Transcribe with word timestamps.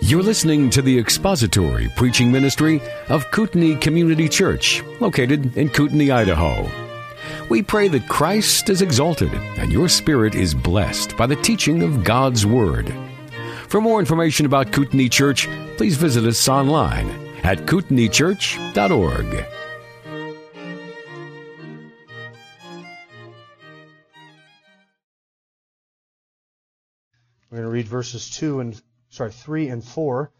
You're 0.00 0.22
listening 0.22 0.70
to 0.70 0.80
the 0.80 0.98
expository 0.98 1.90
preaching 1.94 2.32
ministry 2.32 2.80
of 3.10 3.30
Kootenai 3.32 3.78
Community 3.78 4.26
Church, 4.26 4.82
located 4.98 5.58
in 5.58 5.68
Kootenai, 5.68 6.10
Idaho. 6.10 6.70
We 7.50 7.62
pray 7.62 7.88
that 7.88 8.08
Christ 8.08 8.70
is 8.70 8.80
exalted 8.80 9.32
and 9.58 9.70
your 9.70 9.90
spirit 9.90 10.34
is 10.34 10.54
blessed 10.54 11.18
by 11.18 11.26
the 11.26 11.36
teaching 11.36 11.82
of 11.82 12.02
God's 12.02 12.46
Word. 12.46 12.94
For 13.68 13.82
more 13.82 14.00
information 14.00 14.46
about 14.46 14.72
Kootenai 14.72 15.08
Church, 15.08 15.48
please 15.76 15.96
visit 15.96 16.24
us 16.24 16.48
online 16.48 17.10
at 17.42 17.66
kootenaichurch.org. 17.66 19.46
We're 27.50 27.58
going 27.58 27.62
to 27.64 27.68
read 27.68 27.86
verses 27.86 28.30
2 28.30 28.60
and 28.60 28.80
sorry, 29.12 29.30
3 29.30 29.68
and 29.68 29.84
4. 29.84 30.32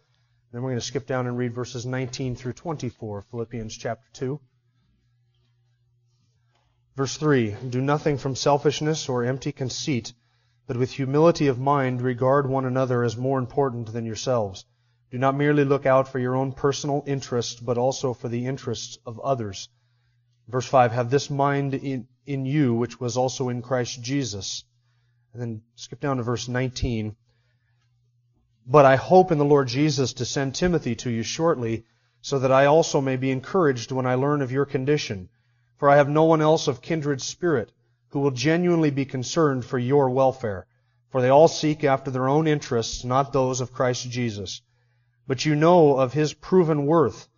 Then 0.51 0.63
we're 0.63 0.71
going 0.71 0.81
to 0.81 0.85
skip 0.85 1.07
down 1.07 1.27
and 1.27 1.39
read 1.39 1.55
verses 1.55 1.87
19 1.87 2.35
through 2.37 2.55
24, 2.55 3.23
Philippians 3.31 3.77
chapter 3.77 4.07
2. 4.15 4.41
Verse 6.97 7.17
3 7.17 7.55
Do 7.71 7.81
nothing 7.81 8.19
from 8.19 8.35
selfishness 8.35 9.09
or 9.09 9.25
empty 9.25 9.53
conceit, 9.53 10.13
but 10.67 10.77
with 10.77 10.91
humility 10.91 11.47
of 11.47 11.59
mind 11.59 12.03
regard 12.03 12.49
one 12.49 12.65
another 12.65 13.03
as 13.03 13.17
more 13.17 13.39
important 13.39 13.93
than 13.93 14.05
yourselves. 14.05 14.65
Do 15.11 15.19
not 15.19 15.37
merely 15.37 15.65
look 15.65 15.85
out 15.85 16.09
for 16.09 16.19
your 16.19 16.35
own 16.35 16.53
personal 16.53 17.05
interest, 17.07 17.65
but 17.65 17.79
also 17.79 18.15
for 18.15 18.29
the 18.29 18.47
interests 18.47 18.99
of 19.05 19.21
others. 19.21 19.69
Verse 20.49 20.67
5 20.67 20.93
Have 20.93 21.11
this 21.11 21.29
mind 21.31 21.75
in, 21.75 22.09
in 22.25 22.47
you, 22.47 22.75
which 22.75 22.99
was 22.99 23.19
also 23.19 23.51
in 23.51 23.61
Christ 23.61 24.03
Jesus. 24.03 24.65
And 25.33 25.41
then 25.41 25.63
skip 25.77 26.01
down 26.01 26.19
to 26.19 26.23
verse 26.23 26.49
19. 26.49 27.17
But 28.67 28.85
I 28.85 28.97
hope 28.97 29.33
in 29.33 29.39
the 29.39 29.45
Lord 29.45 29.67
Jesus 29.67 30.13
to 30.15 30.25
send 30.25 30.55
Timothy 30.55 30.95
to 30.97 31.11
you 31.11 31.25
shortly, 31.25 31.85
so 32.21 32.39
that 32.39 32.53
I 32.53 32.67
also 32.67 33.01
may 33.01 33.17
be 33.17 33.33
encouraged 33.33 33.91
when 33.91 34.07
I 34.07 34.15
learn 34.15 34.41
of 34.41 34.53
your 34.53 34.65
condition. 34.65 35.29
For 35.77 35.91
I 35.91 35.97
have 35.97 36.09
no 36.09 36.23
one 36.25 36.41
else 36.41 36.69
of 36.69 36.81
kindred 36.81 37.21
spirit 37.21 37.73
who 38.11 38.21
will 38.21 38.31
genuinely 38.31 38.91
be 38.91 39.05
concerned 39.05 39.65
for 39.65 39.79
your 39.79 40.11
welfare. 40.11 40.67
For 41.11 41.21
they 41.21 41.29
all 41.29 41.49
seek 41.49 41.83
after 41.83 42.11
their 42.11 42.29
own 42.29 42.47
interests, 42.47 43.05
not 43.05 43.33
those 43.33 43.61
of 43.61 43.73
Christ 43.73 44.09
Jesus. 44.09 44.63
But 45.27 45.45
you 45.45 45.57
know 45.57 45.97
of 45.97 46.13
his 46.13 46.33
proven 46.33 46.87
worth, 46.87 47.29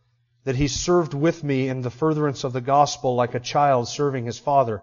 that 0.44 0.56
he 0.56 0.68
served 0.68 1.14
with 1.14 1.42
me 1.42 1.68
in 1.68 1.80
the 1.80 1.90
furtherance 1.90 2.44
of 2.44 2.52
the 2.52 2.60
gospel 2.60 3.14
like 3.14 3.34
a 3.34 3.40
child 3.40 3.88
serving 3.88 4.26
his 4.26 4.38
father. 4.38 4.82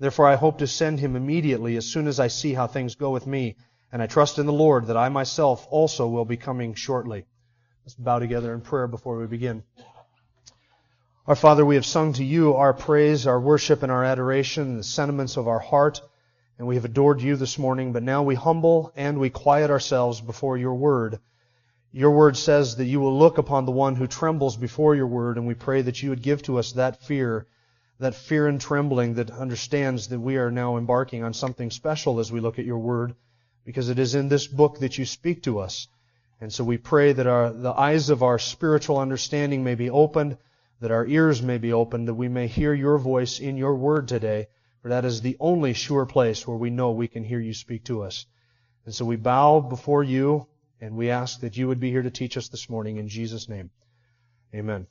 Therefore 0.00 0.26
I 0.26 0.34
hope 0.34 0.58
to 0.58 0.66
send 0.66 0.98
him 0.98 1.14
immediately 1.14 1.76
as 1.76 1.86
soon 1.86 2.08
as 2.08 2.18
I 2.18 2.26
see 2.26 2.54
how 2.54 2.66
things 2.66 2.96
go 2.96 3.10
with 3.10 3.26
me 3.26 3.54
and 3.92 4.02
I 4.02 4.06
trust 4.06 4.38
in 4.38 4.46
the 4.46 4.52
Lord 4.52 4.86
that 4.86 4.96
I 4.96 5.08
myself 5.08 5.66
also 5.70 6.08
will 6.08 6.24
be 6.24 6.36
coming 6.36 6.74
shortly. 6.74 7.24
Let's 7.84 7.94
bow 7.94 8.18
together 8.18 8.52
in 8.52 8.60
prayer 8.60 8.88
before 8.88 9.16
we 9.16 9.26
begin. 9.26 9.62
Our 11.26 11.36
Father, 11.36 11.64
we 11.64 11.76
have 11.76 11.86
sung 11.86 12.12
to 12.14 12.24
you 12.24 12.54
our 12.54 12.72
praise, 12.72 13.26
our 13.26 13.40
worship, 13.40 13.82
and 13.82 13.92
our 13.92 14.04
adoration, 14.04 14.76
the 14.76 14.82
sentiments 14.82 15.36
of 15.36 15.46
our 15.46 15.58
heart, 15.58 16.00
and 16.58 16.66
we 16.66 16.74
have 16.74 16.84
adored 16.84 17.20
you 17.20 17.36
this 17.36 17.58
morning, 17.58 17.92
but 17.92 18.02
now 18.02 18.22
we 18.22 18.34
humble 18.34 18.92
and 18.96 19.18
we 19.18 19.30
quiet 19.30 19.70
ourselves 19.70 20.20
before 20.20 20.56
your 20.56 20.74
word. 20.74 21.20
Your 21.92 22.10
word 22.10 22.36
says 22.36 22.76
that 22.76 22.86
you 22.86 23.00
will 23.00 23.16
look 23.18 23.38
upon 23.38 23.66
the 23.66 23.72
one 23.72 23.94
who 23.94 24.06
trembles 24.06 24.56
before 24.56 24.94
your 24.94 25.06
word, 25.06 25.36
and 25.36 25.46
we 25.46 25.54
pray 25.54 25.82
that 25.82 26.02
you 26.02 26.10
would 26.10 26.22
give 26.22 26.42
to 26.42 26.58
us 26.58 26.72
that 26.72 27.02
fear, 27.02 27.46
that 28.00 28.14
fear 28.14 28.48
and 28.48 28.60
trembling 28.60 29.14
that 29.14 29.30
understands 29.30 30.08
that 30.08 30.20
we 30.20 30.36
are 30.38 30.50
now 30.50 30.76
embarking 30.76 31.22
on 31.22 31.34
something 31.34 31.70
special 31.70 32.18
as 32.18 32.32
we 32.32 32.40
look 32.40 32.58
at 32.58 32.64
your 32.64 32.78
word 32.78 33.14
because 33.66 33.90
it 33.90 33.98
is 33.98 34.14
in 34.14 34.28
this 34.28 34.46
book 34.46 34.78
that 34.78 34.96
you 34.96 35.04
speak 35.04 35.42
to 35.42 35.58
us. 35.58 35.88
And 36.40 36.52
so 36.52 36.62
we 36.64 36.78
pray 36.78 37.12
that 37.12 37.26
our, 37.26 37.52
the 37.52 37.72
eyes 37.72 38.08
of 38.08 38.22
our 38.22 38.38
spiritual 38.38 38.98
understanding 38.98 39.64
may 39.64 39.74
be 39.74 39.90
opened, 39.90 40.38
that 40.80 40.92
our 40.92 41.06
ears 41.06 41.42
may 41.42 41.58
be 41.58 41.72
opened, 41.72 42.08
that 42.08 42.14
we 42.14 42.28
may 42.28 42.46
hear 42.46 42.72
your 42.72 42.96
voice 42.96 43.40
in 43.40 43.56
your 43.56 43.74
word 43.74 44.06
today, 44.06 44.46
for 44.80 44.90
that 44.90 45.04
is 45.04 45.20
the 45.20 45.36
only 45.40 45.74
sure 45.74 46.06
place 46.06 46.46
where 46.46 46.56
we 46.56 46.70
know 46.70 46.92
we 46.92 47.08
can 47.08 47.24
hear 47.24 47.40
you 47.40 47.52
speak 47.52 47.84
to 47.84 48.02
us. 48.02 48.26
And 48.84 48.94
so 48.94 49.04
we 49.04 49.16
bow 49.16 49.60
before 49.60 50.04
you, 50.04 50.46
and 50.80 50.94
we 50.94 51.10
ask 51.10 51.40
that 51.40 51.56
you 51.56 51.66
would 51.66 51.80
be 51.80 51.90
here 51.90 52.02
to 52.02 52.10
teach 52.10 52.36
us 52.36 52.48
this 52.48 52.70
morning 52.70 52.98
in 52.98 53.08
Jesus' 53.08 53.48
name. 53.48 53.70
Amen. 54.54 54.86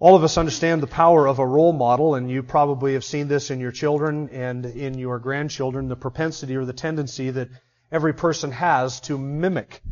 All 0.00 0.16
of 0.16 0.24
us 0.24 0.36
understand 0.36 0.82
the 0.82 0.88
power 0.88 1.26
of 1.26 1.38
a 1.38 1.46
role 1.46 1.72
model, 1.72 2.16
and 2.16 2.28
you 2.28 2.42
probably 2.42 2.94
have 2.94 3.04
seen 3.04 3.28
this 3.28 3.50
in 3.50 3.60
your 3.60 3.70
children 3.70 4.28
and 4.30 4.66
in 4.66 4.98
your 4.98 5.20
grandchildren, 5.20 5.88
the 5.88 5.96
propensity 5.96 6.56
or 6.56 6.64
the 6.64 6.72
tendency 6.72 7.30
that 7.30 7.48
every 7.92 8.12
person 8.12 8.50
has 8.50 8.98
to 9.02 9.16
mimic 9.16 9.82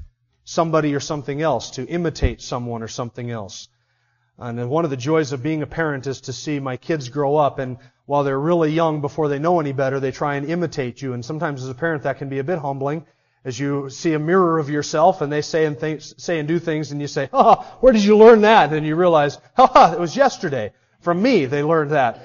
somebody 0.44 0.92
or 0.94 1.00
something 1.00 1.40
else, 1.40 1.70
to 1.70 1.86
imitate 1.86 2.42
someone 2.42 2.82
or 2.82 2.88
something 2.88 3.30
else. 3.30 3.68
And 4.38 4.68
one 4.68 4.84
of 4.84 4.90
the 4.90 4.96
joys 4.96 5.32
of 5.32 5.42
being 5.42 5.62
a 5.62 5.68
parent 5.68 6.08
is 6.08 6.22
to 6.22 6.32
see 6.32 6.58
my 6.58 6.76
kids 6.76 7.08
grow 7.08 7.36
up, 7.36 7.60
and 7.60 7.78
while 8.06 8.24
they're 8.24 8.40
really 8.40 8.72
young, 8.72 9.00
before 9.00 9.28
they 9.28 9.38
know 9.38 9.60
any 9.60 9.72
better, 9.72 10.00
they 10.00 10.10
try 10.10 10.34
and 10.34 10.50
imitate 10.50 11.00
you. 11.00 11.12
And 11.12 11.24
sometimes 11.24 11.62
as 11.62 11.68
a 11.68 11.74
parent, 11.74 12.02
that 12.02 12.18
can 12.18 12.28
be 12.28 12.40
a 12.40 12.44
bit 12.44 12.58
humbling 12.58 13.06
as 13.44 13.58
you 13.58 13.90
see 13.90 14.12
a 14.12 14.18
mirror 14.18 14.58
of 14.58 14.70
yourself 14.70 15.20
and 15.20 15.32
they 15.32 15.42
say 15.42 15.64
and 15.64 15.78
think, 15.78 16.00
say 16.00 16.38
and 16.38 16.46
do 16.46 16.58
things 16.58 16.92
and 16.92 17.00
you 17.00 17.08
say, 17.08 17.28
oh, 17.32 17.54
where 17.80 17.92
did 17.92 18.04
you 18.04 18.16
learn 18.16 18.42
that? 18.42 18.72
And 18.72 18.86
you 18.86 18.94
realize, 18.94 19.38
ha, 19.56 19.92
it 19.92 19.98
was 19.98 20.16
yesterday. 20.16 20.72
From 21.00 21.20
me, 21.20 21.46
they 21.46 21.62
learned 21.62 21.90
that. 21.90 22.20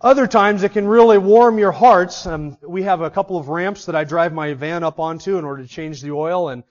Other 0.00 0.26
times 0.26 0.62
it 0.62 0.72
can 0.72 0.86
really 0.86 1.18
warm 1.18 1.58
your 1.58 1.72
hearts. 1.72 2.26
Um, 2.26 2.58
we 2.62 2.84
have 2.84 3.00
a 3.00 3.10
couple 3.10 3.38
of 3.38 3.48
ramps 3.48 3.86
that 3.86 3.96
I 3.96 4.04
drive 4.04 4.32
my 4.32 4.54
van 4.54 4.84
up 4.84 5.00
onto 5.00 5.38
in 5.38 5.44
order 5.44 5.62
to 5.62 5.68
change 5.68 6.00
the 6.00 6.12
oil. 6.12 6.50
And 6.50 6.62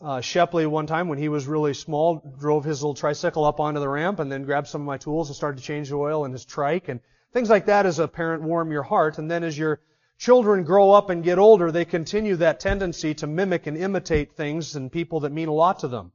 uh, 0.00 0.20
Shepley, 0.20 0.66
one 0.66 0.86
time 0.86 1.06
when 1.06 1.18
he 1.18 1.28
was 1.28 1.46
really 1.46 1.74
small, 1.74 2.22
drove 2.40 2.64
his 2.64 2.82
little 2.82 2.94
tricycle 2.94 3.44
up 3.44 3.60
onto 3.60 3.78
the 3.78 3.88
ramp 3.88 4.18
and 4.18 4.32
then 4.32 4.44
grabbed 4.44 4.66
some 4.66 4.80
of 4.80 4.86
my 4.86 4.96
tools 4.96 5.28
and 5.28 5.36
started 5.36 5.58
to 5.58 5.64
change 5.64 5.90
the 5.90 5.96
oil 5.96 6.24
in 6.24 6.32
his 6.32 6.44
trike. 6.44 6.88
And 6.88 7.00
things 7.32 7.50
like 7.50 7.66
that 7.66 7.86
as 7.86 8.00
a 8.00 8.08
parent 8.08 8.42
warm 8.42 8.72
your 8.72 8.82
heart. 8.82 9.18
And 9.18 9.30
then 9.30 9.44
as 9.44 9.56
you're 9.56 9.80
children 10.20 10.64
grow 10.64 10.92
up 10.92 11.08
and 11.08 11.24
get 11.24 11.38
older, 11.38 11.72
they 11.72 11.86
continue 11.86 12.36
that 12.36 12.60
tendency 12.60 13.14
to 13.14 13.26
mimic 13.26 13.66
and 13.66 13.76
imitate 13.76 14.32
things 14.32 14.76
and 14.76 14.92
people 14.92 15.20
that 15.20 15.32
mean 15.32 15.48
a 15.48 15.52
lot 15.52 15.78
to 15.78 15.88
them. 15.88 16.12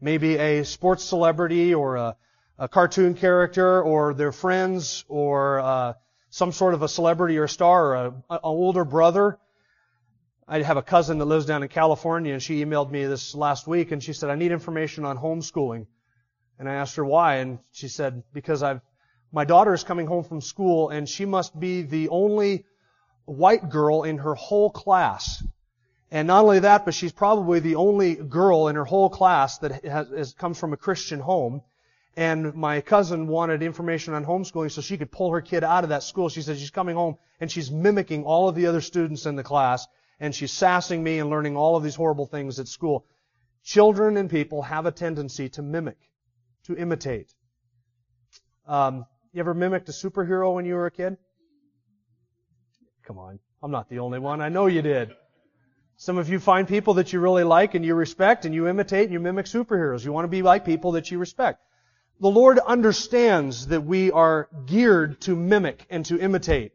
Maybe 0.00 0.36
a 0.36 0.64
sports 0.64 1.04
celebrity 1.04 1.74
or 1.74 1.96
a, 1.96 2.16
a 2.58 2.66
cartoon 2.66 3.14
character 3.14 3.82
or 3.82 4.14
their 4.14 4.32
friends 4.32 5.04
or 5.06 5.60
uh, 5.60 5.92
some 6.30 6.50
sort 6.50 6.72
of 6.72 6.80
a 6.80 6.88
celebrity 6.88 7.36
or 7.36 7.46
star 7.46 7.94
or 7.94 8.06
an 8.30 8.38
older 8.42 8.86
brother. 8.86 9.38
I 10.48 10.62
have 10.62 10.78
a 10.78 10.82
cousin 10.82 11.18
that 11.18 11.26
lives 11.26 11.44
down 11.44 11.62
in 11.62 11.68
California 11.68 12.32
and 12.32 12.42
she 12.42 12.64
emailed 12.64 12.90
me 12.90 13.04
this 13.04 13.34
last 13.34 13.66
week 13.66 13.92
and 13.92 14.02
she 14.02 14.14
said, 14.14 14.30
I 14.30 14.34
need 14.34 14.52
information 14.52 15.04
on 15.04 15.18
homeschooling. 15.18 15.86
And 16.58 16.70
I 16.70 16.74
asked 16.76 16.96
her 16.96 17.04
why 17.04 17.36
and 17.36 17.58
she 17.70 17.88
said, 17.88 18.22
because 18.32 18.62
I've, 18.62 18.80
my 19.30 19.44
daughter 19.44 19.74
is 19.74 19.84
coming 19.84 20.06
home 20.06 20.24
from 20.24 20.40
school 20.40 20.88
and 20.88 21.06
she 21.06 21.26
must 21.26 21.58
be 21.58 21.82
the 21.82 22.08
only 22.08 22.64
white 23.24 23.68
girl 23.70 24.02
in 24.02 24.18
her 24.18 24.34
whole 24.34 24.70
class. 24.70 25.42
And 26.10 26.26
not 26.28 26.44
only 26.44 26.60
that, 26.60 26.84
but 26.84 26.94
she's 26.94 27.12
probably 27.12 27.60
the 27.60 27.76
only 27.76 28.14
girl 28.14 28.68
in 28.68 28.76
her 28.76 28.84
whole 28.84 29.08
class 29.08 29.58
that 29.58 29.84
has, 29.84 30.10
has, 30.10 30.32
comes 30.34 30.58
from 30.58 30.72
a 30.72 30.76
Christian 30.76 31.20
home. 31.20 31.62
And 32.14 32.54
my 32.54 32.82
cousin 32.82 33.26
wanted 33.26 33.62
information 33.62 34.12
on 34.12 34.26
homeschooling 34.26 34.70
so 34.70 34.82
she 34.82 34.98
could 34.98 35.10
pull 35.10 35.32
her 35.32 35.40
kid 35.40 35.64
out 35.64 35.84
of 35.84 35.90
that 35.90 36.02
school. 36.02 36.28
She 36.28 36.42
said 36.42 36.58
she's 36.58 36.70
coming 36.70 36.94
home 36.94 37.16
and 37.40 37.50
she's 37.50 37.70
mimicking 37.70 38.24
all 38.24 38.48
of 38.48 38.54
the 38.54 38.66
other 38.66 38.82
students 38.82 39.24
in 39.24 39.36
the 39.36 39.42
class 39.42 39.86
and 40.20 40.34
she's 40.34 40.52
sassing 40.52 41.02
me 41.02 41.18
and 41.18 41.30
learning 41.30 41.56
all 41.56 41.76
of 41.76 41.82
these 41.82 41.94
horrible 41.94 42.26
things 42.26 42.60
at 42.60 42.68
school. 42.68 43.06
Children 43.64 44.18
and 44.18 44.28
people 44.28 44.62
have 44.62 44.84
a 44.84 44.92
tendency 44.92 45.48
to 45.50 45.62
mimic, 45.62 45.98
to 46.64 46.76
imitate. 46.76 47.32
Um, 48.66 49.06
you 49.32 49.40
ever 49.40 49.54
mimicked 49.54 49.88
a 49.88 49.92
superhero 49.92 50.54
when 50.54 50.66
you 50.66 50.74
were 50.74 50.86
a 50.86 50.90
kid? 50.90 51.16
Come 53.06 53.18
on. 53.18 53.38
I'm 53.62 53.70
not 53.70 53.88
the 53.88 53.98
only 53.98 54.18
one. 54.18 54.40
I 54.40 54.48
know 54.48 54.66
you 54.66 54.82
did. 54.82 55.12
Some 55.96 56.18
of 56.18 56.28
you 56.28 56.40
find 56.40 56.66
people 56.66 56.94
that 56.94 57.12
you 57.12 57.20
really 57.20 57.44
like 57.44 57.74
and 57.74 57.84
you 57.84 57.94
respect 57.94 58.44
and 58.44 58.54
you 58.54 58.66
imitate 58.66 59.04
and 59.04 59.12
you 59.12 59.20
mimic 59.20 59.46
superheroes. 59.46 60.04
You 60.04 60.12
want 60.12 60.24
to 60.24 60.28
be 60.28 60.42
like 60.42 60.64
people 60.64 60.92
that 60.92 61.10
you 61.10 61.18
respect. 61.18 61.60
The 62.20 62.30
Lord 62.30 62.58
understands 62.58 63.68
that 63.68 63.82
we 63.82 64.10
are 64.10 64.48
geared 64.66 65.20
to 65.22 65.36
mimic 65.36 65.86
and 65.90 66.04
to 66.06 66.18
imitate. 66.18 66.72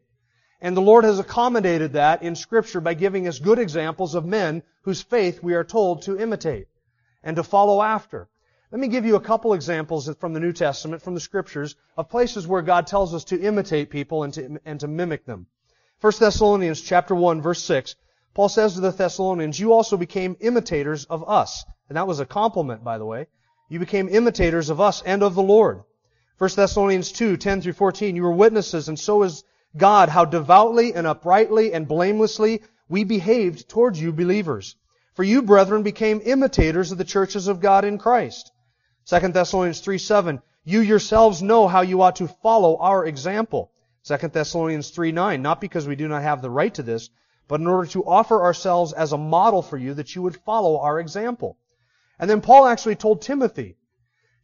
And 0.60 0.76
the 0.76 0.82
Lord 0.82 1.04
has 1.04 1.20
accommodated 1.20 1.94
that 1.94 2.24
in 2.24 2.36
scripture 2.36 2.82
by 2.82 2.94
giving 2.94 3.28
us 3.28 3.40
good 3.40 3.60
examples 3.60 4.16
of 4.16 4.26
men 4.26 4.64
whose 4.82 5.02
faith 5.02 5.44
we 5.44 5.54
are 5.54 5.64
told 5.64 6.04
to 6.04 6.20
imitate 6.20 6.68
and 7.24 7.36
to 7.36 7.44
follow 7.44 7.82
after. 7.82 8.28
Let 8.72 8.82
me 8.82 8.88
give 8.88 9.06
you 9.06 9.16
a 9.16 9.22
couple 9.22 9.54
examples 9.54 10.14
from 10.20 10.34
the 10.34 10.40
New 10.40 10.52
Testament, 10.52 11.02
from 11.02 11.14
the 11.14 11.22
scriptures, 11.22 11.76
of 11.96 12.10
places 12.10 12.46
where 12.46 12.62
God 12.62 12.88
tells 12.88 13.14
us 13.14 13.24
to 13.26 13.40
imitate 13.40 13.90
people 13.90 14.24
and 14.24 14.34
to, 14.34 14.60
and 14.66 14.80
to 14.82 14.88
mimic 14.88 15.26
them. 15.26 15.48
1 16.00 16.14
Thessalonians 16.20 16.82
chapter 16.82 17.16
1 17.16 17.42
verse 17.42 17.64
6, 17.64 17.96
Paul 18.36 18.50
says 18.50 18.76
to 18.76 18.82
the 18.82 18.92
Thessalonians, 18.92 19.60
you 19.60 19.74
also 19.74 19.98
became 19.98 20.38
imitators 20.40 21.06
of 21.06 21.28
us. 21.28 21.66
And 21.90 21.98
that 21.98 22.06
was 22.06 22.20
a 22.20 22.26
compliment, 22.26 22.84
by 22.84 23.00
the 23.00 23.06
way. 23.06 23.26
You 23.68 23.80
became 23.80 24.08
imitators 24.08 24.70
of 24.70 24.80
us 24.80 25.02
and 25.02 25.24
of 25.24 25.34
the 25.34 25.42
Lord. 25.42 25.82
1 26.38 26.52
Thessalonians 26.56 27.12
2, 27.12 27.38
10 27.38 27.62
through 27.62 27.74
14, 27.74 28.16
you 28.16 28.22
were 28.22 28.32
witnesses, 28.32 28.90
and 28.90 29.00
so 29.00 29.24
is 29.24 29.44
God, 29.76 30.10
how 30.10 30.24
devoutly 30.24 30.94
and 30.94 31.08
uprightly 31.08 31.74
and 31.74 31.88
blamelessly 31.88 32.62
we 32.88 33.04
behaved 33.04 33.68
towards 33.68 34.00
you 34.00 34.14
believers. 34.14 34.76
For 35.16 35.24
you, 35.24 35.42
brethren, 35.42 35.82
became 35.82 36.22
imitators 36.24 36.92
of 36.92 37.00
the 37.00 37.06
churches 37.06 37.48
of 37.48 37.60
God 37.60 37.86
in 37.86 37.98
Christ. 37.98 38.52
2 39.08 39.30
Thessalonians 39.30 39.80
3 39.80 39.98
7. 39.98 40.42
You 40.64 40.82
yourselves 40.82 41.42
know 41.42 41.68
how 41.68 41.82
you 41.82 42.04
ought 42.04 42.18
to 42.18 42.28
follow 42.28 42.78
our 42.78 43.04
example. 43.04 43.72
2 44.08 44.30
Thessalonians 44.30 44.90
3 44.90 45.12
9. 45.12 45.42
Not 45.42 45.60
because 45.60 45.86
we 45.86 45.98
do 45.98 46.08
not 46.08 46.22
have 46.22 46.42
the 46.42 46.50
right 46.50 46.74
to 46.76 46.84
this, 46.84 47.10
but 47.48 47.60
in 47.60 47.68
order 47.68 47.90
to 47.90 48.06
offer 48.06 48.42
ourselves 48.42 48.94
as 48.94 49.12
a 49.12 49.18
model 49.18 49.62
for 49.62 49.78
you 49.78 49.94
that 49.96 50.16
you 50.16 50.22
would 50.22 50.38
follow 50.38 50.80
our 50.80 51.00
example. 51.00 51.58
And 52.18 52.30
then 52.30 52.42
Paul 52.42 52.66
actually 52.66 52.96
told 52.96 53.22
Timothy 53.22 53.76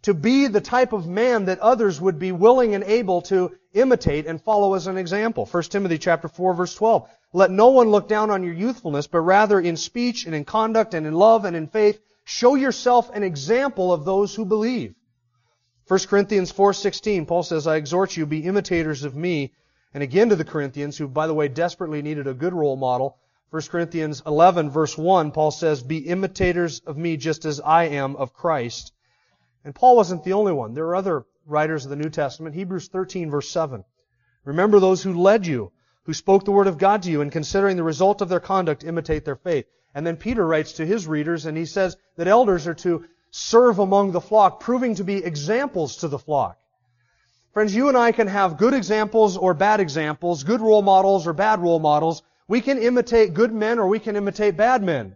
to 0.04 0.13
be 0.13 0.48
the 0.48 0.62
type 0.62 0.92
of 0.92 1.07
man 1.07 1.45
that 1.45 1.60
others 1.60 2.00
would 2.00 2.19
be 2.19 2.31
willing 2.31 2.75
and 2.75 2.83
able 2.83 3.21
to 3.24 3.57
imitate 3.74 4.27
and 4.27 4.42
follow 4.42 4.74
as 4.74 4.88
an 4.88 4.98
example. 4.98 5.45
1 5.45 5.63
Timothy 5.63 5.98
chapter 5.98 6.27
4 6.27 6.54
verse 6.54 6.75
12. 6.75 7.10
Let 7.31 7.50
no 7.50 7.69
one 7.69 7.89
look 7.89 8.07
down 8.07 8.30
on 8.30 8.44
your 8.44 8.54
youthfulness, 8.54 9.07
but 9.07 9.21
rather 9.21 9.60
in 9.60 9.77
speech 9.77 10.25
and 10.25 10.36
in 10.36 10.45
conduct 10.45 10.94
and 10.94 11.07
in 11.07 11.13
love 11.13 11.45
and 11.45 11.56
in 11.56 11.68
faith, 11.68 12.00
show 12.25 12.56
yourself 12.56 13.10
an 13.13 13.24
example 13.24 13.94
of 13.94 14.04
those 14.04 14.36
who 14.36 14.45
believe. 14.45 14.94
1 15.88 16.07
Corinthians 16.07 16.51
4:16, 16.51 17.25
Paul 17.25 17.44
says, 17.44 17.68
"I 17.68 17.75
exhort 17.75 18.15
you 18.15 18.25
be 18.25 18.45
imitators 18.45 19.03
of 19.03 19.15
me." 19.15 19.53
And 19.94 20.01
again 20.01 20.30
to 20.30 20.35
the 20.35 20.45
Corinthians, 20.45 20.97
who 20.97 21.07
by 21.07 21.27
the 21.27 21.33
way 21.33 21.47
desperately 21.47 22.01
needed 22.01 22.25
a 22.25 22.33
good 22.33 22.53
role 22.53 22.77
model. 22.77 23.18
1 23.50 23.69
Corinthians 23.69 24.24
11 24.25 24.69
verse 24.69 24.97
1, 24.97 25.31
Paul 25.31 25.51
says, 25.51 25.83
"Be 25.83 25.97
imitators 25.97 26.80
of 26.88 26.97
me 26.97 27.18
just 27.18 27.45
as 27.45 27.59
I 27.59 27.83
am 27.83 28.15
of 28.15 28.33
Christ." 28.33 28.94
And 29.65 29.75
Paul 29.75 29.95
wasn't 29.95 30.24
the 30.24 30.33
only 30.33 30.53
one. 30.53 30.74
There 30.74 30.88
are 30.88 30.95
other 30.95 31.25
writers 31.45 31.83
of 31.86 31.89
the 31.89 31.95
New 31.95 32.09
Testament. 32.09 32.56
Hebrews 32.56 32.88
13 32.88 33.29
verse 33.29 33.50
7. 33.50 33.83
Remember 34.45 34.79
those 34.79 35.03
who 35.03 35.13
led 35.13 35.45
you 35.45 35.71
who 36.06 36.13
spoke 36.13 36.44
the 36.44 36.51
word 36.51 36.68
of 36.68 36.77
God 36.77 37.03
to 37.03 37.12
you, 37.12 37.21
and 37.21 37.31
considering 37.31 37.77
the 37.77 37.83
result 37.83 38.21
of 38.21 38.29
their 38.29 38.39
conduct, 38.39 38.83
imitate 38.83 39.24
their 39.25 39.36
faith. 39.36 39.65
And 39.95 40.06
then 40.06 40.18
Peter 40.18 40.45
writes 40.45 40.74
to 40.74 40.86
his 40.86 41.07
readers, 41.07 41.45
and 41.45 41.57
he 41.57 41.65
says 41.65 41.95
that 42.18 42.27
elders 42.27 42.68
are 42.68 42.74
to 42.74 43.06
serve 43.35 43.80
among 43.80 44.12
the 44.12 44.21
flock, 44.21 44.59
proving 44.59 44.94
to 44.94 45.03
be 45.03 45.18
examples 45.18 45.97
to 45.97 46.07
the 46.07 46.19
flock. 46.19 46.57
Friends, 47.51 47.74
you 47.74 47.88
and 47.88 47.97
I 47.97 48.12
can 48.12 48.27
have 48.27 48.57
good 48.57 48.75
examples 48.75 49.38
or 49.38 49.56
bad 49.56 49.80
examples, 49.80 50.44
good 50.44 50.62
role 50.62 50.83
models 50.83 51.25
or 51.25 51.33
bad 51.33 51.59
role 51.59 51.80
models. 51.80 52.21
We 52.47 52.62
can 52.62 52.77
imitate 52.77 53.33
good 53.33 53.51
men 53.51 53.80
or 53.80 53.88
we 53.88 53.97
can 53.97 54.15
imitate 54.15 54.56
bad 54.56 54.83
men. 54.83 55.15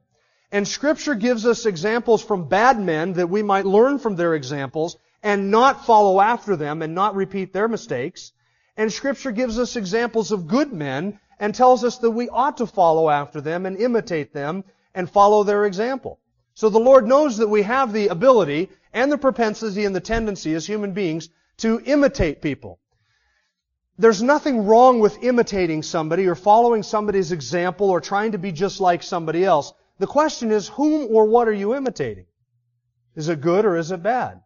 And 0.52 0.68
scripture 0.68 1.14
gives 1.14 1.46
us 1.46 1.68
examples 1.68 2.24
from 2.24 2.50
bad 2.50 2.80
men 2.80 3.14
that 3.14 3.30
we 3.30 3.44
might 3.44 3.66
learn 3.68 4.00
from 4.00 4.16
their 4.16 4.34
examples 4.34 4.98
and 5.22 5.52
not 5.52 5.86
follow 5.86 6.20
after 6.20 6.56
them 6.56 6.82
and 6.82 6.96
not 6.96 7.16
repeat 7.16 7.54
their 7.54 7.68
mistakes. 7.68 8.32
And 8.76 8.94
Scripture 8.94 9.32
gives 9.32 9.60
us 9.60 9.76
examples 9.76 10.32
of 10.32 10.48
good 10.48 10.72
men 10.72 11.20
and 11.40 11.54
tells 11.54 11.84
us 11.84 11.98
that 12.00 12.12
we 12.12 12.30
ought 12.30 12.58
to 12.58 12.68
follow 12.68 13.10
after 13.10 13.42
them 13.42 13.66
and 13.66 13.78
imitate 13.78 14.34
them 14.34 14.64
and 14.94 15.10
follow 15.10 15.44
their 15.44 15.66
example. 15.66 16.20
So 16.58 16.70
the 16.70 16.80
Lord 16.80 17.06
knows 17.06 17.38
that 17.38 17.50
we 17.50 17.62
have 17.62 17.94
the 17.94 18.08
ability 18.08 18.72
and 18.92 19.12
the 19.12 19.18
propensity 19.20 19.86
and 19.86 19.96
the 19.96 20.00
tendency 20.00 20.56
as 20.56 20.66
human 20.66 20.92
beings 20.92 21.30
to 21.58 21.80
imitate 21.86 22.42
people. 22.42 22.80
There's 24.00 24.24
nothing 24.24 24.66
wrong 24.66 25.00
with 25.00 25.24
imitating 25.24 25.84
somebody 25.84 26.26
or 26.26 26.34
following 26.34 26.82
somebody's 26.82 27.32
example 27.32 27.92
or 27.92 28.02
trying 28.02 28.32
to 28.32 28.40
be 28.40 28.52
just 28.52 28.82
like 28.82 29.04
somebody 29.04 29.46
else. 29.46 29.72
The 30.00 30.08
question 30.08 30.50
is, 30.50 30.68
whom 30.68 31.16
or 31.16 31.26
what 31.26 31.48
are 31.48 31.54
you 31.54 31.76
imitating? 31.76 32.26
Is 33.14 33.30
it 33.30 33.40
good 33.40 33.64
or 33.64 33.78
is 33.78 33.92
it 33.92 34.02
bad? 34.02 34.42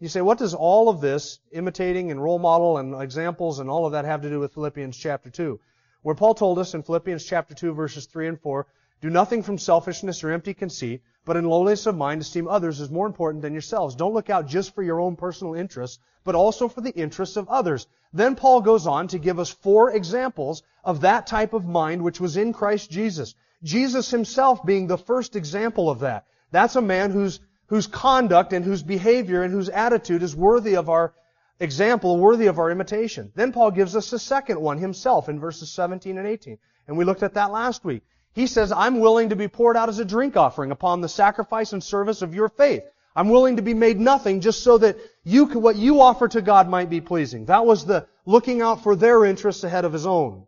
You 0.00 0.08
say, 0.08 0.20
what 0.20 0.38
does 0.38 0.52
all 0.52 0.88
of 0.88 1.00
this, 1.00 1.38
imitating 1.52 2.10
and 2.10 2.20
role 2.20 2.40
model 2.40 2.78
and 2.78 3.00
examples 3.00 3.60
and 3.60 3.70
all 3.70 3.86
of 3.86 3.92
that 3.92 4.04
have 4.04 4.22
to 4.22 4.30
do 4.30 4.40
with 4.40 4.54
Philippians 4.54 4.96
chapter 4.96 5.30
2? 5.30 5.60
Where 6.02 6.16
Paul 6.16 6.34
told 6.34 6.58
us 6.58 6.74
in 6.74 6.82
Philippians 6.82 7.24
chapter 7.24 7.54
2 7.54 7.72
verses 7.72 8.06
3 8.06 8.26
and 8.26 8.40
4, 8.40 8.66
do 9.00 9.10
nothing 9.10 9.42
from 9.42 9.58
selfishness 9.58 10.24
or 10.24 10.30
empty 10.30 10.54
conceit, 10.54 11.02
but 11.24 11.36
in 11.36 11.44
lowliness 11.44 11.86
of 11.86 11.96
mind 11.96 12.20
esteem 12.20 12.48
others 12.48 12.80
as 12.80 12.90
more 12.90 13.06
important 13.06 13.42
than 13.42 13.52
yourselves. 13.52 13.94
Don't 13.94 14.14
look 14.14 14.30
out 14.30 14.46
just 14.46 14.74
for 14.74 14.82
your 14.82 15.00
own 15.00 15.14
personal 15.14 15.54
interests, 15.54 15.98
but 16.24 16.34
also 16.34 16.68
for 16.68 16.80
the 16.80 16.94
interests 16.94 17.36
of 17.36 17.48
others. 17.48 17.86
Then 18.12 18.34
Paul 18.34 18.60
goes 18.60 18.86
on 18.86 19.08
to 19.08 19.18
give 19.18 19.38
us 19.38 19.50
four 19.50 19.92
examples 19.92 20.62
of 20.82 21.02
that 21.02 21.26
type 21.26 21.52
of 21.52 21.66
mind 21.66 22.02
which 22.02 22.20
was 22.20 22.36
in 22.36 22.52
Christ 22.52 22.90
Jesus. 22.90 23.34
Jesus 23.62 24.10
himself 24.10 24.64
being 24.64 24.86
the 24.86 24.98
first 24.98 25.36
example 25.36 25.90
of 25.90 26.00
that. 26.00 26.26
That's 26.50 26.76
a 26.76 26.82
man 26.82 27.10
whose 27.10 27.40
whose 27.68 27.86
conduct 27.86 28.52
and 28.52 28.64
whose 28.64 28.82
behavior 28.82 29.42
and 29.42 29.52
whose 29.52 29.68
attitude 29.68 30.22
is 30.22 30.34
worthy 30.34 30.74
of 30.74 30.88
our 30.88 31.14
example, 31.60 32.16
worthy 32.16 32.46
of 32.46 32.58
our 32.58 32.70
imitation. 32.70 33.30
Then 33.34 33.52
Paul 33.52 33.70
gives 33.70 33.94
us 33.94 34.12
a 34.12 34.18
second 34.18 34.60
one 34.60 34.78
himself 34.78 35.28
in 35.28 35.38
verses 35.38 35.70
17 35.70 36.18
and 36.18 36.26
18. 36.26 36.58
And 36.86 36.96
we 36.96 37.04
looked 37.04 37.22
at 37.22 37.34
that 37.34 37.52
last 37.52 37.84
week. 37.84 38.02
He 38.34 38.46
says, 38.46 38.72
I'm 38.72 39.00
willing 39.00 39.30
to 39.30 39.36
be 39.36 39.48
poured 39.48 39.76
out 39.76 39.88
as 39.88 39.98
a 39.98 40.04
drink 40.04 40.36
offering 40.36 40.70
upon 40.70 41.00
the 41.00 41.08
sacrifice 41.08 41.72
and 41.72 41.82
service 41.82 42.22
of 42.22 42.34
your 42.34 42.48
faith. 42.48 42.84
I'm 43.16 43.30
willing 43.30 43.56
to 43.56 43.62
be 43.62 43.74
made 43.74 43.98
nothing 43.98 44.40
just 44.40 44.62
so 44.62 44.78
that 44.78 44.96
you, 45.24 45.48
could 45.48 45.62
what 45.62 45.76
you 45.76 46.00
offer 46.00 46.28
to 46.28 46.40
God 46.42 46.68
might 46.68 46.88
be 46.88 47.00
pleasing. 47.00 47.46
That 47.46 47.66
was 47.66 47.84
the 47.84 48.06
looking 48.26 48.62
out 48.62 48.82
for 48.82 48.94
their 48.94 49.24
interests 49.24 49.64
ahead 49.64 49.84
of 49.84 49.92
his 49.92 50.06
own. 50.06 50.46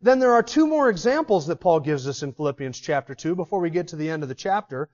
Then 0.00 0.18
there 0.18 0.32
are 0.32 0.42
two 0.42 0.66
more 0.66 0.88
examples 0.88 1.46
that 1.46 1.60
Paul 1.60 1.80
gives 1.80 2.06
us 2.08 2.22
in 2.22 2.32
Philippians 2.32 2.78
chapter 2.78 3.14
2 3.14 3.34
before 3.34 3.60
we 3.60 3.70
get 3.70 3.88
to 3.88 3.96
the 3.96 4.08
end 4.08 4.22
of 4.22 4.28
the 4.28 4.34
chapter. 4.34 4.88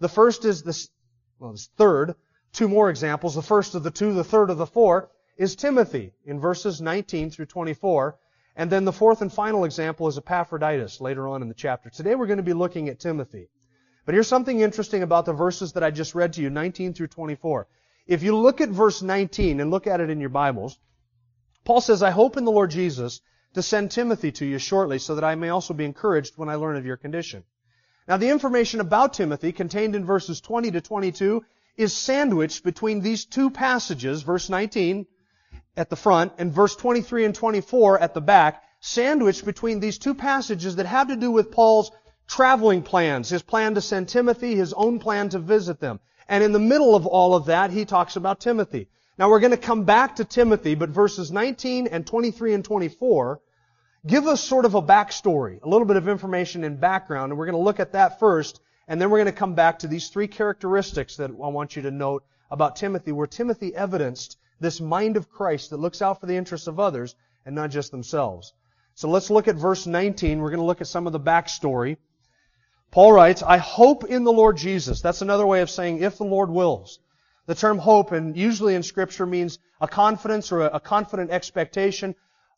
The 0.00 0.08
first 0.08 0.44
is 0.44 0.62
this, 0.62 0.88
well, 1.38 1.52
this 1.52 1.68
third, 1.76 2.14
two 2.52 2.68
more 2.68 2.90
examples. 2.90 3.34
The 3.34 3.42
first 3.42 3.74
of 3.74 3.82
the 3.82 3.90
two, 3.90 4.14
the 4.14 4.24
third 4.24 4.50
of 4.50 4.58
the 4.58 4.66
four, 4.66 5.10
is 5.36 5.56
Timothy 5.56 6.12
in 6.24 6.40
verses 6.40 6.80
19 6.80 7.30
through 7.30 7.46
24. 7.46 8.16
And 8.56 8.70
then 8.70 8.84
the 8.84 8.92
fourth 8.92 9.20
and 9.20 9.32
final 9.32 9.64
example 9.64 10.06
is 10.06 10.16
Epaphroditus 10.16 11.00
later 11.00 11.26
on 11.26 11.42
in 11.42 11.48
the 11.48 11.54
chapter. 11.54 11.90
Today 11.90 12.14
we're 12.14 12.26
going 12.26 12.36
to 12.36 12.42
be 12.42 12.52
looking 12.52 12.88
at 12.88 13.00
Timothy. 13.00 13.48
But 14.04 14.14
here's 14.14 14.28
something 14.28 14.60
interesting 14.60 15.02
about 15.02 15.24
the 15.24 15.32
verses 15.32 15.72
that 15.72 15.82
I 15.82 15.90
just 15.90 16.14
read 16.14 16.34
to 16.34 16.42
you, 16.42 16.50
19 16.50 16.94
through 16.94 17.08
24. 17.08 17.66
If 18.06 18.22
you 18.22 18.36
look 18.36 18.60
at 18.60 18.68
verse 18.68 19.02
19 19.02 19.60
and 19.60 19.70
look 19.70 19.86
at 19.86 20.00
it 20.00 20.10
in 20.10 20.20
your 20.20 20.28
Bibles, 20.28 20.78
Paul 21.64 21.80
says, 21.80 22.02
I 22.02 22.10
hope 22.10 22.36
in 22.36 22.44
the 22.44 22.52
Lord 22.52 22.70
Jesus 22.70 23.22
to 23.54 23.62
send 23.62 23.90
Timothy 23.90 24.30
to 24.32 24.44
you 24.44 24.58
shortly 24.58 24.98
so 24.98 25.14
that 25.14 25.24
I 25.24 25.34
may 25.34 25.48
also 25.48 25.74
be 25.74 25.84
encouraged 25.84 26.36
when 26.36 26.48
I 26.48 26.56
learn 26.56 26.76
of 26.76 26.86
your 26.86 26.96
condition. 26.96 27.44
Now 28.06 28.18
the 28.18 28.28
information 28.28 28.80
about 28.80 29.14
Timothy 29.14 29.52
contained 29.52 29.96
in 29.96 30.04
verses 30.04 30.40
20 30.40 30.72
to 30.72 30.80
22 30.80 31.42
is 31.76 31.96
sandwiched 31.96 32.62
between 32.62 33.00
these 33.00 33.24
two 33.24 33.50
passages, 33.50 34.22
verse 34.22 34.48
19 34.48 35.06
at 35.76 35.90
the 35.90 35.96
front 35.96 36.32
and 36.38 36.52
verse 36.52 36.76
23 36.76 37.24
and 37.24 37.34
24 37.34 37.98
at 37.98 38.14
the 38.14 38.20
back, 38.20 38.62
sandwiched 38.80 39.44
between 39.44 39.80
these 39.80 39.98
two 39.98 40.14
passages 40.14 40.76
that 40.76 40.86
have 40.86 41.08
to 41.08 41.16
do 41.16 41.30
with 41.30 41.50
Paul's 41.50 41.90
traveling 42.26 42.82
plans, 42.82 43.28
his 43.28 43.42
plan 43.42 43.74
to 43.74 43.80
send 43.80 44.08
Timothy, 44.08 44.54
his 44.54 44.72
own 44.72 44.98
plan 44.98 45.28
to 45.30 45.38
visit 45.38 45.80
them. 45.80 46.00
And 46.28 46.42
in 46.42 46.52
the 46.52 46.58
middle 46.58 46.94
of 46.94 47.06
all 47.06 47.34
of 47.34 47.46
that, 47.46 47.70
he 47.70 47.84
talks 47.84 48.16
about 48.16 48.40
Timothy. 48.40 48.88
Now 49.18 49.30
we're 49.30 49.40
going 49.40 49.50
to 49.52 49.56
come 49.56 49.84
back 49.84 50.16
to 50.16 50.24
Timothy, 50.24 50.74
but 50.74 50.90
verses 50.90 51.30
19 51.30 51.86
and 51.86 52.06
23 52.06 52.54
and 52.54 52.64
24 52.64 53.40
give 54.06 54.26
us 54.26 54.42
sort 54.42 54.64
of 54.64 54.74
a 54.74 54.82
backstory, 54.82 55.62
a 55.62 55.68
little 55.68 55.86
bit 55.86 55.96
of 55.96 56.08
information 56.08 56.64
and 56.64 56.80
background, 56.80 57.32
and 57.32 57.38
we're 57.38 57.46
going 57.46 57.56
to 57.56 57.64
look 57.64 57.80
at 57.80 57.92
that 57.92 58.18
first, 58.18 58.60
and 58.86 59.00
then 59.00 59.08
we're 59.10 59.18
going 59.18 59.26
to 59.26 59.32
come 59.32 59.54
back 59.54 59.78
to 59.78 59.88
these 59.88 60.08
three 60.08 60.28
characteristics 60.28 61.16
that 61.16 61.30
I 61.30 61.48
want 61.48 61.76
you 61.76 61.82
to 61.82 61.90
note 61.90 62.24
about 62.50 62.76
Timothy, 62.76 63.12
where 63.12 63.26
Timothy 63.26 63.74
evidenced 63.74 64.36
this 64.60 64.80
mind 64.80 65.16
of 65.16 65.30
Christ 65.30 65.70
that 65.70 65.78
looks 65.78 66.02
out 66.02 66.20
for 66.20 66.26
the 66.26 66.36
interests 66.36 66.66
of 66.66 66.80
others 66.80 67.14
and 67.44 67.54
not 67.54 67.70
just 67.70 67.90
themselves. 67.90 68.52
So 68.94 69.08
let's 69.08 69.30
look 69.30 69.48
at 69.48 69.56
verse 69.56 69.86
19. 69.86 70.38
We're 70.38 70.50
going 70.50 70.60
to 70.60 70.66
look 70.66 70.80
at 70.80 70.86
some 70.86 71.06
of 71.06 71.12
the 71.12 71.20
backstory. 71.20 71.96
Paul 72.90 73.12
writes, 73.12 73.42
I 73.42 73.58
hope 73.58 74.04
in 74.04 74.24
the 74.24 74.32
Lord 74.32 74.56
Jesus. 74.56 75.00
That's 75.00 75.22
another 75.22 75.46
way 75.46 75.60
of 75.62 75.70
saying, 75.70 76.02
if 76.02 76.16
the 76.16 76.24
Lord 76.24 76.50
wills. 76.50 77.00
The 77.46 77.54
term 77.54 77.78
hope, 77.78 78.12
and 78.12 78.36
usually 78.36 78.74
in 78.74 78.82
scripture 78.82 79.26
means 79.26 79.58
a 79.80 79.88
confidence 79.88 80.52
or 80.52 80.62
a 80.62 80.80
confident 80.80 81.30
expectation, 81.30 82.14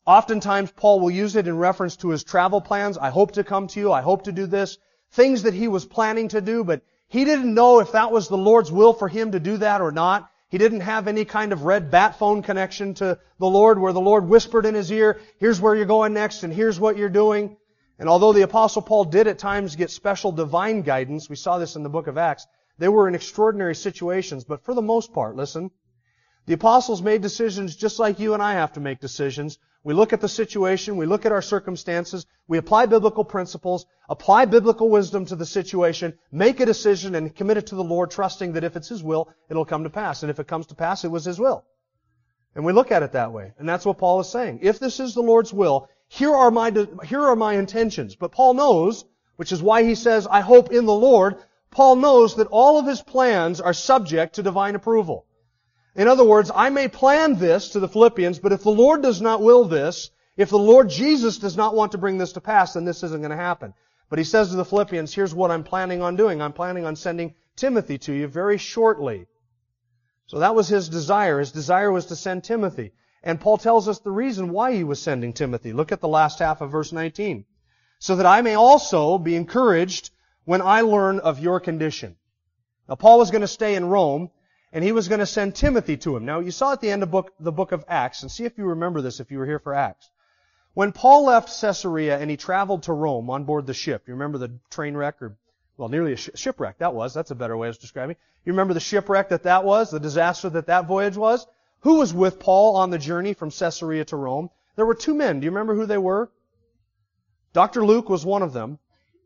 Oftentimes, 0.07 0.71
Paul 0.71 1.01
will 1.01 1.11
use 1.11 1.35
it 1.35 1.49
in 1.49 1.57
reference 1.57 1.97
to 1.97 2.09
his 2.09 2.23
travel 2.23 2.61
plans. 2.61 2.97
I 2.97 3.09
hope 3.09 3.33
to 3.33 3.43
come 3.43 3.67
to 3.67 3.79
you. 3.79 3.91
I 3.91 4.01
hope 4.01 4.23
to 4.23 4.31
do 4.31 4.45
this. 4.45 4.77
Things 5.11 5.43
that 5.43 5.53
he 5.53 5.67
was 5.67 5.85
planning 5.85 6.29
to 6.29 6.39
do, 6.39 6.63
but 6.63 6.81
he 7.09 7.25
didn't 7.25 7.53
know 7.53 7.81
if 7.81 7.91
that 7.91 8.09
was 8.09 8.29
the 8.29 8.37
Lord's 8.37 8.71
will 8.71 8.93
for 8.93 9.09
him 9.09 9.33
to 9.33 9.39
do 9.41 9.57
that 9.57 9.81
or 9.81 9.91
not. 9.91 10.31
He 10.49 10.57
didn't 10.57 10.81
have 10.81 11.07
any 11.07 11.25
kind 11.25 11.51
of 11.51 11.63
red 11.63 11.91
bat 11.91 12.17
phone 12.17 12.41
connection 12.41 12.93
to 12.95 13.19
the 13.37 13.47
Lord 13.47 13.79
where 13.79 13.91
the 13.91 13.99
Lord 13.99 14.29
whispered 14.29 14.65
in 14.65 14.75
his 14.75 14.91
ear, 14.91 15.19
here's 15.39 15.59
where 15.59 15.75
you're 15.75 15.85
going 15.85 16.13
next 16.13 16.43
and 16.43 16.53
here's 16.53 16.79
what 16.79 16.97
you're 16.97 17.09
doing. 17.09 17.57
And 17.99 18.07
although 18.07 18.31
the 18.31 18.43
apostle 18.43 18.81
Paul 18.81 19.05
did 19.05 19.27
at 19.27 19.39
times 19.39 19.75
get 19.75 19.91
special 19.91 20.31
divine 20.31 20.83
guidance, 20.83 21.29
we 21.29 21.35
saw 21.35 21.57
this 21.57 21.75
in 21.75 21.83
the 21.83 21.89
book 21.89 22.07
of 22.07 22.17
Acts, 22.17 22.47
they 22.77 22.87
were 22.87 23.07
in 23.07 23.15
extraordinary 23.15 23.75
situations, 23.75 24.45
but 24.45 24.63
for 24.63 24.73
the 24.73 24.81
most 24.81 25.13
part, 25.13 25.35
listen, 25.35 25.71
the 26.47 26.53
apostles 26.53 27.03
made 27.03 27.21
decisions 27.21 27.75
just 27.75 27.99
like 27.99 28.19
you 28.19 28.33
and 28.33 28.41
I 28.41 28.53
have 28.53 28.73
to 28.73 28.79
make 28.79 28.99
decisions 28.99 29.59
we 29.87 29.93
look 29.93 30.11
at 30.11 30.19
the 30.19 30.27
situation, 30.27 30.97
we 30.97 31.05
look 31.05 31.25
at 31.25 31.31
our 31.31 31.41
circumstances, 31.41 32.25
we 32.45 32.57
apply 32.57 32.87
biblical 32.87 33.23
principles, 33.23 33.85
apply 34.09 34.43
biblical 34.43 34.89
wisdom 34.89 35.25
to 35.27 35.35
the 35.37 35.45
situation, 35.45 36.19
make 36.29 36.59
a 36.59 36.65
decision 36.65 37.15
and 37.15 37.33
commit 37.33 37.55
it 37.55 37.67
to 37.67 37.75
the 37.75 37.85
Lord, 37.85 38.11
trusting 38.11 38.51
that 38.51 38.65
if 38.65 38.75
it's 38.75 38.89
His 38.89 39.01
will, 39.01 39.29
it'll 39.49 39.63
come 39.63 39.85
to 39.85 39.89
pass. 39.89 40.23
And 40.23 40.29
if 40.29 40.39
it 40.39 40.47
comes 40.47 40.65
to 40.67 40.75
pass, 40.75 41.05
it 41.05 41.07
was 41.07 41.23
His 41.23 41.39
will. 41.39 41.63
And 42.53 42.65
we 42.65 42.73
look 42.73 42.91
at 42.91 43.01
it 43.01 43.13
that 43.13 43.31
way. 43.31 43.53
And 43.57 43.69
that's 43.69 43.85
what 43.85 43.97
Paul 43.97 44.19
is 44.19 44.27
saying. 44.27 44.59
If 44.61 44.77
this 44.77 44.99
is 44.99 45.13
the 45.13 45.21
Lord's 45.21 45.53
will, 45.53 45.87
here 46.09 46.35
are 46.35 46.51
my, 46.51 46.69
here 47.05 47.23
are 47.23 47.37
my 47.37 47.53
intentions. 47.53 48.17
But 48.17 48.33
Paul 48.33 48.55
knows, 48.55 49.05
which 49.37 49.53
is 49.53 49.63
why 49.63 49.83
he 49.83 49.95
says, 49.95 50.27
I 50.27 50.41
hope 50.41 50.69
in 50.69 50.85
the 50.85 50.93
Lord. 50.93 51.37
Paul 51.71 51.95
knows 51.95 52.35
that 52.35 52.47
all 52.47 52.77
of 52.77 52.85
his 52.85 53.01
plans 53.01 53.61
are 53.61 53.73
subject 53.73 54.35
to 54.35 54.43
divine 54.43 54.75
approval. 54.75 55.26
In 55.97 56.07
other 56.07 56.23
words, 56.23 56.51
I 56.53 56.69
may 56.69 56.87
plan 56.87 57.39
this 57.39 57.69
to 57.69 57.79
the 57.79 57.87
Philippians, 57.87 58.37
but 58.37 58.51
if 58.51 58.61
the 58.61 58.69
Lord 58.69 59.01
does 59.01 59.19
not 59.19 59.41
will 59.41 59.65
this, 59.65 60.11
if 60.37 60.49
the 60.49 60.59
Lord 60.59 60.89
Jesus 60.89 61.39
does 61.39 61.57
not 61.57 61.75
want 61.75 61.93
to 61.93 61.97
bring 61.97 62.19
this 62.19 62.33
to 62.33 62.41
pass, 62.41 62.73
then 62.73 62.85
this 62.85 63.01
isn't 63.01 63.21
going 63.21 63.31
to 63.31 63.35
happen. 63.35 63.73
But 64.07 64.19
he 64.19 64.25
says 64.25 64.51
to 64.51 64.55
the 64.55 64.63
Philippians, 64.63 65.13
here's 65.13 65.33
what 65.33 65.49
I'm 65.49 65.63
planning 65.63 66.03
on 66.03 66.15
doing. 66.15 66.39
I'm 66.39 66.53
planning 66.53 66.85
on 66.85 66.95
sending 66.95 67.33
Timothy 67.55 67.97
to 67.97 68.13
you 68.13 68.27
very 68.27 68.59
shortly. 68.59 69.25
So 70.27 70.39
that 70.39 70.53
was 70.53 70.67
his 70.67 70.87
desire. 70.87 71.39
His 71.39 71.51
desire 71.51 71.91
was 71.91 72.05
to 72.05 72.15
send 72.15 72.43
Timothy. 72.43 72.93
And 73.23 73.41
Paul 73.41 73.57
tells 73.57 73.87
us 73.87 73.97
the 73.97 74.11
reason 74.11 74.51
why 74.51 74.73
he 74.73 74.83
was 74.83 75.01
sending 75.01 75.33
Timothy. 75.33 75.73
Look 75.73 75.91
at 75.91 76.01
the 76.01 76.07
last 76.07 76.37
half 76.37 76.61
of 76.61 76.71
verse 76.71 76.91
19. 76.91 77.45
So 77.97 78.17
that 78.17 78.27
I 78.27 78.41
may 78.43 78.53
also 78.53 79.17
be 79.17 79.35
encouraged 79.35 80.11
when 80.45 80.61
I 80.61 80.81
learn 80.81 81.19
of 81.19 81.39
your 81.39 81.59
condition. 81.59 82.17
Now 82.87 82.95
Paul 82.95 83.17
was 83.17 83.31
going 83.31 83.41
to 83.41 83.47
stay 83.47 83.73
in 83.73 83.85
Rome, 83.85 84.29
and 84.71 84.83
he 84.83 84.91
was 84.91 85.07
going 85.07 85.19
to 85.19 85.25
send 85.25 85.55
Timothy 85.55 85.97
to 85.97 86.15
him. 86.15 86.25
Now 86.25 86.39
you 86.39 86.51
saw 86.51 86.73
at 86.73 86.81
the 86.81 86.91
end 86.91 87.03
of 87.03 87.11
book, 87.11 87.33
the 87.39 87.51
book 87.51 87.71
of 87.71 87.85
Acts, 87.87 88.21
and 88.21 88.31
see 88.31 88.45
if 88.45 88.57
you 88.57 88.65
remember 88.65 89.01
this 89.01 89.19
if 89.19 89.31
you 89.31 89.39
were 89.39 89.45
here 89.45 89.59
for 89.59 89.73
Acts. 89.73 90.09
When 90.73 90.91
Paul 90.91 91.25
left 91.25 91.59
Caesarea 91.59 92.19
and 92.19 92.29
he 92.29 92.37
traveled 92.37 92.83
to 92.83 92.93
Rome 92.93 93.29
on 93.29 93.45
board 93.45 93.65
the 93.65 93.73
ship, 93.73 94.03
you 94.07 94.13
remember 94.13 94.37
the 94.37 94.51
train 94.69 94.95
wreck 94.95 95.21
or, 95.21 95.35
well, 95.77 95.89
nearly 95.89 96.13
a 96.13 96.17
sh- 96.17 96.29
shipwreck 96.35 96.77
that 96.79 96.93
was. 96.93 97.13
That's 97.13 97.31
a 97.31 97.35
better 97.35 97.57
way 97.57 97.69
of 97.69 97.79
describing. 97.79 98.15
You 98.45 98.53
remember 98.53 98.73
the 98.73 98.79
shipwreck 98.79 99.29
that 99.29 99.43
that 99.43 99.63
was, 99.63 99.89
the 99.89 99.99
disaster 99.99 100.49
that 100.49 100.67
that 100.67 100.85
voyage 100.85 101.17
was? 101.17 101.47
Who 101.79 101.95
was 101.95 102.13
with 102.13 102.39
Paul 102.39 102.75
on 102.75 102.89
the 102.89 102.97
journey 102.97 103.33
from 103.33 103.51
Caesarea 103.51 104.05
to 104.05 104.17
Rome? 104.17 104.49
There 104.75 104.85
were 104.85 104.93
two 104.93 105.15
men. 105.15 105.39
Do 105.39 105.45
you 105.45 105.51
remember 105.51 105.73
who 105.73 105.85
they 105.85 105.97
were? 105.97 106.29
Dr. 107.53 107.83
Luke 107.83 108.09
was 108.09 108.25
one 108.25 108.43
of 108.43 108.53
them, 108.53 108.77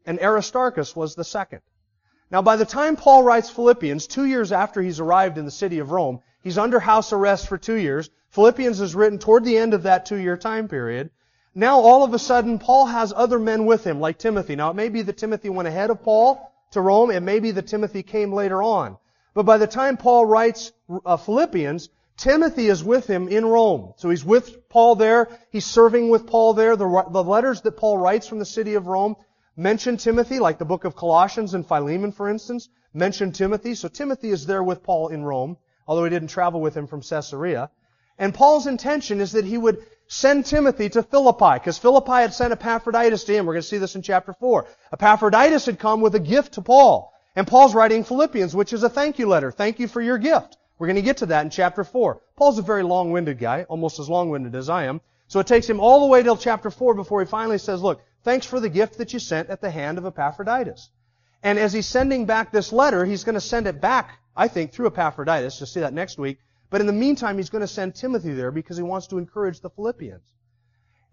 and 0.06 0.20
Aristarchus 0.22 0.96
was 0.96 1.16
the 1.16 1.24
second. 1.24 1.62
Now, 2.32 2.42
by 2.42 2.56
the 2.56 2.66
time 2.66 2.96
Paul 2.96 3.24
writes 3.24 3.50
Philippians, 3.50 4.08
two 4.08 4.24
years 4.24 4.54
after 4.54 4.82
he's 4.82 5.02
arrived 5.02 5.38
in 5.38 5.44
the 5.44 5.52
city 5.52 5.80
of 5.80 5.92
Rome, 5.92 6.22
he's 6.42 6.58
under 6.58 6.80
house 6.80 7.12
arrest 7.12 7.48
for 7.48 7.58
two 7.58 7.76
years. 7.76 8.10
Philippians 8.30 8.80
is 8.80 8.96
written 8.96 9.20
toward 9.20 9.44
the 9.44 9.58
end 9.58 9.74
of 9.74 9.84
that 9.84 10.06
two-year 10.06 10.38
time 10.38 10.70
period. 10.70 11.10
Now 11.54 11.82
all 11.82 12.06
of 12.06 12.14
a 12.14 12.20
sudden, 12.20 12.60
Paul 12.60 12.86
has 12.86 13.12
other 13.14 13.38
men 13.38 13.66
with 13.66 13.84
him, 13.84 14.00
like 14.00 14.18
Timothy. 14.18 14.56
Now 14.56 14.70
it 14.70 14.76
may 14.76 14.88
be 14.88 15.02
that 15.02 15.18
Timothy 15.18 15.50
went 15.50 15.68
ahead 15.68 15.90
of 15.90 16.04
Paul 16.04 16.50
to 16.72 16.80
Rome. 16.80 17.12
It 17.12 17.20
may 17.20 17.42
be 17.42 17.52
that 17.52 17.68
Timothy 17.68 18.04
came 18.04 18.32
later 18.32 18.64
on. 18.64 18.98
But 19.34 19.44
by 19.44 19.58
the 19.58 19.68
time 19.68 19.98
Paul 19.98 20.26
writes 20.26 20.72
uh, 21.06 21.18
Philippians, 21.18 21.90
Timothy 22.16 22.68
is 22.68 22.82
with 22.82 23.08
him 23.08 23.28
in 23.28 23.46
Rome. 23.46 23.94
So 23.98 24.10
he's 24.10 24.24
with 24.24 24.70
Paul 24.70 24.96
there. 24.96 25.28
He's 25.50 25.66
serving 25.66 26.10
with 26.10 26.28
Paul 26.28 26.54
there. 26.54 26.78
The, 26.78 27.06
the 27.10 27.24
letters 27.24 27.62
that 27.62 27.76
Paul 27.76 27.98
writes 27.98 28.28
from 28.28 28.40
the 28.40 28.46
city 28.46 28.76
of 28.76 28.88
Rome 28.88 29.18
mention 29.56 29.98
Timothy, 29.98 30.40
like 30.40 30.58
the 30.58 30.66
book 30.66 30.86
of 30.86 30.96
Colossians 30.96 31.54
and 31.54 31.68
Philemon, 31.68 32.12
for 32.12 32.30
instance, 32.30 32.70
mention 32.94 33.32
Timothy. 33.32 33.76
So 33.76 33.88
Timothy 33.88 34.30
is 34.30 34.46
there 34.46 34.64
with 34.64 34.84
Paul 34.84 35.10
in 35.10 35.24
Rome, 35.24 35.58
although 35.88 36.04
he 36.04 36.10
didn't 36.10 36.30
travel 36.30 36.62
with 36.62 36.76
him 36.76 36.88
from 36.88 37.02
Caesarea. 37.02 37.70
And 38.18 38.34
Paul's 38.34 38.68
intention 38.68 39.20
is 39.20 39.32
that 39.32 39.46
he 39.46 39.58
would 39.58 39.86
send 40.08 40.46
Timothy 40.46 40.90
to 40.90 41.04
Philippi, 41.04 41.54
because 41.54 41.78
Philippi 41.78 42.12
had 42.12 42.34
sent 42.34 42.52
Epaphroditus 42.52 43.24
to 43.24 43.34
him. 43.34 43.46
We're 43.46 43.54
going 43.54 43.62
to 43.62 43.68
see 43.68 43.78
this 43.78 43.96
in 43.96 44.02
chapter 44.02 44.34
4. 44.34 44.68
Epaphroditus 44.94 45.66
had 45.66 45.80
come 45.80 46.02
with 46.02 46.16
a 46.16 46.20
gift 46.20 46.54
to 46.54 46.62
Paul. 46.62 47.14
And 47.36 47.48
Paul's 47.48 47.74
writing 47.74 48.04
Philippians, 48.04 48.54
which 48.54 48.74
is 48.74 48.84
a 48.84 48.90
thank 48.90 49.18
you 49.18 49.28
letter. 49.28 49.52
Thank 49.52 49.80
you 49.80 49.88
for 49.88 50.02
your 50.02 50.18
gift. 50.18 50.58
We're 50.78 50.88
going 50.88 50.98
to 50.98 51.02
get 51.02 51.18
to 51.18 51.28
that 51.28 51.46
in 51.46 51.50
chapter 51.50 51.86
4. 51.86 52.22
Paul's 52.36 52.60
a 52.60 52.62
very 52.62 52.84
long-winded 52.84 53.40
guy, 53.40 53.64
almost 53.70 54.00
as 54.00 54.10
long-winded 54.10 54.54
as 54.54 54.70
I 54.70 54.86
am. 54.86 55.00
So 55.28 55.40
it 55.40 55.48
takes 55.48 55.70
him 55.70 55.80
all 55.80 56.02
the 56.02 56.08
way 56.08 56.24
till 56.24 56.36
chapter 56.36 56.70
4 56.70 56.94
before 56.94 57.22
he 57.22 57.26
finally 57.26 57.58
says, 57.58 57.82
look, 57.82 58.02
thanks 58.24 58.46
for 58.46 58.60
the 58.60 58.70
gift 58.70 58.98
that 58.98 59.14
you 59.14 59.20
sent 59.20 59.50
at 59.50 59.62
the 59.62 59.72
hand 59.72 59.98
of 59.98 60.06
Epaphroditus. 60.06 60.90
And 61.44 61.58
as 61.58 61.74
he's 61.74 61.88
sending 61.88 62.26
back 62.26 62.52
this 62.52 62.72
letter, 62.72 63.04
he's 63.06 63.24
going 63.24 63.36
to 63.36 63.42
send 63.42 63.68
it 63.68 63.82
back, 63.82 64.20
I 64.36 64.48
think, 64.48 64.72
through 64.72 64.88
Epaphroditus. 64.88 65.60
You'll 65.60 65.68
see 65.68 65.80
that 65.80 65.94
next 65.94 66.18
week. 66.18 66.38
But 66.70 66.82
in 66.82 66.88
the 66.88 66.94
meantime, 66.94 67.38
he's 67.38 67.50
going 67.50 67.62
to 67.62 67.68
send 67.68 67.96
Timothy 67.96 68.34
there 68.34 68.52
because 68.52 68.78
he 68.78 68.84
wants 68.84 69.08
to 69.08 69.18
encourage 69.18 69.60
the 69.60 69.70
Philippians. 69.70 70.24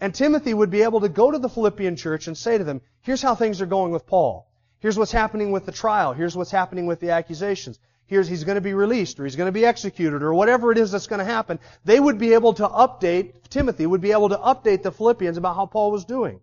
And 0.01 0.15
Timothy 0.15 0.55
would 0.55 0.71
be 0.71 0.83
able 0.83 1.01
to 1.01 1.09
go 1.09 1.31
to 1.31 1.39
the 1.39 1.49
Philippian 1.49 1.97
church 1.97 2.29
and 2.29 2.39
say 2.39 2.59
to 2.59 2.65
them, 2.65 2.81
here's 3.01 3.23
how 3.23 3.35
things 3.35 3.61
are 3.61 3.67
going 3.67 3.91
with 3.91 4.07
Paul. 4.07 4.49
Here's 4.79 4.97
what's 4.97 5.11
happening 5.11 5.51
with 5.51 5.67
the 5.67 5.73
trial. 5.73 6.13
Here's 6.13 6.37
what's 6.37 6.53
happening 6.53 6.87
with 6.87 7.01
the 7.01 7.11
accusations. 7.11 7.81
Here's 8.07 8.29
he's 8.29 8.45
going 8.45 8.55
to 8.55 8.61
be 8.61 8.75
released 8.75 9.19
or 9.19 9.25
he's 9.25 9.35
going 9.35 9.49
to 9.49 9.53
be 9.53 9.67
executed 9.67 10.23
or 10.23 10.33
whatever 10.33 10.71
it 10.71 10.79
is 10.79 10.93
that's 10.93 11.09
going 11.09 11.19
to 11.19 11.25
happen. 11.25 11.59
They 11.85 11.99
would 11.99 12.19
be 12.19 12.35
able 12.35 12.55
to 12.55 12.69
update, 12.69 13.33
Timothy 13.51 13.87
would 13.87 14.01
be 14.01 14.13
able 14.13 14.29
to 14.29 14.37
update 14.37 14.83
the 14.83 14.93
Philippians 14.93 15.37
about 15.37 15.57
how 15.57 15.67
Paul 15.67 15.91
was 15.91 16.05
doing. 16.05 16.41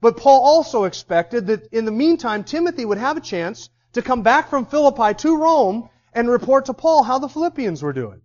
But 0.00 0.16
Paul 0.16 0.40
also 0.42 0.84
expected 0.84 1.48
that 1.48 1.72
in 1.72 1.84
the 1.84 1.90
meantime, 1.90 2.44
Timothy 2.44 2.84
would 2.84 2.98
have 2.98 3.16
a 3.16 3.20
chance 3.20 3.68
to 3.92 4.02
come 4.02 4.22
back 4.22 4.48
from 4.48 4.66
Philippi 4.66 5.14
to 5.14 5.36
Rome 5.36 5.88
and 6.12 6.28
report 6.28 6.66
to 6.66 6.74
Paul 6.74 7.02
how 7.02 7.18
the 7.18 7.28
Philippians 7.28 7.82
were 7.82 7.92
doing. 7.92 8.22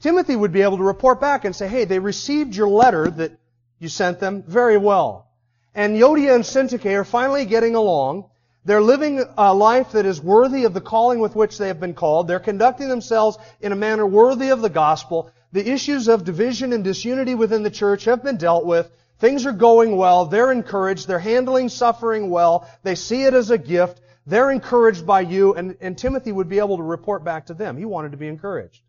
Timothy 0.00 0.36
would 0.36 0.52
be 0.52 0.62
able 0.62 0.76
to 0.78 0.82
report 0.82 1.20
back 1.20 1.44
and 1.44 1.54
say, 1.54 1.68
hey, 1.68 1.84
they 1.84 1.98
received 1.98 2.54
your 2.54 2.68
letter 2.68 3.08
that 3.08 3.38
you 3.78 3.88
sent 3.88 4.20
them 4.20 4.42
very 4.46 4.76
well. 4.76 5.28
And 5.74 5.96
Euodia 5.96 6.34
and 6.34 6.44
Syntyche 6.44 6.98
are 6.98 7.04
finally 7.04 7.44
getting 7.44 7.74
along. 7.74 8.30
They're 8.64 8.82
living 8.82 9.22
a 9.38 9.54
life 9.54 9.92
that 9.92 10.06
is 10.06 10.20
worthy 10.20 10.64
of 10.64 10.74
the 10.74 10.80
calling 10.80 11.20
with 11.20 11.36
which 11.36 11.56
they 11.56 11.68
have 11.68 11.78
been 11.78 11.94
called. 11.94 12.26
They're 12.26 12.40
conducting 12.40 12.88
themselves 12.88 13.38
in 13.60 13.72
a 13.72 13.76
manner 13.76 14.06
worthy 14.06 14.48
of 14.48 14.60
the 14.60 14.68
gospel. 14.70 15.30
The 15.52 15.70
issues 15.70 16.08
of 16.08 16.24
division 16.24 16.72
and 16.72 16.82
disunity 16.82 17.34
within 17.34 17.62
the 17.62 17.70
church 17.70 18.04
have 18.06 18.24
been 18.24 18.38
dealt 18.38 18.66
with. 18.66 18.90
Things 19.18 19.46
are 19.46 19.52
going 19.52 19.96
well. 19.96 20.26
They're 20.26 20.52
encouraged. 20.52 21.08
They're 21.08 21.18
handling 21.18 21.68
suffering 21.68 22.28
well. 22.28 22.68
They 22.82 22.94
see 22.94 23.22
it 23.22 23.34
as 23.34 23.50
a 23.50 23.58
gift. 23.58 24.00
They're 24.26 24.50
encouraged 24.50 25.06
by 25.06 25.20
you. 25.22 25.54
And, 25.54 25.76
and 25.80 25.96
Timothy 25.96 26.32
would 26.32 26.48
be 26.48 26.58
able 26.58 26.76
to 26.76 26.82
report 26.82 27.24
back 27.24 27.46
to 27.46 27.54
them. 27.54 27.76
He 27.76 27.84
wanted 27.84 28.12
to 28.12 28.18
be 28.18 28.28
encouraged. 28.28 28.82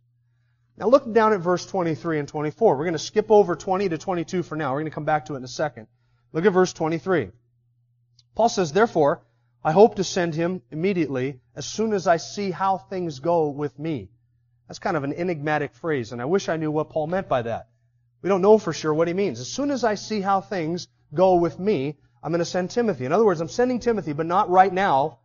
Now 0.78 0.88
look 0.88 1.12
down 1.12 1.34
at 1.34 1.40
verse 1.40 1.66
23 1.66 2.20
and 2.20 2.28
24. 2.28 2.76
We're 2.76 2.84
going 2.84 2.94
to 2.94 3.00
skip 3.00 3.32
over 3.32 3.56
20 3.56 3.90
to 3.90 3.98
22 3.98 4.44
for 4.44 4.56
now. 4.56 4.72
We're 4.72 4.82
going 4.82 4.92
to 4.92 4.96
come 4.96 5.06
back 5.06 5.26
to 5.26 5.34
it 5.34 5.38
in 5.38 5.44
a 5.44 5.48
second. 5.48 5.88
Look 6.34 6.46
at 6.46 6.54
verse 6.54 6.74
23. 6.74 7.32
Paul 8.36 8.50
says, 8.50 8.72
Therefore, 8.72 9.24
I 9.64 9.72
hope 9.72 9.96
to 9.96 10.04
send 10.04 10.36
him 10.36 10.62
immediately 10.72 11.40
as 11.56 11.66
soon 11.66 11.94
as 11.94 12.06
I 12.06 12.18
see 12.18 12.52
how 12.52 12.78
things 12.78 13.20
go 13.20 13.50
with 13.50 13.78
me. 13.80 14.10
That's 14.68 14.80
kind 14.80 14.98
of 14.98 15.04
an 15.04 15.14
enigmatic 15.14 15.74
phrase, 15.74 16.12
and 16.12 16.22
I 16.22 16.26
wish 16.26 16.50
I 16.50 16.58
knew 16.58 16.72
what 16.72 16.90
Paul 16.90 17.08
meant 17.08 17.28
by 17.28 17.42
that. 17.44 17.70
We 18.22 18.30
don't 18.30 18.42
know 18.42 18.58
for 18.58 18.74
sure 18.74 18.94
what 18.94 19.08
he 19.08 19.14
means. 19.14 19.40
As 19.40 19.48
soon 19.48 19.72
as 19.72 19.84
I 19.84 19.96
see 19.96 20.22
how 20.22 20.42
things 20.42 20.88
go 21.14 21.36
with 21.36 21.60
me, 21.60 21.98
I'm 22.24 22.32
going 22.32 22.40
to 22.40 22.46
send 22.46 22.72
Timothy. 22.72 23.06
In 23.06 23.12
other 23.12 23.26
words, 23.26 23.42
I'm 23.42 23.48
sending 23.48 23.80
Timothy, 23.80 24.14
but 24.14 24.26
not 24.26 24.50
right 24.50 24.74
now. 24.74 25.20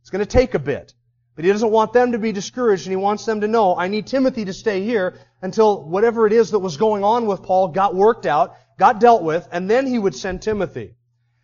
It's 0.00 0.10
going 0.10 0.24
to 0.24 0.26
take 0.26 0.54
a 0.54 0.58
bit. 0.58 0.94
But 1.36 1.44
he 1.44 1.52
doesn't 1.52 1.70
want 1.70 1.92
them 1.92 2.12
to 2.12 2.18
be 2.18 2.32
discouraged 2.32 2.86
and 2.86 2.92
he 2.92 2.96
wants 2.96 3.24
them 3.24 3.42
to 3.42 3.46
know, 3.48 3.76
I 3.76 3.86
need 3.86 4.08
Timothy 4.08 4.46
to 4.46 4.52
stay 4.52 4.82
here 4.82 5.18
until 5.40 5.84
whatever 5.84 6.26
it 6.26 6.32
is 6.32 6.50
that 6.50 6.58
was 6.58 6.76
going 6.76 7.04
on 7.04 7.26
with 7.26 7.44
Paul 7.44 7.68
got 7.68 7.94
worked 7.94 8.26
out, 8.26 8.56
got 8.76 8.98
dealt 8.98 9.22
with, 9.22 9.46
and 9.52 9.70
then 9.70 9.86
he 9.86 10.00
would 10.00 10.16
send 10.16 10.42
Timothy. 10.42 10.96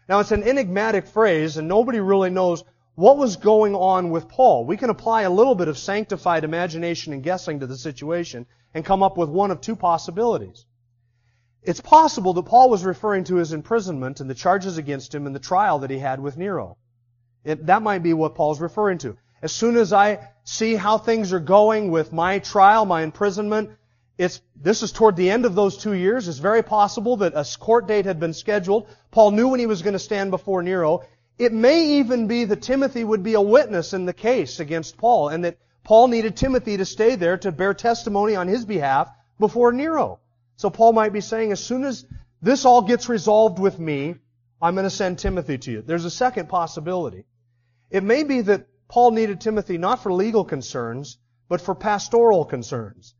Now 0.08 0.18
it's 0.18 0.32
an 0.32 0.42
enigmatic 0.42 1.06
phrase 1.06 1.58
and 1.58 1.68
nobody 1.68 2.00
really 2.00 2.30
knows 2.30 2.64
what 2.96 3.18
was 3.18 3.37
going 3.37 3.76
on 3.76 4.11
with 4.11 4.28
Paul. 4.28 4.64
We 4.64 4.76
can 4.76 4.90
apply 4.90 5.23
a 5.23 5.30
little 5.30 5.54
bit 5.54 5.68
of 5.68 5.78
sanctified 5.78 6.42
imagination 6.42 7.12
and 7.12 7.23
guessing 7.23 7.61
to 7.61 7.66
the 7.68 7.76
situation 7.76 8.46
and 8.75 8.84
come 8.84 9.02
up 9.02 9.16
with 9.16 9.28
one 9.28 9.52
of 9.52 9.61
two 9.61 9.76
possibilities. 9.76 10.66
It's 11.64 11.80
possible 11.80 12.35
that 12.35 12.44
Paul 12.44 12.68
was 12.68 12.85
referring 12.85 13.25
to 13.25 13.37
his 13.37 13.54
imprisonment 13.54 14.21
and 14.21 14.28
the 14.28 14.35
charges 14.35 14.76
against 14.76 15.14
him 15.14 15.26
and 15.26 15.35
the 15.35 15.40
trial 15.40 15.78
that 15.78 15.90
he 15.90 15.99
had 15.99 16.21
with 16.21 16.37
Nero. 16.37 16.76
It, 17.42 17.66
that 17.66 17.83
might 17.83 18.02
be 18.02 18.12
what 18.12 18.35
Paul's 18.35 18.61
referring 18.61 18.99
to. 18.99 19.16
As 19.40 19.50
soon 19.50 19.76
as 19.76 19.92
I 19.92 20.28
see 20.44 20.75
how 20.75 20.99
things 20.99 21.33
are 21.33 21.40
going 21.40 21.90
with 21.90 22.12
my 22.12 22.38
trial, 22.38 22.85
my 22.85 23.02
imprisonment, 23.02 23.71
it's, 24.18 24.42
this 24.54 24.83
is 24.83 24.92
toward 24.92 25.16
the 25.16 25.30
end 25.30 25.47
of 25.47 25.54
those 25.54 25.78
two 25.78 25.94
years. 25.94 26.28
It's 26.28 26.38
very 26.38 26.62
possible 26.62 27.16
that 27.18 27.33
a 27.35 27.47
court 27.59 27.87
date 27.87 28.04
had 28.04 28.21
been 28.21 28.35
scheduled. 28.35 28.87
Paul 29.11 29.30
knew 29.30 29.49
when 29.49 29.61
he 29.61 29.66
was 29.66 29.83
going 29.83 29.94
to 29.94 29.99
stand 29.99 30.30
before 30.30 30.62
Nero. 30.62 31.02
It 31.38 31.52
may 31.52 31.99
even 31.99 32.26
be 32.26 32.44
that 32.44 32.62
Timothy 32.62 33.04
would 33.04 33.23
be 33.23 33.35
a 33.35 33.40
witness 33.40 33.94
in 33.94 34.04
the 34.04 34.12
case 34.12 34.61
against 34.61 34.99
Paul 34.99 35.30
and 35.30 35.44
that 35.44 35.59
Paul 35.83 36.09
needed 36.09 36.37
Timothy 36.37 36.76
to 36.76 36.85
stay 36.85 37.16
there 37.16 37.38
to 37.38 37.50
bear 37.52 37.75
testimony 37.75 38.37
on 38.37 38.49
his 38.49 38.64
behalf 38.66 39.09
before 39.38 39.73
Nero. 39.73 40.21
So 40.56 40.70
Paul 40.70 40.92
might 40.92 41.12
be 41.12 41.20
saying, 41.20 41.52
as 41.52 41.64
soon 41.64 41.84
as 41.84 42.06
this 42.40 42.64
all 42.64 42.82
gets 42.82 43.08
resolved 43.08 43.58
with 43.58 43.78
me, 43.78 44.16
I'm 44.61 44.75
going 44.75 44.84
to 44.84 44.90
send 44.90 45.18
Timothy 45.18 45.58
to 45.58 45.70
you. 45.70 45.82
There's 45.82 46.04
a 46.04 46.11
second 46.11 46.49
possibility. 46.49 47.25
It 47.90 48.02
may 48.02 48.23
be 48.23 48.40
that 48.42 48.66
Paul 48.88 49.11
needed 49.11 49.40
Timothy 49.40 49.78
not 49.78 50.02
for 50.02 50.12
legal 50.12 50.44
concerns, 50.44 51.18
but 51.49 51.61
for 51.61 51.75
pastoral 51.75 52.44
concerns. 52.44 53.14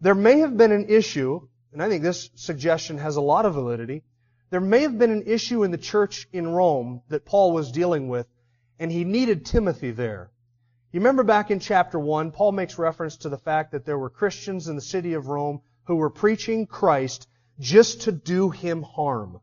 There 0.00 0.14
may 0.14 0.40
have 0.40 0.56
been 0.56 0.72
an 0.72 0.88
issue, 0.88 1.46
and 1.72 1.82
I 1.82 1.88
think 1.88 2.02
this 2.02 2.30
suggestion 2.34 2.98
has 2.98 3.16
a 3.16 3.20
lot 3.20 3.46
of 3.46 3.54
validity. 3.54 4.02
There 4.50 4.60
may 4.60 4.82
have 4.82 4.98
been 4.98 5.10
an 5.10 5.24
issue 5.26 5.62
in 5.64 5.70
the 5.70 5.78
church 5.78 6.26
in 6.32 6.48
Rome 6.48 7.02
that 7.08 7.24
Paul 7.24 7.52
was 7.52 7.72
dealing 7.72 8.08
with, 8.08 8.26
and 8.78 8.90
he 8.90 9.04
needed 9.04 9.46
Timothy 9.46 9.92
there. 9.92 10.30
You 10.92 11.00
remember 11.00 11.22
back 11.22 11.50
in 11.50 11.60
chapter 11.60 11.98
1, 11.98 12.32
Paul 12.32 12.52
makes 12.52 12.78
reference 12.78 13.18
to 13.18 13.28
the 13.28 13.38
fact 13.38 13.72
that 13.72 13.86
there 13.86 13.98
were 13.98 14.10
Christians 14.10 14.68
in 14.68 14.74
the 14.74 14.82
city 14.82 15.14
of 15.14 15.28
Rome 15.28 15.62
who 15.84 15.96
were 15.96 16.10
preaching 16.10 16.66
Christ 16.66 17.28
just 17.58 18.02
to 18.02 18.12
do 18.12 18.50
him 18.50 18.82
harm, 18.82 19.40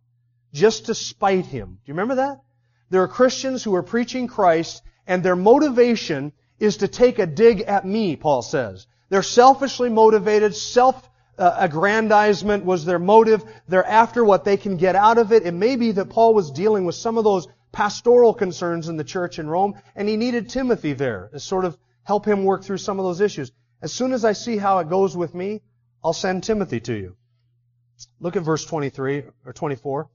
just 0.53 0.88
to 0.88 0.96
spite 0.96 1.46
him. 1.46 1.67
Do 1.67 1.81
you 1.86 1.93
remember 1.93 2.15
that? 2.15 2.41
There 2.89 3.03
are 3.03 3.08
Christians 3.08 3.63
who 3.63 3.75
are 3.75 3.84
preaching 3.84 4.27
Christ 4.27 4.81
and 5.08 5.24
their 5.24 5.36
motivation 5.36 6.34
is 6.60 6.77
to 6.77 6.88
take 6.88 7.19
a 7.19 7.25
dig 7.25 7.62
at 7.62 7.86
me, 7.86 8.15
Paul 8.15 8.41
says. 8.41 8.88
They're 9.10 9.24
selfishly 9.24 9.89
motivated, 9.89 10.55
self 10.55 11.10
aggrandizement 11.39 12.65
was 12.65 12.86
their 12.86 13.00
motive. 13.00 13.43
They're 13.67 13.86
after 13.86 14.24
what 14.24 14.43
they 14.43 14.58
can 14.58 14.77
get 14.77 14.96
out 14.96 15.17
of 15.17 15.31
it. 15.31 15.46
It 15.46 15.53
may 15.53 15.77
be 15.77 15.91
that 15.93 16.10
Paul 16.10 16.34
was 16.34 16.51
dealing 16.51 16.86
with 16.86 16.96
some 16.96 17.17
of 17.17 17.24
those 17.24 17.48
pastoral 17.72 18.34
concerns 18.34 18.89
in 18.89 18.98
the 18.98 19.03
church 19.03 19.39
in 19.39 19.50
Rome, 19.50 19.75
and 19.96 20.10
he 20.10 20.17
needed 20.17 20.50
Timothy 20.50 20.93
there 20.93 21.29
to 21.31 21.39
sort 21.39 21.65
of 21.65 21.77
help 22.03 22.25
him 22.25 22.43
work 22.43 22.63
through 22.63 22.77
some 22.77 23.00
of 23.00 23.05
those 23.05 23.22
issues. 23.22 23.51
As 23.81 23.93
soon 23.93 24.12
as 24.12 24.25
I 24.25 24.34
see 24.34 24.58
how 24.58 24.79
it 24.79 24.89
goes 24.89 25.15
with 25.15 25.34
me, 25.34 25.62
I'll 26.03 26.13
send 26.13 26.44
Timothy 26.44 26.79
to 26.82 26.94
you. 26.94 27.15
Look 28.20 28.36
at 28.36 28.44
verse 28.44 28.65
23 28.65 29.24
or 29.46 29.53
24. 29.53 30.10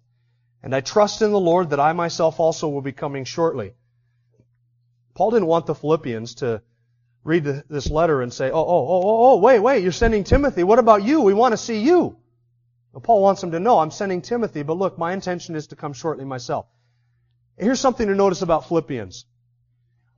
And 0.63 0.75
I 0.75 0.81
trust 0.81 1.21
in 1.21 1.31
the 1.31 1.41
Lord 1.41 1.71
that 1.71 1.81
I 1.81 1.93
myself 1.93 2.41
also 2.41 2.69
will 2.69 2.81
be 2.81 2.93
coming 2.93 3.25
shortly. 3.25 3.75
Paul 5.15 5.31
didn't 5.31 5.49
want 5.49 5.67
the 5.67 5.75
Philippians 5.75 6.37
to 6.37 6.63
read 7.23 7.45
this 7.45 7.91
letter 7.91 8.23
and 8.23 8.33
say, 8.33 8.51
oh, 8.51 8.55
oh, 8.55 8.87
oh, 8.89 9.03
oh, 9.05 9.33
oh, 9.33 9.37
wait, 9.39 9.61
wait, 9.61 9.83
you're 9.83 9.93
sending 9.93 10.25
Timothy. 10.25 10.65
What 10.65 10.79
about 10.79 11.03
you? 11.03 11.21
We 11.21 11.35
want 11.35 11.53
to 11.53 11.59
see 11.59 11.81
you. 11.81 12.17
Paul 13.03 13.23
wants 13.23 13.41
them 13.41 13.51
to 13.53 13.61
know, 13.61 13.79
I'm 13.79 13.91
sending 13.91 14.23
Timothy, 14.23 14.63
but 14.63 14.77
look, 14.77 14.99
my 14.99 15.13
intention 15.13 15.57
is 15.57 15.67
to 15.69 15.77
come 15.77 15.93
shortly 15.93 16.25
myself. 16.25 16.67
Here's 17.59 17.81
something 17.81 18.07
to 18.07 18.15
notice 18.15 18.43
about 18.43 18.69
Philippians. 18.69 19.27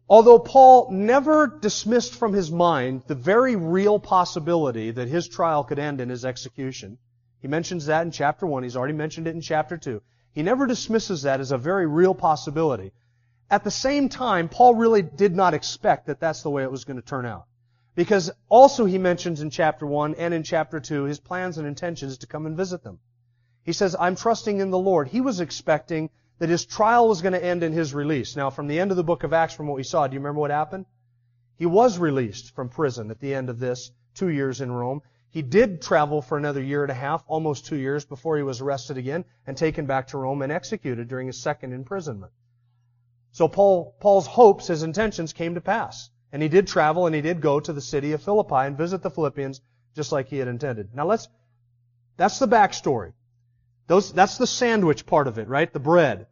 Although 0.08 0.38
Paul 0.38 0.90
never 0.92 1.46
dismissed 1.48 2.14
from 2.14 2.32
his 2.32 2.50
mind 2.52 3.02
the 3.08 3.16
very 3.16 3.56
real 3.56 3.98
possibility 3.98 4.92
that 4.92 5.08
his 5.08 5.26
trial 5.26 5.64
could 5.64 5.80
end 5.80 6.00
in 6.00 6.08
his 6.08 6.24
execution, 6.24 6.98
he 7.40 7.48
mentions 7.48 7.86
that 7.86 8.02
in 8.02 8.12
chapter 8.12 8.46
1, 8.46 8.62
he's 8.62 8.76
already 8.76 8.94
mentioned 8.94 9.26
it 9.26 9.34
in 9.34 9.40
chapter 9.40 9.76
2. 9.76 10.00
He 10.32 10.42
never 10.42 10.66
dismisses 10.66 11.22
that 11.22 11.40
as 11.40 11.50
a 11.50 11.58
very 11.58 11.86
real 11.86 12.14
possibility. 12.14 12.92
At 13.50 13.64
the 13.64 13.70
same 13.70 14.08
time, 14.08 14.48
Paul 14.48 14.74
really 14.74 15.02
did 15.02 15.34
not 15.34 15.54
expect 15.54 16.06
that 16.06 16.20
that's 16.20 16.42
the 16.42 16.50
way 16.50 16.62
it 16.62 16.70
was 16.70 16.84
going 16.84 17.00
to 17.00 17.06
turn 17.06 17.26
out. 17.26 17.46
Because 17.94 18.30
also 18.48 18.84
he 18.84 18.98
mentions 18.98 19.40
in 19.40 19.50
chapter 19.50 19.86
1 19.86 20.14
and 20.16 20.34
in 20.34 20.42
chapter 20.42 20.78
2 20.78 21.04
his 21.04 21.18
plans 21.18 21.58
and 21.58 21.66
intentions 21.66 22.18
to 22.18 22.26
come 22.26 22.46
and 22.46 22.56
visit 22.56 22.84
them. 22.84 23.00
He 23.64 23.72
says, 23.72 23.96
I'm 23.98 24.14
trusting 24.14 24.60
in 24.60 24.70
the 24.70 24.78
Lord. 24.78 25.08
He 25.08 25.20
was 25.20 25.40
expecting 25.40 26.10
that 26.38 26.48
his 26.48 26.66
trial 26.66 27.08
was 27.08 27.22
going 27.22 27.32
to 27.32 27.44
end 27.44 27.62
in 27.62 27.72
his 27.72 27.94
release. 27.94 28.36
Now, 28.36 28.50
from 28.50 28.66
the 28.66 28.78
end 28.78 28.90
of 28.90 28.96
the 28.96 29.04
book 29.04 29.24
of 29.24 29.32
Acts, 29.32 29.54
from 29.54 29.66
what 29.66 29.76
we 29.76 29.82
saw, 29.82 30.06
do 30.06 30.14
you 30.14 30.20
remember 30.20 30.40
what 30.40 30.50
happened? 30.50 30.86
He 31.56 31.66
was 31.66 31.98
released 31.98 32.54
from 32.54 32.68
prison 32.68 33.10
at 33.10 33.20
the 33.20 33.34
end 33.34 33.48
of 33.48 33.58
this, 33.58 33.90
two 34.14 34.28
years 34.28 34.60
in 34.60 34.70
Rome. 34.70 35.00
He 35.30 35.42
did 35.42 35.82
travel 35.82 36.22
for 36.22 36.36
another 36.36 36.62
year 36.62 36.82
and 36.82 36.90
a 36.90 36.94
half, 36.94 37.24
almost 37.26 37.66
two 37.66 37.76
years, 37.76 38.04
before 38.04 38.36
he 38.36 38.42
was 38.42 38.60
arrested 38.60 38.98
again 38.98 39.24
and 39.46 39.56
taken 39.56 39.86
back 39.86 40.08
to 40.08 40.18
Rome 40.18 40.42
and 40.42 40.52
executed 40.52 41.08
during 41.08 41.26
his 41.26 41.40
second 41.40 41.72
imprisonment. 41.72 42.32
So 43.32 43.48
Paul, 43.48 43.96
Paul's 44.00 44.26
hopes, 44.26 44.66
his 44.66 44.82
intentions 44.82 45.32
came 45.32 45.54
to 45.54 45.60
pass. 45.60 46.10
And 46.32 46.42
he 46.42 46.48
did 46.48 46.66
travel 46.66 47.06
and 47.06 47.14
he 47.14 47.22
did 47.22 47.40
go 47.40 47.60
to 47.60 47.72
the 47.72 47.80
city 47.80 48.12
of 48.12 48.22
Philippi 48.22 48.66
and 48.66 48.76
visit 48.76 49.02
the 49.02 49.10
Philippians 49.10 49.60
just 49.94 50.12
like 50.12 50.28
he 50.28 50.38
had 50.38 50.48
intended. 50.48 50.94
Now 50.94 51.06
let's, 51.06 51.28
that's 52.16 52.38
the 52.38 52.48
backstory. 52.48 53.12
Those, 53.86 54.12
that's 54.12 54.38
the 54.38 54.46
sandwich 54.46 55.06
part 55.06 55.28
of 55.28 55.38
it, 55.38 55.48
right? 55.48 55.72
The 55.72 55.80
bread. 55.80 56.26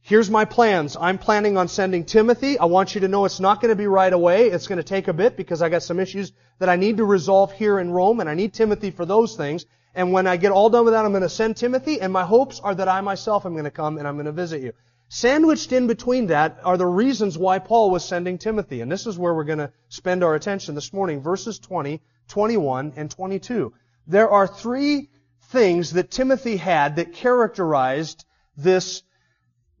Here's 0.00 0.30
my 0.30 0.44
plans. 0.44 0.96
I'm 1.00 1.16
planning 1.16 1.56
on 1.56 1.68
sending 1.68 2.04
Timothy. 2.04 2.58
I 2.58 2.66
want 2.66 2.94
you 2.94 3.00
to 3.02 3.08
know 3.08 3.24
it's 3.24 3.40
not 3.40 3.60
going 3.60 3.70
to 3.70 3.76
be 3.76 3.86
right 3.86 4.12
away. 4.12 4.48
It's 4.48 4.66
going 4.66 4.76
to 4.76 4.84
take 4.84 5.08
a 5.08 5.14
bit 5.14 5.36
because 5.36 5.62
I 5.62 5.70
got 5.70 5.82
some 5.82 5.98
issues 5.98 6.32
that 6.58 6.68
I 6.68 6.76
need 6.76 6.98
to 6.98 7.04
resolve 7.04 7.52
here 7.52 7.78
in 7.78 7.90
Rome 7.90 8.20
and 8.20 8.28
I 8.28 8.34
need 8.34 8.52
Timothy 8.52 8.90
for 8.90 9.06
those 9.06 9.34
things. 9.34 9.64
And 9.94 10.12
when 10.12 10.26
I 10.26 10.36
get 10.36 10.52
all 10.52 10.68
done 10.68 10.84
with 10.84 10.92
that, 10.92 11.04
I'm 11.04 11.12
going 11.12 11.22
to 11.22 11.28
send 11.28 11.56
Timothy 11.56 12.00
and 12.00 12.12
my 12.12 12.24
hopes 12.24 12.60
are 12.60 12.74
that 12.74 12.88
I 12.88 13.00
myself 13.00 13.46
am 13.46 13.52
going 13.52 13.64
to 13.64 13.70
come 13.70 13.96
and 13.96 14.06
I'm 14.06 14.16
going 14.16 14.26
to 14.26 14.32
visit 14.32 14.60
you. 14.60 14.72
Sandwiched 15.08 15.72
in 15.72 15.86
between 15.86 16.26
that 16.26 16.58
are 16.64 16.76
the 16.76 16.86
reasons 16.86 17.38
why 17.38 17.58
Paul 17.58 17.90
was 17.90 18.04
sending 18.04 18.36
Timothy. 18.36 18.80
And 18.80 18.90
this 18.92 19.06
is 19.06 19.18
where 19.18 19.32
we're 19.32 19.44
going 19.44 19.58
to 19.58 19.72
spend 19.88 20.24
our 20.24 20.34
attention 20.34 20.74
this 20.74 20.92
morning. 20.92 21.22
Verses 21.22 21.58
20, 21.58 22.02
21, 22.28 22.94
and 22.96 23.10
22. 23.10 23.72
There 24.06 24.28
are 24.28 24.46
three 24.46 25.08
things 25.54 25.92
that 25.92 26.10
Timothy 26.10 26.56
had 26.56 26.96
that 26.96 27.14
characterized 27.14 28.24
this 28.56 29.02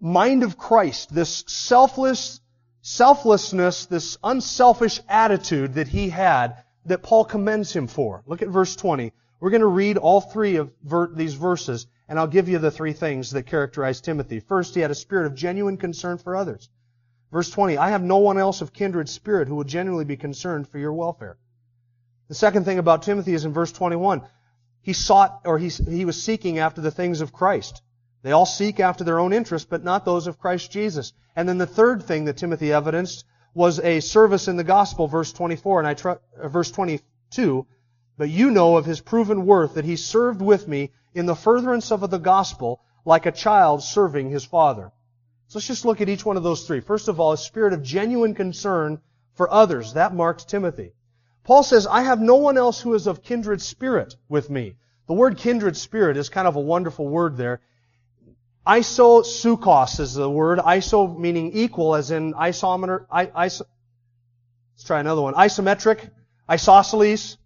mind 0.00 0.44
of 0.44 0.56
Christ, 0.56 1.12
this 1.12 1.42
selfless, 1.48 2.40
selflessness, 2.80 3.86
this 3.86 4.16
unselfish 4.22 5.00
attitude 5.08 5.74
that 5.74 5.88
he 5.88 6.08
had 6.08 6.62
that 6.86 7.02
Paul 7.02 7.24
commends 7.24 7.72
him 7.72 7.88
for. 7.88 8.22
Look 8.26 8.40
at 8.40 8.48
verse 8.48 8.76
20. 8.76 9.12
We're 9.40 9.50
going 9.50 9.60
to 9.60 9.66
read 9.66 9.98
all 9.98 10.20
three 10.20 10.56
of 10.56 10.70
ver- 10.82 11.12
these 11.12 11.34
verses 11.34 11.88
and 12.08 12.18
I'll 12.18 12.26
give 12.26 12.48
you 12.48 12.58
the 12.58 12.70
three 12.70 12.92
things 12.92 13.30
that 13.30 13.46
characterize 13.46 14.00
Timothy. 14.00 14.40
First, 14.40 14.74
he 14.74 14.80
had 14.80 14.90
a 14.90 14.94
spirit 14.94 15.26
of 15.26 15.34
genuine 15.34 15.76
concern 15.76 16.18
for 16.18 16.36
others. 16.36 16.68
Verse 17.32 17.50
20, 17.50 17.78
I 17.78 17.90
have 17.90 18.02
no 18.02 18.18
one 18.18 18.38
else 18.38 18.60
of 18.60 18.72
kindred 18.72 19.08
spirit 19.08 19.48
who 19.48 19.56
will 19.56 19.64
genuinely 19.64 20.04
be 20.04 20.16
concerned 20.16 20.68
for 20.68 20.78
your 20.78 20.92
welfare. 20.92 21.36
The 22.28 22.34
second 22.34 22.64
thing 22.64 22.78
about 22.78 23.02
Timothy 23.02 23.34
is 23.34 23.44
in 23.44 23.52
verse 23.52 23.72
21. 23.72 24.22
He 24.84 24.92
sought, 24.92 25.40
or 25.46 25.58
he, 25.58 25.70
he 25.70 26.04
was 26.04 26.22
seeking 26.22 26.58
after 26.58 26.82
the 26.82 26.90
things 26.90 27.22
of 27.22 27.32
Christ. 27.32 27.80
They 28.22 28.32
all 28.32 28.44
seek 28.44 28.80
after 28.80 29.02
their 29.02 29.18
own 29.18 29.32
interests, 29.32 29.66
but 29.68 29.82
not 29.82 30.04
those 30.04 30.26
of 30.26 30.38
Christ 30.38 30.70
Jesus. 30.70 31.14
And 31.34 31.48
then 31.48 31.56
the 31.56 31.66
third 31.66 32.02
thing 32.02 32.26
that 32.26 32.36
Timothy 32.36 32.70
evidenced 32.70 33.24
was 33.54 33.80
a 33.80 34.00
service 34.00 34.46
in 34.46 34.58
the 34.58 34.64
gospel, 34.64 35.06
verse 35.06 35.32
24, 35.32 35.78
and 35.78 35.88
I 35.88 35.94
tr- 35.94 36.10
uh, 36.10 36.48
verse 36.48 36.70
22. 36.70 37.66
But 38.18 38.28
you 38.28 38.50
know 38.50 38.76
of 38.76 38.84
his 38.84 39.00
proven 39.00 39.46
worth 39.46 39.74
that 39.74 39.86
he 39.86 39.96
served 39.96 40.42
with 40.42 40.68
me 40.68 40.90
in 41.14 41.24
the 41.24 41.34
furtherance 41.34 41.90
of 41.90 42.08
the 42.10 42.18
gospel 42.18 42.82
like 43.06 43.24
a 43.24 43.32
child 43.32 43.82
serving 43.82 44.28
his 44.28 44.44
father. 44.44 44.92
So 45.48 45.58
let's 45.58 45.66
just 45.66 45.86
look 45.86 46.02
at 46.02 46.10
each 46.10 46.26
one 46.26 46.36
of 46.36 46.42
those 46.42 46.66
three. 46.66 46.80
First 46.80 47.08
of 47.08 47.20
all, 47.20 47.32
a 47.32 47.38
spirit 47.38 47.72
of 47.72 47.82
genuine 47.82 48.34
concern 48.34 49.00
for 49.32 49.50
others. 49.50 49.94
That 49.94 50.14
marked 50.14 50.46
Timothy. 50.46 50.92
Paul 51.44 51.62
says, 51.62 51.86
I 51.86 52.02
have 52.02 52.20
no 52.20 52.36
one 52.36 52.56
else 52.56 52.80
who 52.80 52.94
is 52.94 53.06
of 53.06 53.22
kindred 53.22 53.60
spirit 53.60 54.16
with 54.28 54.48
me. 54.48 54.76
The 55.06 55.12
word 55.12 55.36
kindred 55.36 55.76
spirit 55.76 56.16
is 56.16 56.30
kind 56.30 56.48
of 56.48 56.56
a 56.56 56.60
wonderful 56.60 57.06
word 57.06 57.36
there. 57.36 57.60
Isosukos 58.66 60.00
is 60.00 60.14
the 60.14 60.28
word. 60.28 60.58
Iso 60.58 61.18
meaning 61.18 61.52
equal, 61.52 61.94
as 61.94 62.10
in 62.10 62.32
isometer. 62.32 63.06
Iso, 63.08 63.62
let's 64.72 64.84
try 64.84 65.00
another 65.00 65.20
one. 65.20 65.34
Isometric, 65.34 66.10
isosceles 66.48 67.36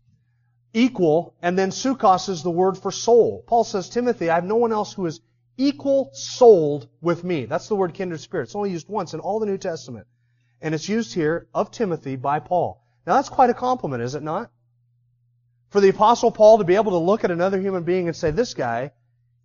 equal, 0.73 1.35
and 1.43 1.59
then 1.59 1.71
sukos 1.71 2.29
is 2.29 2.45
the 2.45 2.53
word 2.53 2.79
for 2.79 2.93
soul. 2.93 3.43
Paul 3.49 3.65
says, 3.65 3.89
Timothy, 3.89 4.31
I 4.31 4.37
have 4.37 4.45
no 4.45 4.57
one 4.57 4.73
else 4.73 4.93
who 4.93 5.07
is 5.07 5.21
equal 5.57 6.11
souled 6.13 6.89
with 7.01 7.25
me. 7.25 7.47
That's 7.47 7.67
the 7.67 7.75
word 7.75 7.95
kindred 7.95 8.21
spirit. 8.21 8.45
It's 8.45 8.55
only 8.55 8.71
used 8.71 8.89
once 8.89 9.13
in 9.13 9.19
all 9.19 9.41
the 9.41 9.47
New 9.47 9.59
Testament. 9.59 10.07
And 10.63 10.73
it's 10.73 10.89
used 10.89 11.15
here 11.15 11.49
of 11.53 11.73
Timothy 11.73 12.15
by 12.15 12.39
Paul. 12.39 12.85
Now 13.09 13.15
that's 13.15 13.31
quite 13.31 13.49
a 13.49 13.55
compliment, 13.55 14.03
is 14.03 14.15
it 14.15 14.23
not? 14.23 14.51
For 15.71 15.81
the 15.81 15.89
apostle 15.89 16.31
Paul 16.31 16.59
to 16.59 16.65
be 16.65 16.75
able 16.75 16.93
to 16.93 16.99
look 16.99 17.25
at 17.25 17.31
another 17.31 17.59
human 17.59 17.83
being 17.83 18.07
and 18.07 18.15
say, 18.15 18.31
this 18.31 18.53
guy 18.53 18.93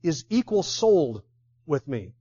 is 0.02 0.26
equal 0.30 0.64
souled 0.64 1.24
with 1.66 1.88
me. 1.88 2.12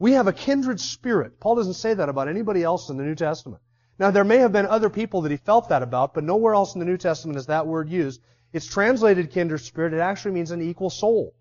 We 0.00 0.14
have 0.14 0.26
a 0.26 0.32
kindred 0.32 0.80
spirit. 0.80 1.38
Paul 1.38 1.54
doesn't 1.54 1.74
say 1.74 1.94
that 1.94 2.08
about 2.08 2.26
anybody 2.26 2.64
else 2.64 2.88
in 2.88 2.96
the 2.96 3.04
New 3.04 3.14
Testament. 3.14 3.62
Now, 3.96 4.10
there 4.10 4.24
may 4.24 4.38
have 4.38 4.50
been 4.50 4.66
other 4.66 4.90
people 4.90 5.20
that 5.22 5.30
he 5.30 5.36
felt 5.36 5.68
that 5.68 5.84
about, 5.84 6.14
but 6.14 6.24
nowhere 6.24 6.54
else 6.54 6.74
in 6.74 6.80
the 6.80 6.84
New 6.84 6.98
Testament 6.98 7.38
is 7.38 7.46
that 7.46 7.68
word 7.68 7.88
used. 7.88 8.20
It's 8.52 8.66
translated 8.66 9.30
kindred 9.30 9.60
spirit. 9.60 9.94
It 9.94 10.00
actually 10.00 10.32
means 10.32 10.50
an 10.50 10.62
equal 10.62 10.90
soul. 10.90 11.36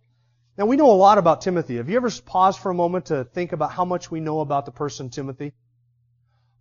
Now, 0.56 0.68
we 0.68 0.76
know 0.76 0.92
a 0.92 1.02
lot 1.08 1.18
about 1.18 1.42
Timothy. 1.42 1.78
Have 1.78 1.90
you 1.90 1.98
ever 1.98 2.12
paused 2.12 2.60
for 2.60 2.70
a 2.70 2.76
moment 2.76 3.08
to 3.08 3.24
think 3.24 3.54
about 3.54 3.72
how 3.72 3.86
much 3.86 4.12
we 4.12 4.20
know 4.20 4.42
about 4.42 4.68
the 4.68 4.72
person 4.72 5.10
Timothy? 5.10 5.54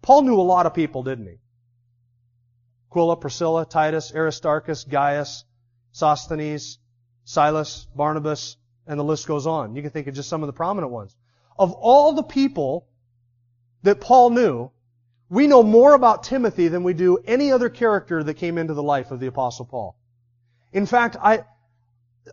Paul 0.00 0.22
knew 0.22 0.40
a 0.40 0.40
lot 0.40 0.64
of 0.64 0.72
people, 0.72 1.03
didn't 1.03 1.27
he? 1.27 1.40
Aquila, 2.94 3.16
Priscilla, 3.16 3.66
Titus, 3.66 4.12
Aristarchus, 4.14 4.85
Gaius, 4.85 5.44
Sosthenes, 5.90 6.78
Silas, 7.24 7.88
Barnabas, 7.96 8.57
and 8.87 9.00
the 9.00 9.04
list 9.04 9.26
goes 9.26 9.48
on. 9.48 9.74
You 9.74 9.83
can 9.83 9.90
think 9.90 10.07
of 10.07 10.14
just 10.14 10.28
some 10.28 10.44
of 10.44 10.46
the 10.46 10.52
prominent 10.52 10.92
ones. 10.92 11.16
Of 11.59 11.72
all 11.72 12.12
the 12.12 12.22
people 12.22 12.87
that 13.83 14.00
Paul 14.00 14.30
knew, 14.30 14.70
we 15.28 15.48
know 15.48 15.64
more 15.64 15.94
about 15.94 16.22
Timothy 16.22 16.68
than 16.68 16.85
we 16.85 16.94
do 16.94 17.18
any 17.26 17.50
other 17.50 17.68
character 17.68 18.22
that 18.22 18.35
came 18.35 18.59
into 18.59 18.74
the 18.74 18.83
life 18.83 19.11
of 19.11 19.18
the 19.18 19.26
Apostle 19.26 19.64
Paul. 19.64 19.96
In 20.72 20.87
fact, 20.87 21.16
I, 21.20 21.44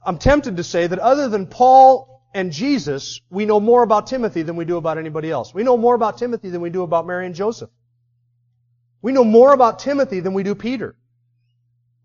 I'm 0.06 0.20
tempted 0.20 0.58
to 0.58 0.64
say 0.64 0.86
that 0.86 1.00
other 1.00 1.28
than 1.28 1.48
Paul 1.48 2.22
and 2.36 2.52
Jesus, 2.52 3.20
we 3.32 3.46
know 3.46 3.60
more 3.60 3.82
about 3.82 4.06
Timothy 4.06 4.44
than 4.44 4.58
we 4.58 4.66
do 4.66 4.78
about 4.78 5.00
anybody 5.00 5.32
else. 5.32 5.56
We 5.56 5.64
know 5.64 5.78
more 5.78 5.96
about 5.96 6.20
Timothy 6.20 6.52
than 6.52 6.62
we 6.62 6.70
do 6.70 6.84
about 6.84 7.08
Mary 7.08 7.26
and 7.26 7.34
Joseph. 7.34 7.72
We 9.02 9.12
know 9.12 9.24
more 9.24 9.54
about 9.54 9.80
Timothy 9.80 10.20
than 10.20 10.34
we 10.34 10.44
do 10.44 10.56
Peter. 10.56 10.96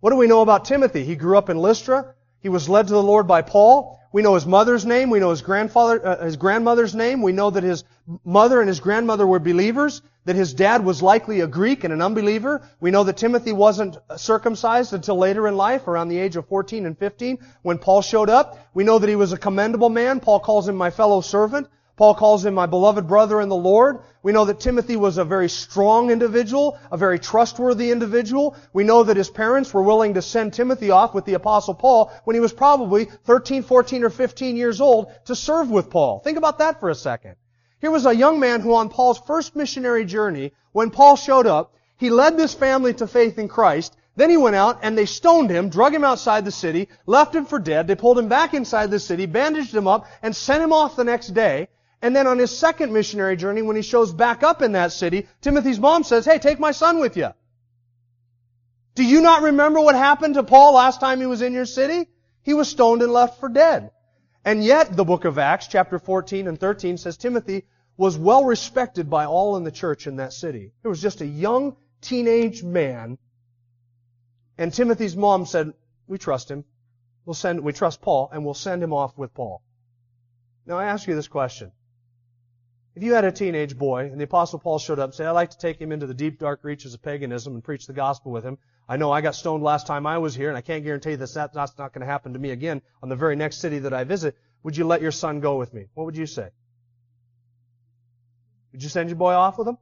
What 0.00 0.10
do 0.10 0.16
we 0.16 0.26
know 0.26 0.42
about 0.42 0.64
Timothy? 0.64 1.04
He 1.04 1.16
grew 1.16 1.36
up 1.36 1.50
in 1.50 1.58
Lystra. 1.58 2.14
He 2.40 2.48
was 2.48 2.68
led 2.68 2.86
to 2.88 2.92
the 2.92 3.02
Lord 3.02 3.26
by 3.26 3.42
Paul. 3.42 3.98
We 4.12 4.22
know 4.22 4.34
his 4.34 4.46
mother's 4.46 4.86
name. 4.86 5.10
We 5.10 5.18
know 5.18 5.30
his 5.30 5.42
grandfather, 5.42 6.06
uh, 6.06 6.24
his 6.24 6.36
grandmother's 6.36 6.94
name. 6.94 7.22
We 7.22 7.32
know 7.32 7.50
that 7.50 7.64
his 7.64 7.84
mother 8.24 8.60
and 8.60 8.68
his 8.68 8.80
grandmother 8.80 9.26
were 9.26 9.38
believers. 9.38 10.00
That 10.24 10.36
his 10.36 10.54
dad 10.54 10.84
was 10.84 11.02
likely 11.02 11.40
a 11.40 11.46
Greek 11.46 11.84
and 11.84 11.92
an 11.92 12.00
unbeliever. 12.00 12.62
We 12.80 12.90
know 12.90 13.04
that 13.04 13.16
Timothy 13.16 13.52
wasn't 13.52 13.98
circumcised 14.16 14.92
until 14.92 15.18
later 15.18 15.46
in 15.46 15.56
life, 15.56 15.86
around 15.86 16.08
the 16.08 16.18
age 16.18 16.36
of 16.36 16.48
14 16.48 16.86
and 16.86 16.98
15, 16.98 17.38
when 17.62 17.78
Paul 17.78 18.00
showed 18.02 18.30
up. 18.30 18.58
We 18.74 18.84
know 18.84 18.98
that 18.98 19.08
he 19.08 19.16
was 19.16 19.32
a 19.32 19.38
commendable 19.38 19.90
man. 19.90 20.20
Paul 20.20 20.40
calls 20.40 20.68
him 20.68 20.76
my 20.76 20.90
fellow 20.90 21.20
servant. 21.20 21.68
Paul 21.96 22.14
calls 22.14 22.44
him 22.44 22.52
my 22.52 22.66
beloved 22.66 23.06
brother 23.06 23.40
in 23.40 23.48
the 23.48 23.56
Lord. 23.56 24.00
We 24.22 24.32
know 24.32 24.44
that 24.44 24.60
Timothy 24.60 24.96
was 24.96 25.16
a 25.16 25.24
very 25.24 25.48
strong 25.48 26.10
individual, 26.10 26.78
a 26.92 26.96
very 26.98 27.18
trustworthy 27.18 27.90
individual. 27.90 28.54
We 28.74 28.84
know 28.84 29.02
that 29.02 29.16
his 29.16 29.30
parents 29.30 29.72
were 29.72 29.82
willing 29.82 30.12
to 30.14 30.22
send 30.22 30.52
Timothy 30.52 30.90
off 30.90 31.14
with 31.14 31.24
the 31.24 31.34
apostle 31.34 31.72
Paul 31.72 32.12
when 32.24 32.34
he 32.34 32.40
was 32.40 32.52
probably 32.52 33.06
13, 33.24 33.62
14, 33.62 34.04
or 34.04 34.10
15 34.10 34.56
years 34.56 34.82
old 34.82 35.10
to 35.24 35.34
serve 35.34 35.70
with 35.70 35.88
Paul. 35.88 36.20
Think 36.20 36.36
about 36.36 36.58
that 36.58 36.80
for 36.80 36.90
a 36.90 36.94
second. 36.94 37.36
Here 37.80 37.90
was 37.90 38.04
a 38.04 38.14
young 38.14 38.40
man 38.40 38.60
who 38.60 38.74
on 38.74 38.90
Paul's 38.90 39.18
first 39.18 39.56
missionary 39.56 40.04
journey, 40.04 40.52
when 40.72 40.90
Paul 40.90 41.16
showed 41.16 41.46
up, 41.46 41.74
he 41.96 42.10
led 42.10 42.36
this 42.36 42.52
family 42.52 42.92
to 42.94 43.06
faith 43.06 43.38
in 43.38 43.48
Christ, 43.48 43.96
then 44.16 44.28
he 44.28 44.36
went 44.36 44.56
out 44.56 44.80
and 44.82 44.98
they 44.98 45.06
stoned 45.06 45.48
him, 45.48 45.70
drug 45.70 45.94
him 45.94 46.04
outside 46.04 46.44
the 46.44 46.50
city, 46.50 46.88
left 47.06 47.34
him 47.34 47.46
for 47.46 47.58
dead. 47.58 47.86
They 47.86 47.94
pulled 47.94 48.18
him 48.18 48.28
back 48.28 48.52
inside 48.52 48.90
the 48.90 48.98
city, 48.98 49.24
bandaged 49.24 49.74
him 49.74 49.86
up, 49.86 50.06
and 50.22 50.36
sent 50.36 50.62
him 50.62 50.72
off 50.72 50.96
the 50.96 51.04
next 51.04 51.28
day. 51.28 51.68
And 52.06 52.14
then 52.14 52.28
on 52.28 52.38
his 52.38 52.56
second 52.56 52.92
missionary 52.92 53.34
journey, 53.34 53.62
when 53.62 53.74
he 53.74 53.82
shows 53.82 54.12
back 54.12 54.44
up 54.44 54.62
in 54.62 54.70
that 54.72 54.92
city, 54.92 55.26
Timothy's 55.40 55.80
mom 55.80 56.04
says, 56.04 56.24
hey, 56.24 56.38
take 56.38 56.60
my 56.60 56.70
son 56.70 57.00
with 57.00 57.16
you. 57.16 57.30
Do 58.94 59.04
you 59.04 59.20
not 59.20 59.42
remember 59.42 59.80
what 59.80 59.96
happened 59.96 60.34
to 60.34 60.44
Paul 60.44 60.74
last 60.74 61.00
time 61.00 61.18
he 61.18 61.26
was 61.26 61.42
in 61.42 61.52
your 61.52 61.66
city? 61.66 62.08
He 62.44 62.54
was 62.54 62.68
stoned 62.68 63.02
and 63.02 63.12
left 63.12 63.40
for 63.40 63.48
dead. 63.48 63.90
And 64.44 64.62
yet, 64.62 64.96
the 64.96 65.04
book 65.04 65.24
of 65.24 65.36
Acts, 65.36 65.66
chapter 65.66 65.98
14 65.98 66.46
and 66.46 66.60
13 66.60 66.96
says 66.96 67.16
Timothy 67.16 67.64
was 67.96 68.16
well 68.16 68.44
respected 68.44 69.10
by 69.10 69.24
all 69.24 69.56
in 69.56 69.64
the 69.64 69.72
church 69.72 70.06
in 70.06 70.18
that 70.18 70.32
city. 70.32 70.70
He 70.82 70.88
was 70.88 71.02
just 71.02 71.22
a 71.22 71.26
young 71.26 71.74
teenage 72.02 72.62
man 72.62 73.18
and 74.58 74.72
Timothy's 74.72 75.16
mom 75.16 75.44
said, 75.44 75.72
we 76.06 76.18
trust 76.18 76.50
him. 76.52 76.64
We'll 77.24 77.34
send, 77.34 77.60
we 77.62 77.72
trust 77.72 78.00
Paul 78.00 78.30
and 78.32 78.44
we'll 78.44 78.54
send 78.54 78.80
him 78.80 78.92
off 78.92 79.18
with 79.18 79.34
Paul. 79.34 79.60
Now 80.66 80.78
I 80.78 80.84
ask 80.84 81.08
you 81.08 81.16
this 81.16 81.26
question. 81.26 81.72
If 82.96 83.02
you 83.02 83.12
had 83.12 83.26
a 83.26 83.30
teenage 83.30 83.76
boy 83.76 84.06
and 84.10 84.18
the 84.18 84.24
apostle 84.24 84.58
Paul 84.58 84.78
showed 84.78 84.98
up 84.98 85.10
and 85.10 85.14
said, 85.14 85.26
I'd 85.26 85.32
like 85.32 85.50
to 85.50 85.58
take 85.58 85.78
him 85.78 85.92
into 85.92 86.06
the 86.06 86.14
deep 86.14 86.38
dark 86.38 86.60
reaches 86.62 86.94
of 86.94 87.02
paganism 87.02 87.52
and 87.52 87.62
preach 87.62 87.86
the 87.86 87.92
gospel 87.92 88.32
with 88.32 88.42
him. 88.42 88.56
I 88.88 88.96
know 88.96 89.12
I 89.12 89.20
got 89.20 89.34
stoned 89.34 89.62
last 89.62 89.86
time 89.86 90.06
I 90.06 90.16
was 90.16 90.34
here 90.34 90.48
and 90.48 90.56
I 90.56 90.62
can't 90.62 90.82
guarantee 90.82 91.14
that 91.14 91.50
that's 91.52 91.76
not 91.76 91.92
going 91.92 92.00
to 92.00 92.06
happen 92.06 92.32
to 92.32 92.38
me 92.38 92.52
again 92.52 92.80
on 93.02 93.10
the 93.10 93.16
very 93.16 93.36
next 93.36 93.58
city 93.58 93.80
that 93.80 93.92
I 93.92 94.04
visit. 94.04 94.34
Would 94.62 94.78
you 94.78 94.86
let 94.86 95.02
your 95.02 95.12
son 95.12 95.40
go 95.40 95.58
with 95.58 95.74
me? 95.74 95.84
What 95.92 96.04
would 96.04 96.16
you 96.16 96.24
say? 96.24 96.48
Would 98.72 98.82
you 98.82 98.88
send 98.88 99.10
your 99.10 99.18
boy 99.18 99.34
off 99.34 99.58
with 99.58 99.68
him? 99.68 99.76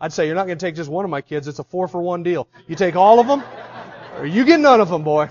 I'd 0.00 0.12
say 0.12 0.26
you're 0.26 0.36
not 0.36 0.46
going 0.46 0.58
to 0.58 0.64
take 0.64 0.76
just 0.76 0.90
one 0.90 1.04
of 1.04 1.10
my 1.10 1.20
kids. 1.20 1.48
It's 1.48 1.58
a 1.58 1.64
four 1.64 1.88
for 1.88 2.00
one 2.00 2.22
deal. 2.22 2.46
You 2.68 2.76
take 2.76 2.94
all 2.94 3.18
of 3.18 3.26
them, 3.26 3.42
or 4.18 4.24
you 4.26 4.44
get 4.44 4.60
none 4.60 4.80
of 4.80 4.88
them, 4.88 5.02
boy. 5.02 5.30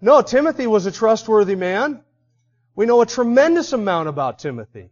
No, 0.00 0.22
Timothy 0.22 0.66
was 0.66 0.86
a 0.86 0.92
trustworthy 0.92 1.56
man. 1.56 2.02
We 2.74 2.86
know 2.86 3.02
a 3.02 3.06
tremendous 3.06 3.72
amount 3.72 4.08
about 4.08 4.38
Timothy. 4.38 4.90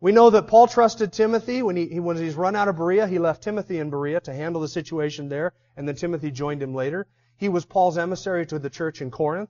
We 0.00 0.12
know 0.12 0.30
that 0.30 0.48
Paul 0.48 0.66
trusted 0.66 1.12
Timothy 1.12 1.62
when 1.62 1.76
he, 1.76 2.00
when 2.00 2.16
he's 2.16 2.34
run 2.34 2.56
out 2.56 2.68
of 2.68 2.76
Berea. 2.76 3.06
He 3.06 3.18
left 3.18 3.42
Timothy 3.42 3.78
in 3.78 3.88
Berea 3.88 4.20
to 4.22 4.34
handle 4.34 4.60
the 4.60 4.68
situation 4.68 5.28
there, 5.28 5.52
and 5.76 5.86
then 5.86 5.94
Timothy 5.94 6.30
joined 6.30 6.62
him 6.62 6.74
later. 6.74 7.06
He 7.36 7.48
was 7.48 7.64
Paul's 7.64 7.98
emissary 7.98 8.46
to 8.46 8.58
the 8.58 8.68
church 8.68 9.00
in 9.00 9.10
Corinth. 9.10 9.48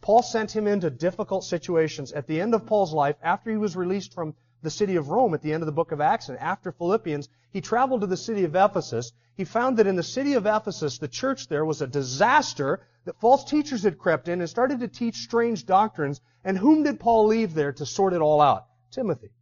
Paul 0.00 0.22
sent 0.22 0.54
him 0.54 0.68
into 0.68 0.90
difficult 0.90 1.42
situations. 1.44 2.12
At 2.12 2.28
the 2.28 2.40
end 2.40 2.54
of 2.54 2.66
Paul's 2.66 2.92
life, 2.92 3.16
after 3.20 3.50
he 3.50 3.56
was 3.56 3.74
released 3.74 4.14
from 4.14 4.34
the 4.62 4.70
city 4.70 4.96
of 4.96 5.08
Rome 5.08 5.34
at 5.34 5.42
the 5.42 5.52
end 5.52 5.62
of 5.62 5.66
the 5.66 5.72
book 5.72 5.92
of 5.92 6.00
Acts. 6.00 6.28
And 6.28 6.38
after 6.38 6.72
Philippians, 6.72 7.28
he 7.50 7.60
traveled 7.60 8.00
to 8.00 8.06
the 8.06 8.16
city 8.16 8.44
of 8.44 8.54
Ephesus. 8.54 9.12
He 9.34 9.44
found 9.44 9.78
that 9.78 9.86
in 9.86 9.96
the 9.96 10.02
city 10.02 10.34
of 10.34 10.46
Ephesus, 10.46 10.98
the 10.98 11.08
church 11.08 11.48
there 11.48 11.64
was 11.64 11.82
a 11.82 11.86
disaster, 11.86 12.80
that 13.04 13.18
false 13.20 13.44
teachers 13.44 13.82
had 13.82 13.98
crept 13.98 14.28
in 14.28 14.40
and 14.40 14.48
started 14.48 14.80
to 14.80 14.88
teach 14.88 15.16
strange 15.16 15.66
doctrines. 15.66 16.20
And 16.44 16.56
whom 16.56 16.84
did 16.84 17.00
Paul 17.00 17.26
leave 17.26 17.54
there 17.54 17.72
to 17.72 17.86
sort 17.86 18.12
it 18.12 18.20
all 18.20 18.40
out? 18.40 18.66
Timothy. 18.90 19.32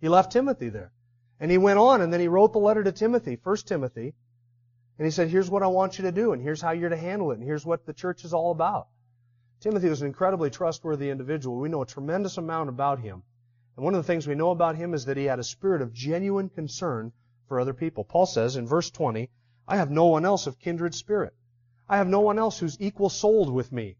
He 0.00 0.08
left 0.08 0.32
Timothy 0.32 0.68
there. 0.68 0.92
And 1.40 1.50
he 1.50 1.58
went 1.58 1.78
on 1.78 2.00
and 2.00 2.12
then 2.12 2.20
he 2.20 2.28
wrote 2.28 2.52
the 2.52 2.58
letter 2.58 2.84
to 2.84 2.92
Timothy, 2.92 3.36
First 3.36 3.66
Timothy. 3.66 4.14
And 4.98 5.04
he 5.04 5.10
said, 5.10 5.28
here's 5.28 5.50
what 5.50 5.64
I 5.64 5.66
want 5.66 5.98
you 5.98 6.04
to 6.04 6.12
do 6.12 6.32
and 6.32 6.40
here's 6.40 6.60
how 6.60 6.70
you're 6.70 6.90
to 6.90 6.96
handle 6.96 7.32
it 7.32 7.38
and 7.38 7.42
here's 7.42 7.66
what 7.66 7.84
the 7.84 7.92
church 7.92 8.24
is 8.24 8.32
all 8.32 8.52
about. 8.52 8.86
Timothy 9.60 9.88
was 9.88 10.02
an 10.02 10.06
incredibly 10.06 10.50
trustworthy 10.50 11.10
individual. 11.10 11.58
We 11.58 11.68
know 11.68 11.82
a 11.82 11.86
tremendous 11.86 12.38
amount 12.38 12.68
about 12.68 13.00
him. 13.00 13.22
And 13.76 13.84
one 13.84 13.94
of 13.94 14.02
the 14.02 14.06
things 14.06 14.26
we 14.26 14.34
know 14.34 14.50
about 14.50 14.76
him 14.76 14.94
is 14.94 15.04
that 15.06 15.16
he 15.16 15.24
had 15.24 15.38
a 15.38 15.44
spirit 15.44 15.82
of 15.82 15.92
genuine 15.92 16.48
concern 16.48 17.12
for 17.48 17.58
other 17.58 17.74
people. 17.74 18.04
Paul 18.04 18.26
says 18.26 18.56
in 18.56 18.66
verse 18.66 18.90
20, 18.90 19.28
I 19.66 19.76
have 19.76 19.90
no 19.90 20.06
one 20.06 20.24
else 20.24 20.46
of 20.46 20.58
kindred 20.58 20.94
spirit. 20.94 21.34
I 21.88 21.96
have 21.96 22.08
no 22.08 22.20
one 22.20 22.38
else 22.38 22.58
who's 22.58 22.80
equal 22.80 23.10
souled 23.10 23.52
with 23.52 23.72
me. 23.72 23.96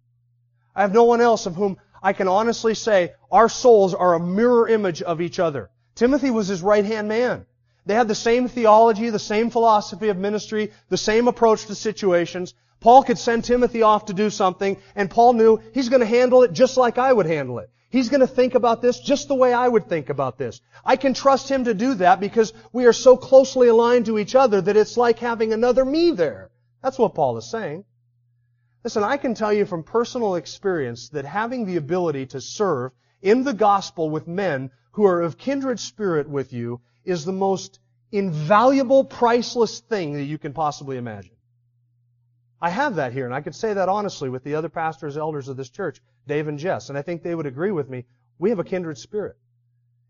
I 0.75 0.83
have 0.83 0.93
no 0.93 1.05
one 1.05 1.21
else 1.21 1.47
of 1.47 1.57
whom 1.57 1.77
I 2.03 2.13
can 2.13 2.29
honestly 2.29 2.75
say 2.75 3.15
our 3.31 3.49
souls 3.49 3.95
are 3.95 4.15
a 4.15 4.21
mirror 4.21 4.69
image 4.69 5.03
of 5.03 5.21
each 5.21 5.39
other. 5.39 5.71
Timothy 5.95 6.31
was 6.31 6.49
his 6.49 6.63
right 6.63 6.85
hand 6.85 7.09
man. 7.09 7.47
They 7.87 7.95
had 7.95 8.09
the 8.09 8.15
same 8.15 8.49
theology, 8.49 9.11
the 9.11 9.19
same 9.19 9.51
philosophy 9.51 10.09
of 10.09 10.17
ministry, 10.17 10.73
the 10.89 10.97
same 10.97 11.29
approach 11.29 11.67
to 11.67 11.75
situations. 11.75 12.55
Paul 12.81 13.03
could 13.03 13.19
send 13.19 13.45
Timothy 13.45 13.83
off 13.83 14.07
to 14.07 14.15
do 14.15 14.31
something, 14.31 14.77
and 14.95 15.11
Paul 15.11 15.35
knew 15.35 15.61
he's 15.73 15.89
going 15.89 16.01
to 16.01 16.07
handle 16.07 16.43
it 16.43 16.53
just 16.53 16.77
like 16.77 16.99
I 16.99 17.13
would 17.13 17.27
handle 17.27 17.59
it. 17.59 17.71
He's 17.95 18.09
going 18.09 18.23
to 18.23 18.27
think 18.27 18.57
about 18.57 18.83
this 18.83 18.99
just 18.99 19.29
the 19.29 19.37
way 19.37 19.53
I 19.53 19.69
would 19.69 19.89
think 19.89 20.09
about 20.11 20.37
this. 20.37 20.61
I 20.85 20.97
can 20.97 21.15
trust 21.15 21.49
him 21.49 21.67
to 21.67 21.75
do 21.75 21.95
that 21.95 22.19
because 22.19 22.53
we 22.73 22.87
are 22.87 22.93
so 22.93 23.17
closely 23.17 23.69
aligned 23.69 24.07
to 24.07 24.19
each 24.19 24.35
other 24.35 24.61
that 24.61 24.77
it's 24.77 24.97
like 24.97 25.21
having 25.21 25.53
another 25.53 25.85
me 25.85 26.11
there. 26.11 26.51
That's 26.83 26.99
what 26.99 27.15
Paul 27.15 27.37
is 27.37 27.49
saying. 27.49 27.85
Listen, 28.83 29.05
I 29.05 29.17
can 29.17 29.35
tell 29.35 29.53
you 29.53 29.65
from 29.65 29.85
personal 29.85 30.35
experience 30.35 31.11
that 31.11 31.25
having 31.25 31.67
the 31.67 31.77
ability 31.77 32.27
to 32.35 32.41
serve 32.41 32.91
in 33.23 33.45
the 33.45 33.55
gospel 33.55 34.11
with 34.11 34.27
men 34.27 34.73
who 34.91 35.05
are 35.05 35.23
of 35.23 35.39
kindred 35.39 35.79
spirit 35.79 36.29
with 36.29 36.53
you 36.53 36.81
is 37.05 37.25
the 37.25 37.33
most 37.33 37.79
invaluable, 38.11 39.05
priceless 39.05 39.79
thing 39.79 40.15
that 40.15 40.25
you 40.25 40.37
can 40.37 40.53
possibly 40.53 40.97
imagine. 40.97 41.34
I 42.65 42.71
have 42.71 42.95
that 42.95 43.13
here, 43.13 43.27
and 43.27 43.35
I 43.35 43.43
could 43.43 43.55
say 43.55 43.75
that 43.75 43.91
honestly 43.91 44.31
with 44.31 44.43
the 44.43 44.55
other 44.55 44.71
pastors, 44.71 45.19
elders 45.19 45.49
of 45.49 45.59
this 45.59 45.69
church, 45.69 46.01
Dave 46.27 46.49
and 46.49 46.59
Jess, 46.59 46.89
and 46.89 46.97
I 46.97 47.03
think 47.03 47.23
they 47.23 47.35
would 47.35 47.45
agree 47.45 47.71
with 47.71 47.91
me. 47.91 48.07
We 48.39 48.49
have 48.49 48.59
a 48.59 48.65
kindred 48.65 48.97
spirit. 48.97 49.37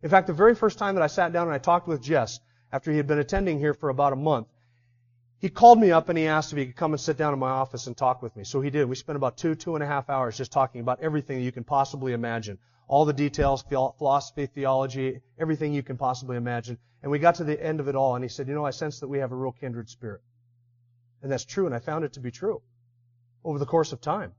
In 0.04 0.08
fact, 0.08 0.28
the 0.28 0.34
very 0.34 0.54
first 0.54 0.78
time 0.78 0.94
that 0.94 1.02
I 1.02 1.08
sat 1.08 1.32
down 1.32 1.48
and 1.48 1.52
I 1.52 1.58
talked 1.58 1.88
with 1.88 2.00
Jess, 2.00 2.38
after 2.70 2.92
he 2.92 2.96
had 2.96 3.08
been 3.08 3.18
attending 3.18 3.58
here 3.58 3.74
for 3.74 3.88
about 3.88 4.12
a 4.12 4.16
month, 4.30 4.46
he 5.40 5.48
called 5.48 5.80
me 5.80 5.90
up 5.90 6.08
and 6.08 6.16
he 6.16 6.28
asked 6.28 6.52
if 6.52 6.58
he 6.58 6.66
could 6.66 6.76
come 6.76 6.92
and 6.92 7.00
sit 7.00 7.16
down 7.16 7.32
in 7.32 7.40
my 7.40 7.50
office 7.50 7.88
and 7.88 7.96
talk 7.96 8.22
with 8.22 8.36
me. 8.36 8.44
So 8.44 8.60
he 8.60 8.70
did. 8.70 8.88
We 8.88 8.94
spent 8.94 9.16
about 9.16 9.36
two, 9.36 9.56
two 9.56 9.74
and 9.74 9.82
a 9.82 9.88
half 9.88 10.08
hours 10.08 10.38
just 10.38 10.52
talking 10.52 10.80
about 10.80 11.00
everything 11.00 11.40
you 11.40 11.50
can 11.50 11.64
possibly 11.64 12.12
imagine. 12.12 12.58
All 12.86 13.04
the 13.04 13.12
details, 13.12 13.62
philosophy, 13.62 14.46
theology, 14.46 15.22
everything 15.40 15.74
you 15.74 15.82
can 15.82 15.96
possibly 15.96 16.36
imagine. 16.36 16.78
And 17.02 17.10
we 17.10 17.18
got 17.18 17.34
to 17.36 17.44
the 17.44 17.60
end 17.60 17.80
of 17.80 17.88
it 17.88 17.96
all 17.96 18.14
and 18.14 18.22
he 18.22 18.28
said, 18.28 18.46
you 18.46 18.54
know, 18.54 18.64
I 18.64 18.70
sense 18.70 19.00
that 19.00 19.08
we 19.08 19.18
have 19.18 19.32
a 19.32 19.36
real 19.36 19.50
kindred 19.50 19.90
spirit. 19.90 20.20
And 21.24 21.32
that's 21.32 21.46
true, 21.46 21.64
and 21.64 21.74
I 21.74 21.78
found 21.78 22.04
it 22.04 22.12
to 22.12 22.20
be 22.20 22.30
true 22.30 22.60
over 23.44 23.58
the 23.58 23.64
course 23.64 23.92
of 23.92 24.00
time. 24.02 24.32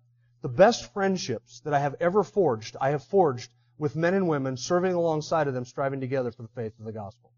The 0.43 0.49
best 0.49 0.93
friendships 0.93 1.61
that 1.61 1.73
I 1.73 1.79
have 1.79 1.95
ever 1.99 2.23
forged, 2.23 2.77
I 2.79 2.91
have 2.91 3.03
forged 3.03 3.51
with 3.79 3.95
men 3.95 4.13
and 4.13 4.27
women 4.27 4.55
serving 4.55 4.93
alongside 4.93 5.47
of 5.47 5.55
them, 5.55 5.65
striving 5.65 5.99
together 5.99 6.31
for 6.31 6.43
the 6.43 6.47
faith 6.49 6.73
of 6.77 6.85
the 6.85 6.91
gospel. 6.91 7.31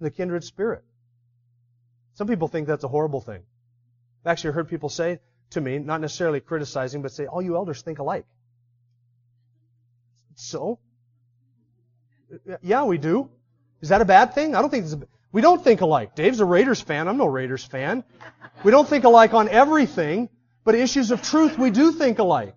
The 0.00 0.10
kindred 0.10 0.44
spirit. 0.44 0.84
Some 2.12 2.26
people 2.26 2.46
think 2.46 2.68
that's 2.68 2.84
a 2.84 2.88
horrible 2.88 3.22
thing. 3.22 3.42
I've 4.22 4.32
actually 4.32 4.52
heard 4.52 4.68
people 4.68 4.90
say 4.90 5.20
to 5.52 5.60
me, 5.62 5.78
not 5.78 6.02
necessarily 6.02 6.40
criticizing, 6.40 7.00
but 7.00 7.10
say, 7.12 7.24
all 7.24 7.40
you 7.40 7.56
elders 7.56 7.80
think 7.80 8.00
alike. 8.00 8.26
So? 10.34 10.78
Yeah, 12.60 12.84
we 12.84 12.98
do. 12.98 13.30
Is 13.80 13.88
that 13.88 14.02
a 14.02 14.04
bad 14.04 14.34
thing? 14.34 14.54
I 14.54 14.60
don't 14.60 14.68
think 14.68 14.84
it's 14.84 14.92
a, 14.92 15.00
we 15.32 15.40
don't 15.40 15.64
think 15.64 15.80
alike. 15.80 16.14
Dave's 16.14 16.40
a 16.40 16.44
Raiders 16.44 16.80
fan. 16.80 17.08
I'm 17.08 17.16
no 17.16 17.26
Raiders 17.26 17.64
fan. 17.64 18.04
We 18.62 18.70
don't 18.70 18.86
think 18.86 19.04
alike 19.04 19.32
on 19.32 19.48
everything, 19.48 20.28
but 20.62 20.74
issues 20.74 21.10
of 21.10 21.22
truth 21.22 21.58
we 21.58 21.70
do 21.70 21.90
think 21.90 22.18
alike. 22.18 22.54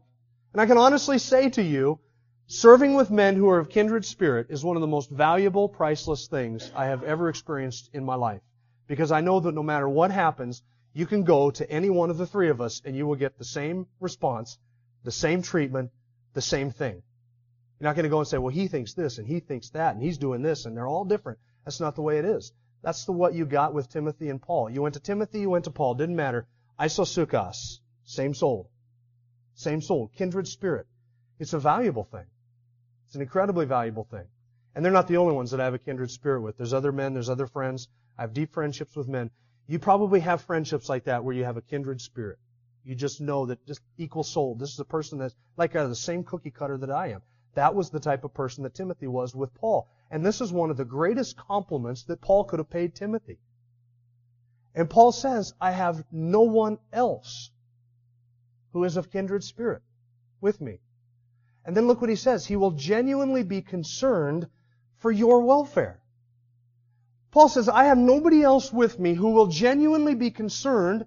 And 0.52 0.62
I 0.62 0.66
can 0.66 0.78
honestly 0.78 1.18
say 1.18 1.50
to 1.52 1.64
you, 1.64 2.00
serving 2.48 2.94
with 2.94 3.10
men 3.10 3.36
who 3.36 3.50
are 3.50 3.60
of 3.60 3.70
kindred 3.70 4.06
spirit 4.06 4.48
is 4.50 4.64
one 4.64 4.76
of 4.76 4.82
the 4.82 4.88
most 4.88 5.10
valuable, 5.10 5.68
priceless 5.70 6.28
things 6.28 6.70
I 6.76 6.86
have 6.88 7.04
ever 7.04 7.30
experienced 7.30 7.90
in 7.94 8.04
my 8.04 8.16
life. 8.16 8.42
Because 8.88 9.12
I 9.12 9.22
know 9.22 9.40
that 9.40 9.56
no 9.56 9.64
matter 9.64 9.90
what 9.90 10.12
happens, 10.12 10.62
you 10.94 11.06
can 11.06 11.24
go 11.24 11.52
to 11.52 11.70
any 11.70 11.90
one 11.90 12.10
of 12.10 12.18
the 12.18 12.28
three 12.28 12.50
of 12.50 12.62
us 12.62 12.82
and 12.86 12.96
you 12.96 13.08
will 13.08 13.16
get 13.16 13.38
the 13.38 13.46
same 13.46 13.88
response, 14.00 14.58
the 15.04 15.12
same 15.12 15.42
treatment, 15.42 15.92
the 16.34 16.42
same 16.42 16.72
thing. 16.72 17.02
You're 17.80 17.90
not 17.90 17.96
going 17.96 18.04
to 18.04 18.10
go 18.10 18.20
and 18.20 18.28
say, 18.28 18.38
well, 18.38 18.54
he 18.54 18.68
thinks 18.68 18.94
this 18.94 19.18
and 19.18 19.28
he 19.28 19.40
thinks 19.40 19.70
that 19.72 19.96
and 19.96 20.04
he's 20.04 20.18
doing 20.18 20.42
this 20.42 20.66
and 20.66 20.76
they're 20.76 20.88
all 20.88 21.06
different. 21.06 21.40
That's 21.66 21.80
not 21.80 21.96
the 21.96 22.02
way 22.02 22.20
it 22.20 22.26
is. 22.26 22.54
That's 22.86 23.06
the 23.06 23.14
what 23.14 23.34
you 23.34 23.48
got 23.48 23.74
with 23.74 23.90
Timothy 23.90 24.30
and 24.30 24.40
Paul. 24.40 24.70
You 24.70 24.84
went 24.84 24.94
to 24.94 25.00
Timothy, 25.00 25.40
you 25.40 25.50
went 25.50 25.66
to 25.66 25.72
Paul. 25.72 25.96
Didn't 25.96 26.16
matter. 26.16 26.46
Isosukos. 26.80 27.80
Same 28.04 28.36
soul. 28.36 28.70
Same 29.56 29.82
soul. 29.82 30.12
Kindred 30.16 30.48
spirit. 30.48 30.86
It's 31.40 31.54
a 31.54 31.58
valuable 31.58 32.04
thing. 32.04 32.28
It's 33.08 33.16
an 33.16 33.24
incredibly 33.24 33.66
valuable 33.66 34.04
thing. 34.04 34.28
And 34.76 34.86
they're 34.86 34.92
not 34.92 35.08
the 35.08 35.18
only 35.18 35.34
ones 35.34 35.50
that 35.50 35.60
I 35.60 35.64
have 35.64 35.74
a 35.74 35.80
kindred 35.80 36.12
spirit 36.12 36.42
with. 36.42 36.58
There's 36.58 36.74
other 36.74 36.92
men, 36.92 37.16
there's 37.16 37.28
other 37.28 37.48
friends. 37.48 37.88
I 38.20 38.22
have 38.22 38.34
deep 38.34 38.54
friendships 38.54 38.96
with 38.96 39.08
men. 39.08 39.32
You 39.66 39.80
probably 39.80 40.20
have 40.20 40.42
friendships 40.42 40.88
like 40.88 41.06
that 41.06 41.24
where 41.24 41.34
you 41.34 41.44
have 41.44 41.58
a 41.58 41.64
kindred 41.64 42.02
spirit. 42.02 42.38
You 42.84 42.94
just 42.94 43.20
know 43.20 43.48
that 43.48 43.66
just 43.66 43.82
equal 43.98 44.24
soul. 44.24 44.54
This 44.54 44.74
is 44.74 44.80
a 44.80 44.86
person 44.86 45.18
that's 45.18 45.36
like 45.58 45.76
out 45.76 45.86
of 45.86 45.90
the 45.90 45.96
same 45.96 46.24
cookie 46.24 46.52
cutter 46.52 46.78
that 46.78 46.92
I 46.92 47.14
am. 47.14 47.24
That 47.56 47.76
was 47.76 47.90
the 47.90 48.00
type 48.00 48.24
of 48.24 48.34
person 48.34 48.64
that 48.64 48.76
Timothy 48.76 49.08
was 49.08 49.36
with 49.36 49.54
Paul. 49.56 49.90
And 50.12 50.26
this 50.26 50.42
is 50.42 50.54
one 50.54 50.70
of 50.70 50.78
the 50.78 50.86
greatest 50.86 51.36
compliments 51.36 52.04
that 52.04 52.22
Paul 52.22 52.44
could 52.44 52.60
have 52.60 52.70
paid 52.70 52.96
Timothy. 52.96 53.40
And 54.76 54.90
Paul 54.90 55.12
says, 55.12 55.54
I 55.60 55.72
have 55.72 56.04
no 56.12 56.42
one 56.42 56.78
else 56.92 57.50
who 58.74 58.84
is 58.84 58.98
of 58.98 59.10
kindred 59.10 59.44
spirit 59.44 59.82
with 60.42 60.60
me. 60.60 60.80
And 61.66 61.76
then 61.76 61.88
look 61.88 62.02
what 62.02 62.10
he 62.10 62.18
says. 62.18 62.46
He 62.46 62.58
will 62.58 62.72
genuinely 62.72 63.44
be 63.44 63.62
concerned 63.62 64.48
for 64.98 65.12
your 65.12 65.42
welfare. 65.42 66.02
Paul 67.32 67.50
says, 67.50 67.68
I 67.70 67.86
have 67.86 67.98
nobody 67.98 68.44
else 68.44 68.72
with 68.72 69.00
me 69.00 69.14
who 69.14 69.32
will 69.32 69.48
genuinely 69.48 70.16
be 70.16 70.32
concerned 70.32 71.06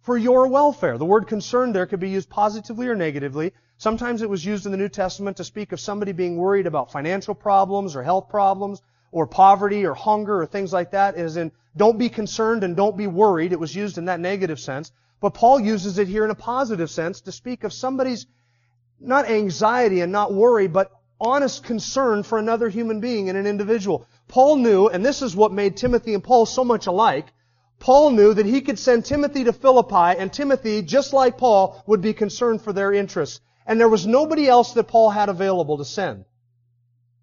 for 0.00 0.16
your 0.16 0.48
welfare. 0.48 0.96
The 0.96 1.04
word 1.04 1.26
concerned 1.26 1.74
there 1.74 1.86
could 1.86 2.00
be 2.00 2.10
used 2.10 2.30
positively 2.30 2.88
or 2.88 2.94
negatively. 2.94 3.52
Sometimes 3.80 4.22
it 4.22 4.28
was 4.28 4.44
used 4.44 4.66
in 4.66 4.72
the 4.72 4.78
New 4.78 4.88
Testament 4.88 5.36
to 5.36 5.44
speak 5.44 5.70
of 5.70 5.78
somebody 5.78 6.10
being 6.10 6.36
worried 6.36 6.66
about 6.66 6.90
financial 6.90 7.34
problems 7.34 7.94
or 7.94 8.02
health 8.02 8.28
problems 8.28 8.82
or 9.12 9.26
poverty 9.26 9.86
or 9.86 9.94
hunger 9.94 10.42
or 10.42 10.46
things 10.46 10.72
like 10.72 10.90
that. 10.90 11.14
As 11.14 11.36
in, 11.36 11.52
don't 11.76 11.96
be 11.96 12.08
concerned 12.08 12.64
and 12.64 12.76
don't 12.76 12.96
be 12.96 13.06
worried. 13.06 13.52
It 13.52 13.60
was 13.60 13.76
used 13.76 13.96
in 13.96 14.06
that 14.06 14.18
negative 14.18 14.58
sense. 14.58 14.90
But 15.20 15.34
Paul 15.34 15.60
uses 15.60 15.98
it 15.98 16.08
here 16.08 16.24
in 16.24 16.30
a 16.32 16.34
positive 16.34 16.90
sense 16.90 17.20
to 17.22 17.32
speak 17.32 17.62
of 17.62 17.72
somebody's 17.72 18.26
not 18.98 19.30
anxiety 19.30 20.00
and 20.00 20.10
not 20.10 20.34
worry, 20.34 20.66
but 20.66 20.90
honest 21.20 21.62
concern 21.62 22.24
for 22.24 22.38
another 22.38 22.68
human 22.68 22.98
being 22.98 23.28
and 23.28 23.38
an 23.38 23.46
individual. 23.46 24.08
Paul 24.26 24.56
knew, 24.56 24.88
and 24.88 25.06
this 25.06 25.22
is 25.22 25.36
what 25.36 25.52
made 25.52 25.76
Timothy 25.76 26.14
and 26.14 26.24
Paul 26.24 26.46
so 26.46 26.64
much 26.64 26.88
alike, 26.88 27.26
Paul 27.78 28.10
knew 28.10 28.34
that 28.34 28.46
he 28.46 28.60
could 28.60 28.78
send 28.78 29.04
Timothy 29.04 29.44
to 29.44 29.52
Philippi, 29.52 30.18
and 30.18 30.32
Timothy, 30.32 30.82
just 30.82 31.12
like 31.12 31.38
Paul, 31.38 31.80
would 31.86 32.00
be 32.00 32.12
concerned 32.12 32.60
for 32.60 32.72
their 32.72 32.92
interests. 32.92 33.40
And 33.68 33.78
there 33.78 33.88
was 33.88 34.06
nobody 34.06 34.48
else 34.48 34.72
that 34.72 34.84
Paul 34.84 35.10
had 35.10 35.28
available 35.28 35.76
to 35.76 35.84
send. 35.84 36.24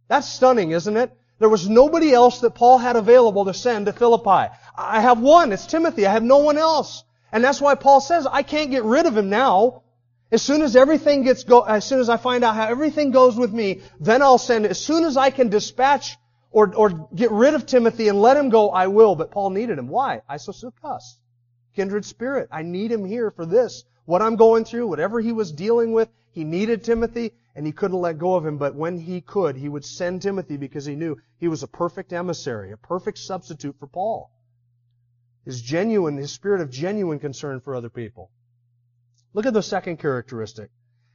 That's 0.07 0.29
stunning, 0.29 0.71
isn't 0.71 0.95
it? 0.95 1.11
There 1.39 1.49
was 1.49 1.67
nobody 1.67 2.13
else 2.13 2.39
that 2.41 2.51
Paul 2.51 2.77
had 2.77 2.95
available 2.95 3.45
to 3.45 3.53
send 3.53 3.87
to 3.87 3.93
Philippi. 3.93 4.53
I 4.77 5.01
have 5.01 5.19
one, 5.19 5.51
it's 5.51 5.65
Timothy. 5.65 6.05
I 6.05 6.13
have 6.13 6.23
no 6.23 6.37
one 6.37 6.59
else. 6.59 7.03
And 7.31 7.43
that's 7.43 7.59
why 7.59 7.73
Paul 7.73 7.99
says, 7.99 8.27
I 8.27 8.43
can't 8.43 8.69
get 8.69 8.83
rid 8.83 9.07
of 9.07 9.17
him 9.17 9.29
now. 9.29 9.81
As 10.31 10.43
soon 10.43 10.61
as 10.61 10.75
everything 10.75 11.23
gets 11.23 11.43
go, 11.43 11.61
as 11.61 11.83
soon 11.83 11.99
as 11.99 12.09
I 12.09 12.17
find 12.17 12.43
out 12.43 12.55
how 12.55 12.67
everything 12.67 13.09
goes 13.11 13.35
with 13.35 13.51
me, 13.51 13.81
then 13.99 14.21
I'll 14.21 14.37
send, 14.37 14.67
as 14.67 14.79
soon 14.79 15.03
as 15.03 15.17
I 15.17 15.31
can 15.31 15.49
dispatch 15.49 16.15
or, 16.51 16.73
or 16.75 17.09
get 17.13 17.31
rid 17.31 17.55
of 17.55 17.65
Timothy 17.65 18.07
and 18.07 18.21
let 18.21 18.37
him 18.37 18.49
go, 18.49 18.69
I 18.69 18.87
will. 18.87 19.15
But 19.15 19.31
Paul 19.31 19.49
needed 19.49 19.79
him. 19.79 19.87
Why? 19.87 20.21
Isosukos. 20.29 21.17
Kindred 21.75 22.05
spirit. 22.05 22.49
I 22.51 22.61
need 22.61 22.91
him 22.91 23.03
here 23.03 23.31
for 23.31 23.47
this. 23.47 23.83
What 24.05 24.21
I'm 24.21 24.35
going 24.35 24.63
through, 24.63 24.87
whatever 24.87 25.19
he 25.19 25.31
was 25.31 25.51
dealing 25.51 25.91
with, 25.91 26.07
he 26.35 26.43
needed 26.43 26.83
Timothy 26.83 27.31
and 27.55 27.65
he 27.65 27.71
couldn't 27.71 28.01
let 28.01 28.17
go 28.17 28.35
of 28.35 28.45
him. 28.45 28.57
But 28.57 28.75
when 28.75 28.99
he 28.99 29.21
could, 29.21 29.55
he 29.55 29.69
would 29.69 29.85
send 29.85 30.21
Timothy 30.21 30.57
because 30.57 30.83
he 30.83 30.93
knew 30.93 31.15
he 31.37 31.47
was 31.47 31.63
a 31.63 31.67
perfect 31.67 32.11
emissary, 32.11 32.73
a 32.73 32.77
perfect 32.77 33.19
substitute 33.19 33.77
for 33.79 33.87
Paul. 33.87 34.29
His 35.45 35.61
genuine, 35.61 36.17
his 36.17 36.33
spirit 36.33 36.59
of 36.59 36.69
genuine 36.69 37.19
concern 37.19 37.61
for 37.61 37.73
other 37.73 37.89
people. 37.89 38.31
Look 39.33 39.45
at 39.45 39.53
the 39.53 39.63
second 39.63 39.97
characteristic. 39.99 40.71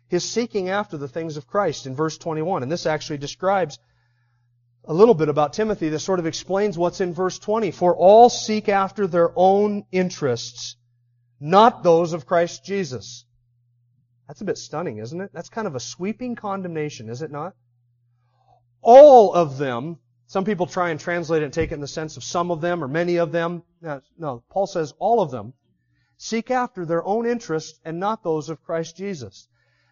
His 0.09 0.25
seeking 0.25 0.71
after 0.71 0.97
the 0.97 1.07
things 1.07 1.37
of 1.37 1.47
Christ 1.47 1.85
in 1.85 1.95
verse 1.95 2.17
21. 2.17 2.63
And 2.63 2.73
this 2.73 2.87
actually 2.87 3.19
describes 3.19 3.79
a 4.87 4.95
little 4.95 5.15
bit 5.15 5.29
about 5.29 5.53
Timothy. 5.53 5.91
This 5.91 6.03
sort 6.03 6.19
of 6.19 6.27
explains 6.27 6.79
what's 6.79 7.03
in 7.03 7.13
verse 7.13 7.39
20. 7.39 7.73
For 7.73 7.95
all 7.95 8.31
seek 8.31 8.71
after 8.71 9.07
their 9.07 9.33
own 9.37 9.85
interests, 9.93 10.77
not 11.39 11.83
those 11.83 12.15
of 12.15 12.25
Christ 12.25 12.65
Jesus. 12.65 13.27
That's 14.31 14.43
a 14.43 14.45
bit 14.45 14.59
stunning, 14.59 14.99
isn't 14.99 15.21
it? 15.21 15.33
That's 15.33 15.49
kind 15.49 15.67
of 15.67 15.75
a 15.75 15.81
sweeping 15.81 16.37
condemnation, 16.37 17.09
is 17.09 17.21
it 17.21 17.33
not? 17.33 17.57
All 18.81 19.35
of 19.35 19.59
them, 19.59 19.99
some 20.29 20.45
people 20.45 20.67
try 20.67 20.91
and 20.91 21.01
translate 21.01 21.43
it 21.43 21.47
and 21.47 21.53
take 21.53 21.73
it 21.73 21.75
in 21.75 21.81
the 21.81 21.89
sense 21.89 22.17
of 22.17 22.23
some 22.23 22.53
of 22.53 22.61
them 22.61 22.85
or 22.85 22.87
many 22.87 23.17
of 23.17 23.33
them. 23.33 23.65
No, 23.83 24.03
no 24.17 24.45
Paul 24.49 24.69
says 24.69 24.95
all 25.01 25.21
of 25.21 25.33
them 25.33 25.53
seek 26.17 26.53
after 26.53 26.87
their 26.87 27.05
own 27.05 27.27
interests 27.27 27.81
and 27.85 27.99
not 27.99 28.23
those 28.23 28.51
of 28.51 28.63
Christ 28.63 28.97
Jesus. 28.97 29.49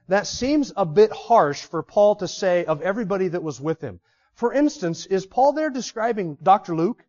That 0.06 0.28
seems 0.28 0.72
a 0.76 0.86
bit 0.86 1.10
harsh 1.10 1.64
for 1.64 1.82
Paul 1.82 2.14
to 2.14 2.28
say 2.28 2.64
of 2.64 2.80
everybody 2.80 3.26
that 3.26 3.42
was 3.42 3.60
with 3.60 3.80
him. 3.80 3.98
For 4.34 4.52
instance, 4.52 5.04
is 5.06 5.26
Paul 5.26 5.52
there 5.52 5.68
describing 5.70 6.38
Dr. 6.40 6.76
Luke 6.76 7.04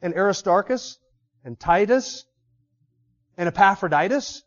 and 0.00 0.14
Aristarchus 0.14 0.98
and 1.44 1.60
Titus 1.60 2.24
and 3.36 3.48
Epaphroditus? 3.48 4.42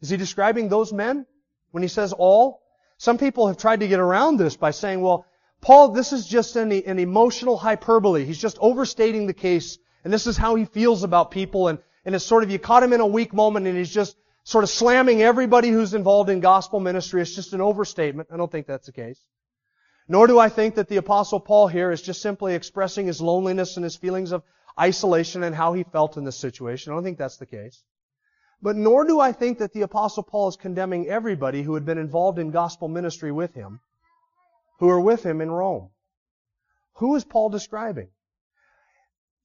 Is 0.00 0.10
he 0.10 0.16
describing 0.16 0.68
those 0.68 0.92
men 0.92 1.26
when 1.70 1.82
he 1.82 1.88
says 1.88 2.12
all? 2.12 2.62
Some 2.98 3.18
people 3.18 3.46
have 3.48 3.58
tried 3.58 3.80
to 3.80 3.88
get 3.88 4.00
around 4.00 4.38
this 4.38 4.56
by 4.56 4.70
saying, 4.70 5.00
well, 5.00 5.26
Paul, 5.60 5.88
this 5.88 6.12
is 6.12 6.26
just 6.26 6.56
an, 6.56 6.72
an 6.72 6.98
emotional 6.98 7.56
hyperbole. 7.56 8.24
He's 8.24 8.40
just 8.40 8.58
overstating 8.60 9.26
the 9.26 9.34
case, 9.34 9.78
and 10.04 10.12
this 10.12 10.26
is 10.26 10.36
how 10.36 10.54
he 10.54 10.64
feels 10.64 11.02
about 11.02 11.30
people, 11.30 11.68
and 11.68 11.78
and 12.06 12.14
it's 12.14 12.24
sort 12.24 12.44
of, 12.44 12.50
you 12.50 12.58
caught 12.60 12.84
him 12.84 12.92
in 12.92 13.00
a 13.00 13.06
weak 13.06 13.34
moment 13.34 13.66
and 13.66 13.76
he's 13.76 13.92
just 13.92 14.16
sort 14.44 14.62
of 14.62 14.70
slamming 14.70 15.22
everybody 15.22 15.70
who's 15.70 15.92
involved 15.92 16.30
in 16.30 16.38
gospel 16.38 16.78
ministry. 16.78 17.20
It's 17.20 17.34
just 17.34 17.52
an 17.52 17.60
overstatement. 17.60 18.28
I 18.32 18.36
don't 18.36 18.50
think 18.50 18.68
that's 18.68 18.86
the 18.86 18.92
case. 18.92 19.20
Nor 20.06 20.28
do 20.28 20.38
I 20.38 20.48
think 20.48 20.76
that 20.76 20.88
the 20.88 20.98
apostle 20.98 21.40
Paul 21.40 21.66
here 21.66 21.90
is 21.90 22.00
just 22.00 22.22
simply 22.22 22.54
expressing 22.54 23.08
his 23.08 23.20
loneliness 23.20 23.76
and 23.76 23.82
his 23.82 23.96
feelings 23.96 24.30
of 24.30 24.44
isolation 24.78 25.42
and 25.42 25.52
how 25.52 25.72
he 25.72 25.82
felt 25.82 26.16
in 26.16 26.22
this 26.22 26.36
situation. 26.36 26.92
I 26.92 26.94
don't 26.94 27.02
think 27.02 27.18
that's 27.18 27.38
the 27.38 27.46
case. 27.46 27.82
But 28.62 28.76
nor 28.76 29.04
do 29.04 29.20
I 29.20 29.32
think 29.32 29.58
that 29.58 29.72
the 29.72 29.82
apostle 29.82 30.22
Paul 30.22 30.48
is 30.48 30.56
condemning 30.56 31.06
everybody 31.08 31.62
who 31.62 31.74
had 31.74 31.84
been 31.84 31.98
involved 31.98 32.38
in 32.38 32.50
gospel 32.50 32.88
ministry 32.88 33.30
with 33.30 33.54
him, 33.54 33.80
who 34.78 34.88
are 34.88 35.00
with 35.00 35.24
him 35.24 35.40
in 35.40 35.50
Rome. 35.50 35.90
Who 36.94 37.14
is 37.14 37.24
Paul 37.24 37.50
describing? 37.50 38.08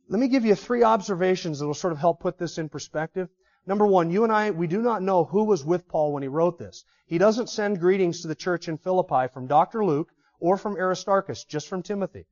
Let 0.08 0.20
me 0.20 0.28
give 0.28 0.46
you 0.46 0.56
three 0.56 0.84
observations 0.84 1.60
that 1.60 1.68
will 1.68 1.74
sort 1.74 1.94
of 1.94 2.00
help 2.00 2.20
put 2.20 2.38
this 2.38 2.58
in 2.58 2.70
perspective. 2.70 3.30
Number 3.66 3.86
one, 3.86 4.10
you 4.10 4.24
and 4.24 4.32
I, 4.32 4.52
we 4.52 4.68
do 4.68 4.82
not 4.82 5.02
know 5.02 5.26
who 5.26 5.44
was 5.44 5.64
with 5.66 5.88
Paul 5.88 6.14
when 6.14 6.24
he 6.24 6.30
wrote 6.30 6.58
this. 6.58 6.84
He 7.06 7.18
doesn't 7.18 7.50
send 7.50 7.80
greetings 7.80 8.22
to 8.22 8.28
the 8.28 8.36
church 8.36 8.68
in 8.68 8.78
Philippi 8.78 9.28
from 9.34 9.48
Dr. 9.48 9.86
Luke 9.86 10.10
or 10.40 10.58
from 10.58 10.78
Aristarchus, 10.78 11.44
just 11.44 11.68
from 11.68 11.84
Timothy. 11.84 12.26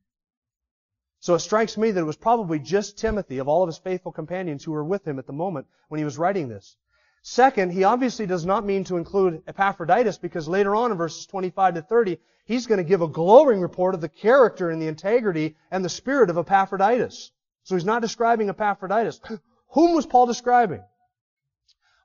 So 1.21 1.35
it 1.35 1.39
strikes 1.39 1.77
me 1.77 1.91
that 1.91 1.99
it 1.99 2.05
was 2.05 2.15
probably 2.15 2.59
just 2.59 2.97
Timothy 2.97 3.39
of 3.39 3.47
all 3.47 3.61
of 3.61 3.67
his 3.67 3.77
faithful 3.77 4.11
companions 4.11 4.63
who 4.63 4.71
were 4.71 4.83
with 4.83 5.05
him 5.05 5.19
at 5.19 5.27
the 5.27 5.33
moment 5.33 5.67
when 5.89 5.97
he 5.97 6.05
was 6.05 6.17
writing 6.17 6.47
this. 6.47 6.77
Second, 7.21 7.73
he 7.73 7.83
obviously 7.83 8.25
does 8.25 8.45
not 8.45 8.65
mean 8.65 8.85
to 8.85 8.95
include 8.95 9.43
Epaphroditus 9.45 10.17
because 10.17 10.47
later 10.47 10.75
on 10.75 10.91
in 10.91 10.97
verses 10.97 11.25
25 11.25 11.75
to 11.75 11.81
30, 11.81 12.17
he's 12.45 12.67
going 12.67 12.77
to 12.77 12.85
give 12.85 13.01
a 13.01 13.07
glowing 13.07 13.59
report 13.59 13.93
of 13.93 14.01
the 14.01 14.07
character 14.07 14.69
and 14.69 14.81
the 14.81 14.87
integrity 14.87 15.57
and 15.69 15.83
the 15.83 15.89
spirit 15.89 16.29
of 16.29 16.37
Epaphroditus. 16.37 17.31
So 17.63 17.75
he's 17.75 17.83
not 17.83 18.01
describing 18.01 18.49
Epaphroditus. 18.49 19.19
Whom 19.71 19.93
was 19.93 20.05
Paul 20.05 20.25
describing? 20.25 20.81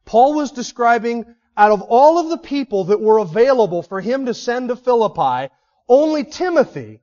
Paul 0.05 0.35
was 0.35 0.51
describing 0.51 1.25
out 1.57 1.71
of 1.71 1.83
all 1.83 2.19
of 2.19 2.31
the 2.31 2.39
people 2.39 2.85
that 2.87 3.01
were 3.01 3.19
available 3.19 3.83
for 3.83 4.01
him 4.01 4.27
to 4.27 4.35
send 4.35 4.69
to 4.69 4.77
Philippi, 4.77 5.53
only 5.89 6.25
Timothy 6.25 7.01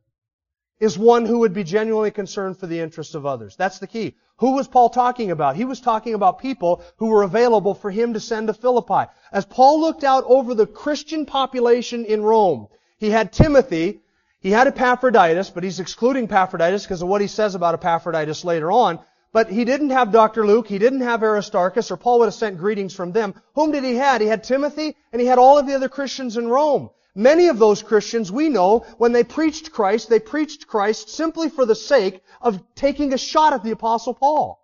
is 0.82 0.98
one 0.98 1.26
who 1.26 1.38
would 1.39 1.54
be 1.54 1.63
genuinely 1.63 2.10
concerned 2.10 2.58
for 2.58 2.65
the 2.65 2.80
interests 2.80 3.13
of 3.13 3.26
others. 3.26 3.56
That's 3.56 3.78
the 3.78 3.88
key. 3.88 4.15
Who 4.38 4.56
was 4.56 4.67
Paul 4.67 4.89
talking 4.89 5.30
about? 5.30 5.56
He 5.56 5.63
was 5.63 5.80
talking 5.80 6.15
about 6.15 6.39
people 6.39 6.84
who 6.98 7.06
were 7.06 7.22
available 7.22 7.76
for 7.76 7.91
him 7.91 8.15
to 8.15 8.20
send 8.20 8.48
to 8.48 8.54
Philippi. 8.56 9.10
As 9.32 9.46
Paul 9.46 9.80
looked 9.80 10.04
out 10.04 10.24
over 10.26 10.56
the 10.56 10.65
Christian 10.65 11.28
population 11.28 12.04
in 12.04 12.24
Rome, 12.24 12.67
he 12.98 13.12
had 13.12 13.32
Timothy, 13.32 14.02
he 14.39 14.50
had 14.50 14.65
Epaphroditus, 14.65 15.52
but 15.52 15.63
he's 15.63 15.80
excluding 15.80 16.24
Epaphroditus 16.24 16.84
because 16.84 17.04
of 17.04 17.08
what 17.08 17.22
he 17.22 17.28
says 17.28 17.54
about 17.54 17.76
Epaphroditus 17.76 18.44
later 18.44 18.72
on. 18.72 19.00
But 19.32 19.52
he 19.52 19.63
didn't 19.63 19.91
have 19.91 20.12
Dr. 20.12 20.48
Luke, 20.48 20.67
he 20.67 20.80
didn't 20.80 21.02
have 21.02 21.22
Aristarchus, 21.22 21.91
or 21.91 21.98
Paul 21.98 22.20
would 22.20 22.26
have 22.26 22.34
sent 22.34 22.58
greetings 22.58 22.96
from 22.96 23.12
them. 23.12 23.36
Whom 23.54 23.72
did 23.72 23.84
he 23.84 23.96
have? 23.98 24.20
He 24.20 24.28
had 24.28 24.44
Timothy, 24.44 24.98
and 25.13 25.22
he 25.22 25.28
had 25.28 25.38
all 25.38 25.60
of 25.60 25.67
the 25.67 25.76
other 25.76 25.89
Christians 25.89 26.38
in 26.38 26.48
Rome. 26.48 26.89
Many 27.13 27.50
of 27.50 27.60
those 27.60 27.84
Christians, 27.84 28.32
we 28.32 28.47
know, 28.47 28.86
when 28.97 29.12
they 29.12 29.24
preached 29.24 29.71
Christ, 29.71 30.10
they 30.10 30.19
preached 30.19 30.67
Christ 30.67 31.10
simply 31.10 31.50
for 31.50 31.65
the 31.65 31.76
sake 31.76 32.21
of 32.41 32.63
taking 32.74 33.13
a 33.13 33.17
shot 33.17 33.54
at 33.54 33.63
the 33.63 33.71
Apostle 33.71 34.13
Paul. 34.13 34.62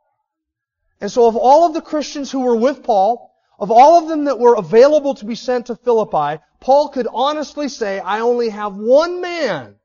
And 1.01 1.12
so 1.12 1.27
of 1.27 1.36
all 1.36 1.65
of 1.65 1.73
the 1.73 1.81
Christians 1.81 2.31
who 2.31 2.39
were 2.39 2.55
with 2.55 2.83
Paul, 2.83 3.33
of 3.60 3.69
all 3.69 3.97
of 3.97 4.07
them 4.07 4.25
that 4.25 4.39
were 4.39 4.55
available 4.55 5.15
to 5.15 5.25
be 5.25 5.36
sent 5.36 5.65
to 5.67 5.75
Philippi, 5.75 6.41
Paul 6.60 6.89
could 6.89 7.07
honestly 7.12 7.69
say, 7.69 7.99
I 7.99 8.21
only 8.21 8.49
have 8.49 8.75
one 8.75 9.19
man 9.19 9.75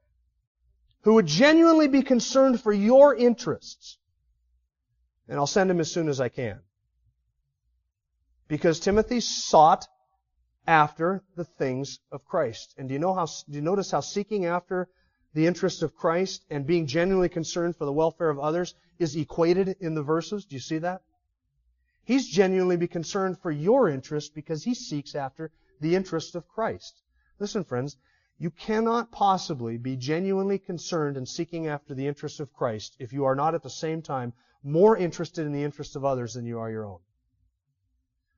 who 1.03 1.15
would 1.15 1.27
genuinely 1.27 1.89
be 1.89 2.03
concerned 2.03 2.61
for 2.61 2.73
your 2.73 3.15
interests. 3.15 3.99
And 5.29 5.37
I'll 5.39 5.47
send 5.47 5.71
him 5.71 5.81
as 5.81 5.91
soon 5.91 6.09
as 6.09 6.21
I 6.21 6.29
can. 6.29 6.61
Because 8.47 8.79
Timothy 8.79 9.21
sought 9.21 9.87
after 10.67 11.23
the 11.37 11.45
things 11.45 11.99
of 12.11 12.25
Christ. 12.25 12.75
And 12.79 12.89
do 12.89 12.95
you 12.95 13.01
know 13.01 13.15
how, 13.15 13.27
do 13.27 13.57
you 13.57 13.61
notice 13.61 13.91
how 13.91 14.01
seeking 14.01 14.47
after 14.47 14.89
the 15.35 15.47
interests 15.47 15.83
of 15.83 15.97
Christ 15.97 16.45
and 16.51 16.67
being 16.67 16.87
genuinely 16.87 17.29
concerned 17.29 17.77
for 17.77 17.85
the 17.85 17.93
welfare 17.93 18.31
of 18.31 18.39
others 18.39 18.75
is 18.99 19.17
equated 19.17 19.77
in 19.81 19.95
the 19.95 20.03
verses? 20.03 20.45
Do 20.45 20.55
you 20.55 20.61
see 20.61 20.79
that? 20.79 21.03
He's 22.05 22.29
genuinely 22.29 22.77
be 22.77 22.89
concerned 22.89 23.39
for 23.39 23.51
your 23.51 23.89
interest 23.89 24.35
because 24.35 24.65
he 24.65 24.75
seeks 24.75 25.15
after 25.15 25.51
the 25.81 25.95
interest 25.95 26.35
of 26.35 26.49
Christ. 26.49 27.01
Listen, 27.39 27.65
friends, 27.65 27.97
you 28.39 28.51
cannot 28.51 29.13
possibly 29.13 29.79
be 29.79 29.97
genuinely 29.97 30.59
concerned 30.59 31.17
and 31.17 31.29
seeking 31.29 31.69
after 31.69 31.95
the 31.95 32.07
interests 32.07 32.41
of 32.41 32.53
Christ 32.53 32.97
if 32.99 33.13
you 33.13 33.25
are 33.25 33.35
not 33.35 33.55
at 33.55 33.63
the 33.63 33.71
same 33.71 34.03
time 34.03 34.33
more 34.65 34.97
interested 34.97 35.47
in 35.47 35.53
the 35.53 35.63
interests 35.63 35.97
of 35.97 36.05
others 36.05 36.35
than 36.35 36.47
you 36.47 36.59
are 36.59 36.71
your 36.71 36.87
own. 36.87 36.99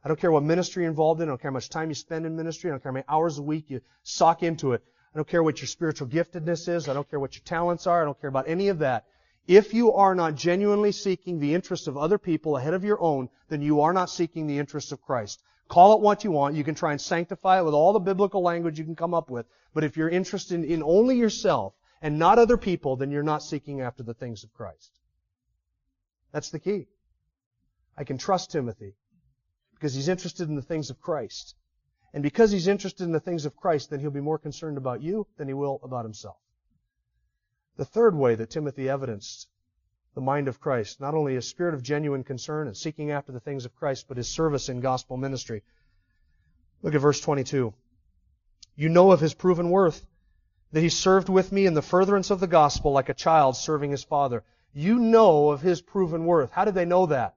I 0.05 0.09
don't 0.09 0.21
care 0.21 0.31
what 0.31 0.43
ministry 0.43 0.83
you're 0.83 0.91
involved 0.91 1.23
in. 1.23 1.29
I 1.29 1.31
don't 1.31 1.41
care 1.41 1.51
how 1.51 1.55
much 1.55 1.71
time 1.71 1.89
you 1.89 1.95
spend 1.95 2.27
in 2.27 2.37
ministry. 2.37 2.71
I 2.71 2.73
don't 2.73 2.83
care 2.83 2.93
how 2.93 2.95
many 2.95 3.07
hours 3.09 3.39
a 3.39 3.43
week 3.43 3.71
you 3.71 3.81
sock 4.03 4.43
into 4.43 4.73
it. 4.73 4.85
I 5.15 5.19
don't 5.19 5.27
care 5.27 5.43
what 5.43 5.61
your 5.61 5.67
spiritual 5.67 6.09
giftedness 6.09 6.69
is. 6.69 6.89
I 6.89 6.93
don't 6.93 7.09
care 7.09 7.21
what 7.21 7.35
your 7.35 7.45
talents 7.45 7.87
are. 7.87 8.03
I 8.03 8.05
don't 8.05 8.21
care 8.21 8.29
about 8.29 8.49
any 8.49 8.69
of 8.69 8.81
that. 8.81 9.07
If 9.47 9.73
you 9.73 9.93
are 9.93 10.15
not 10.15 10.35
genuinely 10.35 10.93
seeking 10.93 11.39
the 11.39 11.55
interests 11.55 11.87
of 11.87 11.97
other 11.97 12.19
people 12.19 12.57
ahead 12.57 12.75
of 12.75 12.85
your 12.85 13.01
own, 13.01 13.31
then 13.49 13.63
you 13.63 13.81
are 13.81 13.93
not 13.95 14.11
seeking 14.11 14.47
the 14.47 14.59
interests 14.59 14.93
of 14.93 15.01
Christ. 15.01 15.43
Call 15.69 15.95
it 15.95 16.01
what 16.01 16.23
you 16.23 16.31
want. 16.31 16.55
You 16.55 16.65
can 16.65 16.75
try 16.75 16.93
and 16.93 17.01
sanctify 17.01 17.61
it 17.61 17.65
with 17.65 17.75
all 17.75 17.95
the 17.95 17.99
biblical 18.01 18.43
language 18.43 18.79
you 18.79 18.85
can 18.85 18.97
come 18.97 19.15
up 19.15 19.31
with. 19.31 19.47
But 19.73 19.85
if 19.85 19.97
you're 19.97 20.11
interested 20.11 20.65
in 20.65 20.83
only 20.83 21.17
yourself 21.17 21.75
and 22.03 22.19
not 22.19 22.39
other 22.39 22.59
people, 22.59 22.97
then 22.97 23.11
you're 23.11 23.23
not 23.23 23.43
seeking 23.43 23.81
after 23.81 24.03
the 24.03 24.15
things 24.15 24.45
of 24.45 24.53
Christ. 24.53 24.91
That's 26.33 26.51
the 26.51 26.59
key. 26.59 26.89
I 27.97 28.05
can 28.05 28.19
trust 28.19 28.51
Timothy 28.51 28.95
because 29.85 29.93
he's 29.93 30.09
interested 30.09 30.49
in 30.49 30.55
the 30.55 30.63
things 30.63 30.89
of 30.89 30.99
Christ. 30.99 31.55
And 32.15 32.23
because 32.23 32.51
he's 32.51 32.69
interested 32.69 33.05
in 33.05 33.13
the 33.13 33.21
things 33.21 33.45
of 33.45 33.55
Christ, 33.55 33.91
then 33.91 34.01
he'll 34.01 34.11
be 34.11 34.19
more 34.19 34.39
concerned 34.39 34.79
about 34.79 35.03
you 35.03 35.27
than 35.37 35.47
he 35.47 35.53
will 35.53 35.79
about 35.83 36.07
himself. 36.07 36.39
The 37.77 37.85
third 37.85 38.15
way 38.15 38.35
that 38.35 38.49
Timothy 38.49 38.89
evidenced 38.89 39.47
the 40.15 40.23
mind 40.23 40.49
of 40.49 40.59
Christ, 40.59 41.03
not 41.03 41.13
only 41.13 41.37
a 41.37 41.43
spirit 41.43 41.75
of 41.75 41.83
genuine 41.83 42.25
concern 42.25 42.67
and 42.67 42.75
seeking 42.75 43.11
after 43.11 43.31
the 43.31 43.41
things 43.41 43.67
of 43.67 43.77
Christ, 43.77 44.07
but 44.09 44.17
his 44.17 44.27
service 44.27 44.71
in 44.71 44.81
gospel 44.81 45.19
ministry. 45.19 45.63
Look 46.81 46.95
at 46.95 47.03
verse 47.03 47.21
22. 47.21 47.75
You 48.77 48.89
know 48.89 49.13
of 49.13 49.21
his 49.21 49.35
proven 49.35 49.69
worth, 49.69 50.07
that 50.73 50.81
he 50.81 50.89
served 50.89 51.29
with 51.29 51.53
me 51.53 51.67
in 51.67 51.75
the 51.75 51.83
furtherance 51.83 52.31
of 52.31 52.41
the 52.41 52.47
gospel 52.47 52.93
like 52.93 53.11
a 53.11 53.15
child 53.15 53.55
serving 53.55 53.91
his 53.91 54.03
father. 54.03 54.45
You 54.73 54.99
know 54.99 55.51
of 55.51 55.61
his 55.61 55.83
proven 55.83 56.25
worth. 56.25 56.53
How 56.53 56.65
did 56.65 56.75
they 56.75 56.87
know 56.87 57.05
that? 57.05 57.35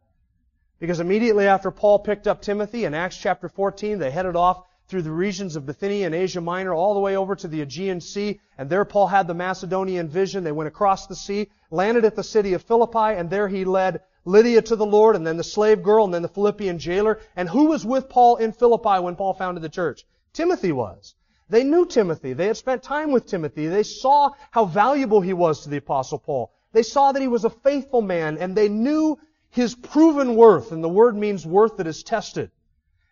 Because 0.80 1.00
immediately 1.00 1.48
after 1.48 1.72
Paul 1.72 2.00
picked 2.00 2.28
up 2.28 2.42
Timothy 2.42 2.86
in 2.86 2.94
Acts 2.94 3.18
chapter 3.18 3.50
14, 3.50 3.98
they 3.98 4.12
headed 4.12 4.36
off 4.36 4.63
through 4.88 5.02
the 5.02 5.12
regions 5.12 5.56
of 5.56 5.66
Bithynia 5.66 6.06
and 6.06 6.16
Asia 6.16 6.40
Minor 6.40 6.74
all 6.74 6.94
the 6.94 7.00
way 7.00 7.18
over 7.18 7.36
to 7.36 7.48
the 7.48 7.62
Aegean 7.62 8.00
Sea. 8.00 8.40
And 8.58 8.70
there 8.70 8.86
Paul 8.86 9.08
had 9.08 9.28
the 9.28 9.34
Macedonian 9.34 10.08
vision. 10.08 10.44
They 10.44 10.52
went 10.52 10.68
across 10.68 11.08
the 11.08 11.16
sea, 11.16 11.50
landed 11.72 12.06
at 12.06 12.16
the 12.16 12.24
city 12.24 12.54
of 12.54 12.62
Philippi, 12.62 13.18
and 13.18 13.30
there 13.30 13.48
he 13.48 13.66
led 13.66 14.02
Lydia 14.24 14.62
to 14.62 14.76
the 14.76 14.86
Lord, 14.86 15.16
and 15.16 15.26
then 15.26 15.38
the 15.38 15.44
slave 15.44 15.82
girl, 15.82 16.06
and 16.06 16.13
then 16.13 16.22
the 16.22 16.28
Philippian 16.28 16.78
jailer. 16.78 17.20
And 17.36 17.50
who 17.50 17.66
was 17.66 17.86
with 17.86 18.08
Paul 18.08 18.38
in 18.38 18.52
Philippi 18.52 19.00
when 19.00 19.16
Paul 19.16 19.34
founded 19.34 19.63
the 19.63 19.70
church? 19.70 20.06
Timothy 20.32 20.72
was. 20.72 21.16
They 21.50 21.63
knew 21.63 21.86
Timothy. 21.86 22.34
They 22.34 22.48
had 22.48 22.58
spent 22.58 22.84
time 22.84 23.12
with 23.12 23.26
Timothy. 23.26 23.68
They 23.68 23.84
saw 23.84 24.32
how 24.52 24.66
valuable 24.66 25.22
he 25.22 25.34
was 25.34 25.62
to 25.62 25.70
the 25.70 25.78
apostle 25.78 26.20
Paul. 26.20 26.52
They 26.74 26.84
saw 26.84 27.12
that 27.12 27.22
he 27.22 27.28
was 27.28 27.46
a 27.46 27.50
faithful 27.50 28.02
man 28.02 28.38
and 28.38 28.56
they 28.56 28.68
knew 28.68 29.18
his 29.50 29.76
proven 29.76 30.36
worth. 30.36 30.72
And 30.72 30.84
the 30.84 30.90
word 30.90 31.16
means 31.16 31.46
worth 31.46 31.78
that 31.78 31.88
is 31.88 32.04
tested. 32.04 32.52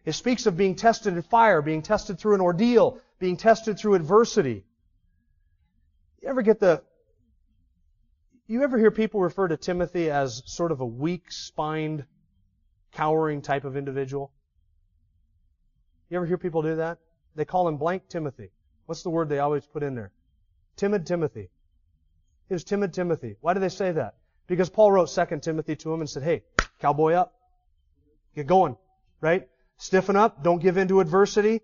It 0.06 0.14
speaks 0.14 0.46
of 0.46 0.56
being 0.56 0.76
tested 0.76 1.16
in 1.16 1.22
fire, 1.22 1.62
being 1.62 1.82
tested 1.82 2.20
through 2.20 2.36
an 2.36 2.42
ordeal, 2.42 3.00
being 3.20 3.38
tested 3.38 3.80
through 3.80 3.96
adversity. 3.96 4.64
You 6.22 6.30
ever 6.30 6.42
get 6.42 6.60
the, 6.60 6.84
you 8.48 8.64
ever 8.64 8.78
hear 8.78 8.92
people 8.92 9.22
refer 9.22 9.48
to 9.48 9.58
Timothy 9.58 10.12
as 10.12 10.44
sort 10.46 10.72
of 10.72 10.82
a 10.82 10.86
weak-spined, 10.86 12.06
cowering 12.92 13.42
type 13.42 13.66
of 13.66 13.76
individual? 13.76 14.32
You 16.10 16.18
ever 16.18 16.26
hear 16.26 16.38
people 16.38 16.62
do 16.62 16.76
that? 16.76 17.00
They 17.36 17.46
call 17.46 17.68
him 17.68 17.78
blank 17.78 18.08
Timothy. 18.08 18.52
What's 18.86 19.02
the 19.02 19.10
word 19.10 19.30
they 19.30 19.40
always 19.40 19.66
put 19.66 19.82
in 19.82 19.96
there? 19.96 20.12
Timid 20.76 21.08
Timothy. 21.08 21.50
He 22.48 22.54
was 22.54 22.64
timid 22.64 22.94
Timothy. 22.94 23.38
Why 23.42 23.56
do 23.56 23.60
they 23.60 23.70
say 23.70 23.92
that? 23.92 24.16
Because 24.48 24.70
Paul 24.70 24.92
wrote 24.92 25.10
2 25.10 25.40
Timothy 25.40 25.76
to 25.78 25.94
him 25.94 26.02
and 26.02 26.10
said, 26.10 26.24
hey, 26.24 26.44
cowboy 26.80 27.14
up. 27.14 27.34
Get 28.36 28.48
going. 28.48 28.78
Right? 29.22 29.48
Stiffen 29.78 30.16
up. 30.16 30.44
Don't 30.44 30.62
give 30.62 30.78
in 30.78 30.88
to 30.90 31.00
adversity. 31.00 31.62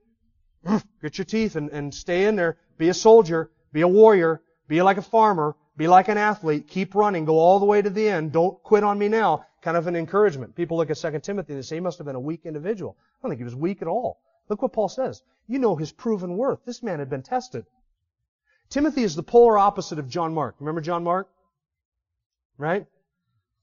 Get 1.02 1.18
your 1.18 1.26
teeth 1.26 1.56
and, 1.56 1.70
and 1.70 1.94
stay 1.94 2.26
in 2.26 2.36
there. 2.36 2.58
Be 2.78 2.90
a 2.90 2.94
soldier. 2.94 3.52
Be 3.72 3.82
a 3.82 3.88
warrior. 3.88 4.42
Be 4.68 4.82
like 4.82 4.98
a 4.98 5.02
farmer. 5.02 5.56
Be 5.78 5.88
like 5.88 6.08
an 6.08 6.18
athlete. 6.18 6.68
Keep 6.68 6.96
running. 6.96 7.26
Go 7.26 7.38
all 7.38 7.60
the 7.60 7.66
way 7.66 7.82
to 7.82 7.90
the 7.90 8.10
end. 8.10 8.32
Don't 8.32 8.62
quit 8.64 8.84
on 8.84 8.98
me 9.00 9.08
now. 9.08 9.46
Kind 9.62 9.78
of 9.78 9.88
an 9.88 9.96
encouragement. 9.96 10.56
People 10.56 10.78
look 10.78 10.90
at 10.90 10.98
2 10.98 11.20
Timothy 11.20 11.54
and 11.54 11.66
say 11.66 11.76
he 11.76 11.80
must 11.80 11.98
have 12.00 12.08
been 12.08 12.16
a 12.16 12.20
weak 12.20 12.46
individual. 12.46 12.98
I 13.00 13.04
don't 13.22 13.32
think 13.32 13.40
he 13.40 13.46
was 13.46 13.56
weak 13.56 13.82
at 13.82 13.88
all. 13.88 14.20
Look 14.50 14.62
what 14.62 14.74
Paul 14.74 14.90
says. 14.90 15.22
You 15.48 15.60
know 15.60 15.76
his 15.76 15.92
proven 15.92 16.36
worth. 16.36 16.66
This 16.66 16.84
man 16.84 17.00
had 17.00 17.10
been 17.10 17.24
tested. 17.24 17.66
Timothy 18.70 19.04
is 19.04 19.16
the 19.16 19.24
polar 19.24 19.58
opposite 19.58 20.00
of 20.00 20.08
John 20.08 20.34
Mark. 20.34 20.56
Remember 20.60 20.82
John 20.82 21.04
Mark? 21.04 21.30
Right? 22.62 22.86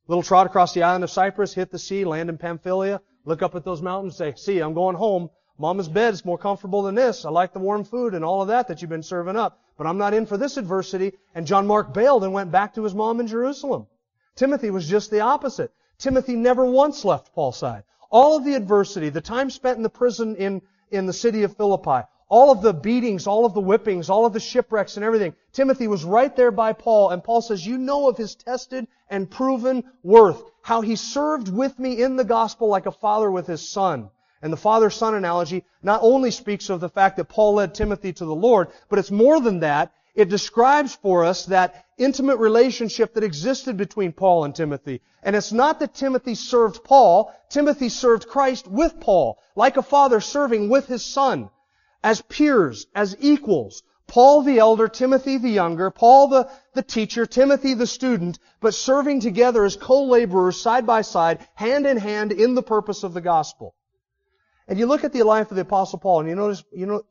Little 0.09 0.25
trot 0.25 0.47
across 0.47 0.75
the 0.75 0.83
island 0.83 1.05
of 1.05 1.11
Cyprus, 1.11 1.55
hit 1.55 1.71
the 1.71 1.79
sea, 1.79 2.05
land 2.05 2.31
in 2.31 2.37
Pamphylia, 2.37 3.01
look 3.25 3.43
up 3.43 3.55
at 3.55 3.65
those 3.65 3.81
mountains, 3.81 4.17
say, 4.17 4.35
see, 4.37 4.59
I'm 4.59 4.75
going 4.75 4.97
home. 4.97 5.31
Mama's 5.57 5.89
bed 5.89 6.15
is 6.15 6.25
more 6.25 6.37
comfortable 6.37 6.83
than 6.83 6.97
this. 6.97 7.25
I 7.25 7.31
like 7.31 7.53
the 7.53 7.61
warm 7.61 7.85
food 7.85 8.15
and 8.15 8.25
all 8.25 8.43
of 8.43 8.49
that 8.49 8.67
that 8.67 8.83
you've 8.83 8.91
been 8.91 9.05
serving 9.05 9.37
up. 9.37 9.61
But 9.77 9.87
I'm 9.87 9.99
not 9.99 10.15
in 10.15 10.27
for 10.27 10.37
this 10.37 10.57
adversity. 10.57 11.13
And 11.33 11.47
John 11.47 11.69
Mark 11.69 11.95
bailed 11.95 12.25
and 12.25 12.33
went 12.33 12.51
back 12.51 12.75
to 12.75 12.83
his 12.83 12.95
mom 12.95 13.21
in 13.21 13.29
Jerusalem. 13.29 13.87
Timothy 14.35 14.71
was 14.71 14.89
just 14.89 15.13
the 15.13 15.21
opposite. 15.21 15.71
Timothy 15.99 16.35
never 16.35 16.65
once 16.65 17.05
left 17.05 17.33
Paul's 17.33 17.57
side. 17.57 17.85
All 18.11 18.37
of 18.37 18.45
the 18.45 18.55
adversity, 18.55 19.11
the 19.11 19.21
time 19.21 19.49
spent 19.49 19.77
in 19.77 19.85
the 19.85 19.91
prison 19.91 20.35
in 20.35 20.63
in 20.91 21.07
the 21.07 21.13
city 21.13 21.45
of 21.45 21.57
Philippi. 21.57 22.05
All 22.29 22.51
of 22.51 22.61
the 22.61 22.75
beatings, 22.75 23.27
all 23.27 23.47
of 23.47 23.55
the 23.55 23.61
whippings, 23.61 24.11
all 24.11 24.27
of 24.27 24.33
the 24.33 24.41
shipwrecks 24.41 24.97
and 24.97 25.05
everything. 25.05 25.35
Timothy 25.53 25.89
was 25.89 26.05
right 26.05 26.35
there 26.37 26.51
by 26.51 26.75
Paul, 26.75 27.11
and 27.11 27.25
Paul 27.25 27.41
says, 27.41 27.67
you 27.67 27.79
know 27.79 28.09
of 28.09 28.19
his 28.19 28.35
tested 28.35 28.87
and 29.09 29.31
proven 29.31 29.85
worth. 30.03 30.43
How 30.63 30.83
he 30.83 30.97
served 30.97 31.49
with 31.49 31.79
me 31.79 32.03
in 32.03 32.17
the 32.17 32.25
gospel 32.25 32.69
like 32.69 32.85
a 32.85 32.93
father 32.93 33.31
with 33.31 33.47
his 33.47 33.67
son. 33.67 34.11
And 34.43 34.53
the 34.53 34.59
father-son 34.59 35.15
analogy 35.15 35.65
not 35.83 36.01
only 36.03 36.31
speaks 36.31 36.69
of 36.71 36.81
the 36.81 36.89
fact 36.89 37.17
that 37.17 37.31
Paul 37.31 37.55
led 37.55 37.75
Timothy 37.75 38.13
to 38.13 38.25
the 38.25 38.35
Lord, 38.35 38.69
but 38.89 38.99
it's 38.99 39.11
more 39.11 39.41
than 39.41 39.61
that. 39.61 39.93
It 40.15 40.29
describes 40.29 40.95
for 40.95 41.25
us 41.25 41.47
that 41.47 41.87
intimate 41.97 42.37
relationship 42.37 43.15
that 43.15 43.25
existed 43.25 43.77
between 43.77 44.13
Paul 44.13 44.45
and 44.45 44.55
Timothy. 44.55 45.01
And 45.23 45.35
it's 45.35 45.53
not 45.53 45.81
that 45.81 45.95
Timothy 45.95 46.35
served 46.35 46.85
Paul. 46.85 47.33
Timothy 47.49 47.89
served 47.89 48.29
Christ 48.29 48.69
with 48.69 49.01
Paul, 49.01 49.39
like 49.57 49.77
a 49.77 49.83
father 49.83 50.21
serving 50.21 50.69
with 50.69 50.87
his 50.87 51.05
son, 51.05 51.51
as 52.03 52.23
peers, 52.23 52.87
as 52.95 53.17
equals. 53.21 53.83
Paul 54.07 54.43
the 54.43 54.59
elder, 54.59 54.89
Timothy 54.89 55.37
the 55.37 55.51
younger, 55.51 55.91
Paul 55.91 56.29
the, 56.29 56.51
the 56.75 56.83
teacher, 56.83 57.27
Timothy 57.27 57.75
the 57.75 57.87
student, 57.87 58.39
but 58.61 58.73
serving 58.75 59.21
together 59.21 59.65
as 59.65 59.77
co-laborers 59.77 60.61
side 60.61 60.87
by 60.87 61.03
side, 61.03 61.47
hand 61.55 61.87
in 61.87 61.99
hand 61.99 62.33
in 62.33 62.55
the 62.55 62.63
purpose 62.63 63.03
of 63.03 63.13
the 63.13 63.21
gospel. 63.21 63.75
And 64.67 64.79
you 64.79 64.87
look 64.87 65.05
at 65.05 65.13
the 65.13 65.25
life 65.25 65.51
of 65.51 65.57
the 65.57 65.63
apostle 65.63 65.99
Paul 65.99 66.21
and 66.21 66.29
you 66.29 66.35
notice, 66.35 66.65
you 66.73 66.87
know, 66.87 67.03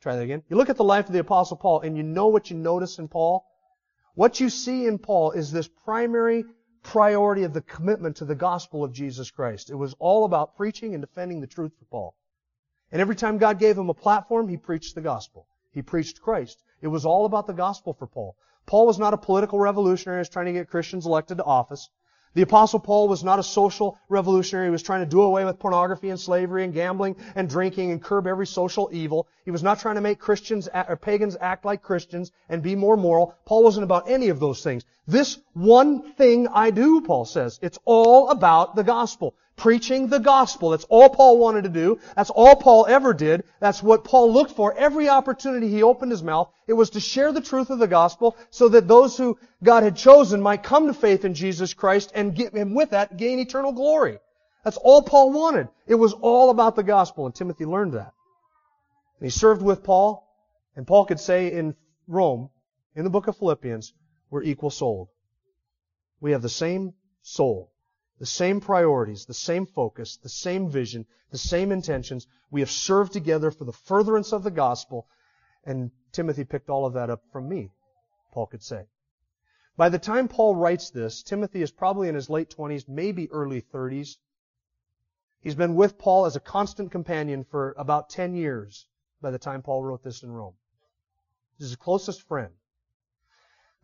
Try 0.00 0.16
that 0.16 0.22
again. 0.22 0.42
You 0.48 0.56
look 0.56 0.70
at 0.70 0.76
the 0.76 0.84
life 0.84 1.06
of 1.06 1.12
the 1.12 1.18
apostle 1.18 1.58
Paul 1.58 1.80
and 1.80 1.96
you 1.96 2.02
know 2.02 2.28
what 2.28 2.50
you 2.50 2.56
notice 2.56 2.98
in 2.98 3.08
Paul? 3.08 3.44
What 4.14 4.40
you 4.40 4.48
see 4.48 4.86
in 4.86 4.98
Paul 4.98 5.32
is 5.32 5.52
this 5.52 5.68
primary 5.68 6.44
priority 6.82 7.42
of 7.42 7.52
the 7.52 7.60
commitment 7.60 8.16
to 8.16 8.24
the 8.24 8.34
gospel 8.34 8.82
of 8.82 8.92
Jesus 8.92 9.30
Christ. 9.30 9.68
It 9.68 9.74
was 9.74 9.94
all 9.98 10.24
about 10.24 10.56
preaching 10.56 10.94
and 10.94 11.02
defending 11.02 11.42
the 11.42 11.46
truth 11.46 11.72
for 11.78 11.84
Paul. 11.84 12.14
And 12.92 13.00
every 13.00 13.16
time 13.16 13.38
God 13.38 13.58
gave 13.58 13.78
him 13.78 13.88
a 13.88 13.94
platform, 13.94 14.48
he 14.48 14.56
preached 14.56 14.94
the 14.94 15.00
gospel. 15.00 15.46
He 15.72 15.82
preached 15.82 16.20
Christ. 16.20 16.62
It 16.82 16.88
was 16.88 17.06
all 17.06 17.24
about 17.24 17.46
the 17.46 17.52
gospel 17.52 17.92
for 17.92 18.06
Paul. 18.06 18.36
Paul 18.66 18.86
was 18.86 18.98
not 18.98 19.14
a 19.14 19.18
political 19.18 19.58
revolutionary 19.58 20.18
who 20.18 20.20
was 20.20 20.28
trying 20.28 20.46
to 20.46 20.52
get 20.52 20.70
Christians 20.70 21.06
elected 21.06 21.38
to 21.38 21.44
office. 21.44 21.88
The 22.32 22.42
apostle 22.42 22.78
Paul 22.78 23.08
was 23.08 23.24
not 23.24 23.40
a 23.40 23.42
social 23.42 23.98
revolutionary. 24.08 24.68
He 24.68 24.70
was 24.70 24.84
trying 24.84 25.00
to 25.00 25.10
do 25.10 25.22
away 25.22 25.44
with 25.44 25.58
pornography 25.58 26.10
and 26.10 26.20
slavery 26.20 26.62
and 26.62 26.72
gambling 26.72 27.16
and 27.34 27.48
drinking 27.48 27.90
and 27.90 28.00
curb 28.00 28.28
every 28.28 28.46
social 28.46 28.88
evil. 28.92 29.26
He 29.44 29.50
was 29.50 29.64
not 29.64 29.80
trying 29.80 29.96
to 29.96 30.00
make 30.00 30.20
Christians 30.20 30.68
or 30.72 30.96
pagans 30.96 31.36
act 31.40 31.64
like 31.64 31.82
Christians 31.82 32.30
and 32.48 32.62
be 32.62 32.76
more 32.76 32.96
moral. 32.96 33.34
Paul 33.46 33.64
wasn't 33.64 33.82
about 33.82 34.08
any 34.08 34.28
of 34.28 34.38
those 34.38 34.62
things. 34.62 34.84
This 35.08 35.38
one 35.54 36.12
thing 36.12 36.46
I 36.46 36.70
do, 36.70 37.00
Paul 37.00 37.24
says. 37.24 37.58
It's 37.62 37.80
all 37.84 38.30
about 38.30 38.76
the 38.76 38.84
gospel 38.84 39.34
preaching 39.60 40.08
the 40.08 40.18
gospel. 40.18 40.70
That's 40.70 40.86
all 40.88 41.10
Paul 41.10 41.38
wanted 41.38 41.64
to 41.64 41.68
do. 41.68 42.00
That's 42.16 42.30
all 42.30 42.56
Paul 42.56 42.86
ever 42.88 43.12
did. 43.12 43.44
That's 43.60 43.82
what 43.82 44.04
Paul 44.04 44.32
looked 44.32 44.52
for. 44.52 44.74
Every 44.74 45.10
opportunity 45.10 45.68
he 45.68 45.82
opened 45.82 46.10
his 46.10 46.22
mouth, 46.22 46.50
it 46.66 46.72
was 46.72 46.90
to 46.90 47.00
share 47.00 47.30
the 47.30 47.42
truth 47.42 47.68
of 47.68 47.78
the 47.78 47.86
gospel 47.86 48.36
so 48.48 48.70
that 48.70 48.88
those 48.88 49.18
who 49.18 49.38
God 49.62 49.82
had 49.82 49.96
chosen 49.96 50.40
might 50.40 50.62
come 50.62 50.86
to 50.86 50.94
faith 50.94 51.26
in 51.26 51.34
Jesus 51.34 51.74
Christ 51.74 52.10
and, 52.14 52.34
get, 52.34 52.54
with 52.54 52.90
that 52.90 53.18
gain 53.18 53.38
eternal 53.38 53.72
glory. 53.72 54.18
That's 54.64 54.78
all 54.78 55.02
Paul 55.02 55.30
wanted. 55.30 55.68
It 55.86 55.94
was 55.94 56.14
all 56.14 56.48
about 56.48 56.74
the 56.74 56.82
gospel, 56.82 57.26
and 57.26 57.34
Timothy 57.34 57.66
learned 57.66 57.92
that. 57.92 58.12
And 59.18 59.26
he 59.26 59.30
served 59.30 59.60
with 59.60 59.84
Paul, 59.84 60.26
and 60.74 60.86
Paul 60.86 61.04
could 61.04 61.20
say 61.20 61.52
in 61.52 61.76
Rome, 62.08 62.48
in 62.96 63.04
the 63.04 63.10
book 63.10 63.28
of 63.28 63.36
Philippians, 63.36 63.92
we're 64.30 64.42
equal 64.42 64.70
souled. 64.70 65.08
We 66.18 66.32
have 66.32 66.40
the 66.40 66.48
same 66.48 66.94
soul 67.20 67.69
the 68.20 68.26
same 68.26 68.60
priorities, 68.60 69.24
the 69.24 69.34
same 69.34 69.64
focus, 69.64 70.18
the 70.18 70.28
same 70.28 70.68
vision, 70.68 71.06
the 71.30 71.38
same 71.38 71.72
intentions. 71.72 72.26
We 72.50 72.60
have 72.60 72.70
served 72.70 73.14
together 73.14 73.50
for 73.50 73.64
the 73.64 73.72
furtherance 73.72 74.32
of 74.32 74.44
the 74.44 74.50
gospel. 74.50 75.08
And 75.64 75.90
Timothy 76.12 76.44
picked 76.44 76.68
all 76.68 76.84
of 76.84 76.92
that 76.92 77.08
up 77.08 77.22
from 77.32 77.48
me, 77.48 77.72
Paul 78.32 78.46
could 78.46 78.62
say. 78.62 78.84
By 79.78 79.88
the 79.88 79.98
time 79.98 80.28
Paul 80.28 80.54
writes 80.54 80.90
this, 80.90 81.22
Timothy 81.22 81.62
is 81.62 81.70
probably 81.70 82.08
in 82.08 82.14
his 82.14 82.28
late 82.28 82.54
20s, 82.54 82.86
maybe 82.86 83.30
early 83.30 83.62
30s. 83.62 84.18
He's 85.40 85.54
been 85.54 85.74
with 85.74 85.96
Paul 85.96 86.26
as 86.26 86.36
a 86.36 86.40
constant 86.40 86.92
companion 86.92 87.44
for 87.44 87.74
about 87.78 88.10
10 88.10 88.34
years 88.34 88.86
by 89.22 89.30
the 89.30 89.38
time 89.38 89.62
Paul 89.62 89.82
wrote 89.82 90.02
this 90.02 90.22
in 90.22 90.30
Rome. 90.30 90.54
He's 91.56 91.68
his 91.68 91.76
closest 91.76 92.20
friend. 92.28 92.52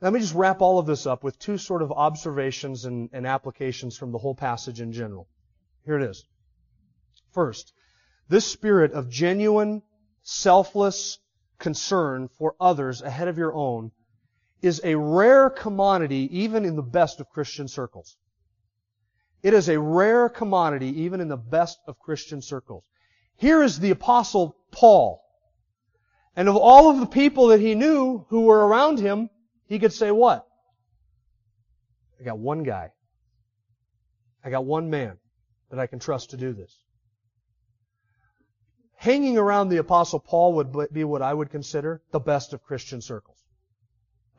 Let 0.01 0.13
me 0.13 0.21
just 0.21 0.35
wrap 0.35 0.61
all 0.61 0.79
of 0.79 0.87
this 0.87 1.07
up 1.07 1.25
with 1.25 1.39
two 1.39 1.57
sort 1.57 1.81
of 1.81 1.91
observations 1.91 2.85
and, 2.85 3.09
and 3.13 3.27
applications 3.27 3.97
from 3.97 4.13
the 4.13 4.19
whole 4.19 4.35
passage 4.35 4.81
in 4.81 4.93
general. 4.93 5.27
Here 5.85 5.99
it 5.99 6.03
is. 6.03 6.27
First, 7.33 7.73
this 8.29 8.47
spirit 8.47 8.93
of 8.93 9.09
genuine, 9.09 9.83
selfless 10.23 11.19
concern 11.59 12.29
for 12.29 12.55
others 12.61 13.01
ahead 13.01 13.29
of 13.29 13.39
your 13.39 13.55
own 13.55 13.91
is 14.61 14.83
a 14.85 14.97
rare 14.97 15.49
commodity 15.49 16.29
even 16.31 16.65
in 16.65 16.77
the 16.77 16.83
best 16.83 17.21
of 17.21 17.31
Christian 17.31 17.69
circles. 17.69 18.17
It 19.43 19.55
is 19.55 19.69
a 19.69 19.81
rare 19.81 20.29
commodity 20.29 21.03
even 21.03 21.21
in 21.21 21.29
the 21.29 21.37
best 21.37 21.79
of 21.87 21.99
Christian 21.99 22.43
circles. 22.43 22.85
Here 23.37 23.63
is 23.63 23.79
the 23.79 23.93
apostle 23.93 24.57
Paul. 24.73 25.23
And 26.35 26.49
of 26.49 26.57
all 26.57 26.91
of 26.91 27.01
the 27.01 27.07
people 27.07 27.49
that 27.49 27.61
he 27.61 27.75
knew 27.75 28.27
who 28.29 28.43
were 28.43 28.67
around 28.67 28.99
him, 28.99 29.31
he 29.67 29.79
could 29.79 29.93
say 29.93 30.11
what? 30.11 30.47
I 32.21 32.25
got 32.25 32.39
one 32.39 32.63
guy. 32.63 32.93
I 34.45 34.51
got 34.51 34.65
one 34.65 34.91
man 34.91 35.19
that 35.71 35.79
I 35.79 35.87
can 35.87 35.99
trust 35.99 36.31
to 36.31 36.37
do 36.37 36.53
this. 36.53 36.79
Hanging 38.97 39.37
around 39.37 39.69
the 39.69 39.77
apostle 39.77 40.21
Paul 40.21 40.55
would 40.55 40.93
be 40.93 41.05
what 41.05 41.21
I 41.21 41.35
would 41.35 41.51
consider 41.51 42.01
the 42.13 42.21
best 42.21 42.53
of 42.53 42.63
Christian 42.63 43.01
circles. 43.03 43.39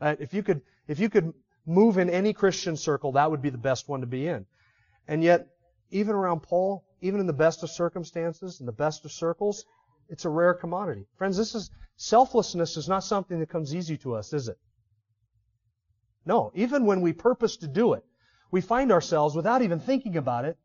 Right? 0.00 0.18
If 0.20 0.34
you 0.34 0.42
could, 0.42 0.62
if 0.88 0.98
you 0.98 1.08
could 1.08 1.32
move 1.66 1.98
in 1.98 2.10
any 2.10 2.32
Christian 2.32 2.76
circle, 2.76 3.12
that 3.12 3.30
would 3.30 3.42
be 3.42 3.50
the 3.50 3.58
best 3.58 3.88
one 3.88 4.00
to 4.00 4.06
be 4.06 4.26
in. 4.26 4.46
And 5.06 5.22
yet, 5.22 5.46
even 5.90 6.14
around 6.14 6.40
Paul, 6.40 6.84
even 7.00 7.20
in 7.20 7.26
the 7.26 7.32
best 7.32 7.62
of 7.62 7.70
circumstances, 7.70 8.60
in 8.60 8.66
the 8.66 8.72
best 8.72 9.04
of 9.04 9.12
circles, 9.12 9.64
it's 10.08 10.24
a 10.24 10.28
rare 10.28 10.54
commodity. 10.54 11.06
Friends, 11.16 11.36
this 11.36 11.54
is, 11.54 11.70
selflessness 11.96 12.76
is 12.76 12.88
not 12.88 13.04
something 13.04 13.38
that 13.40 13.50
comes 13.50 13.74
easy 13.74 13.96
to 13.98 14.14
us, 14.14 14.32
is 14.32 14.48
it? 14.48 14.56
No, 16.28 16.52
even 16.54 16.84
when 16.84 17.00
we 17.00 17.14
purpose 17.14 17.56
to 17.56 17.66
do 17.66 17.94
it, 17.94 18.04
we 18.50 18.60
find 18.60 18.92
ourselves, 18.92 19.34
without 19.34 19.62
even 19.62 19.80
thinking 19.80 20.18
about 20.18 20.44
it, 20.44 20.58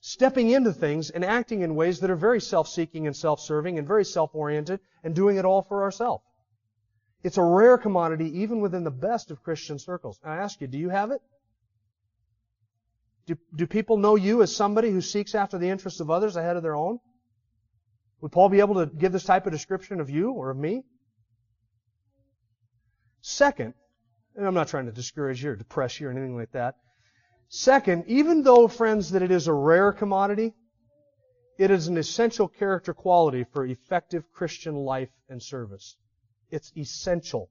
stepping 0.00 0.48
into 0.48 0.72
things 0.72 1.10
and 1.10 1.24
acting 1.24 1.62
in 1.62 1.74
ways 1.74 1.98
that 2.00 2.10
are 2.10 2.16
very 2.16 2.40
self-seeking 2.40 3.08
and 3.08 3.16
self-serving 3.16 3.78
and 3.78 3.86
very 3.86 4.04
self-oriented 4.04 4.78
and 5.02 5.14
doing 5.14 5.38
it 5.38 5.44
all 5.44 5.62
for 5.62 5.82
ourselves. 5.82 6.22
It's 7.24 7.36
a 7.36 7.42
rare 7.42 7.78
commodity 7.78 8.40
even 8.42 8.60
within 8.60 8.84
the 8.84 8.92
best 8.92 9.32
of 9.32 9.42
Christian 9.42 9.80
circles. 9.80 10.20
I 10.24 10.36
ask 10.36 10.60
you, 10.60 10.68
do 10.68 10.78
you 10.78 10.88
have 10.88 11.10
it? 11.10 11.20
Do, 13.26 13.36
do 13.56 13.66
people 13.66 13.96
know 13.96 14.14
you 14.14 14.40
as 14.42 14.54
somebody 14.54 14.90
who 14.90 15.00
seeks 15.00 15.34
after 15.34 15.58
the 15.58 15.68
interests 15.68 15.98
of 15.98 16.10
others 16.10 16.36
ahead 16.36 16.56
of 16.56 16.62
their 16.62 16.76
own? 16.76 17.00
Would 18.20 18.30
Paul 18.30 18.48
be 18.50 18.60
able 18.60 18.76
to 18.76 18.86
give 18.86 19.10
this 19.10 19.24
type 19.24 19.46
of 19.46 19.52
description 19.52 20.00
of 20.00 20.10
you 20.10 20.30
or 20.30 20.50
of 20.50 20.56
me? 20.56 20.84
Second, 23.20 23.74
and 24.36 24.46
I'm 24.46 24.54
not 24.54 24.68
trying 24.68 24.86
to 24.86 24.92
discourage 24.92 25.42
you 25.42 25.50
or 25.50 25.56
depress 25.56 26.00
you 26.00 26.08
or 26.08 26.10
anything 26.10 26.36
like 26.36 26.52
that. 26.52 26.76
Second, 27.48 28.04
even 28.06 28.42
though, 28.42 28.66
friends, 28.66 29.10
that 29.10 29.22
it 29.22 29.30
is 29.30 29.46
a 29.46 29.52
rare 29.52 29.92
commodity, 29.92 30.54
it 31.58 31.70
is 31.70 31.86
an 31.86 31.98
essential 31.98 32.48
character 32.48 32.94
quality 32.94 33.44
for 33.52 33.66
effective 33.66 34.24
Christian 34.32 34.74
life 34.74 35.10
and 35.28 35.42
service. 35.42 35.96
It's 36.50 36.72
essential. 36.76 37.50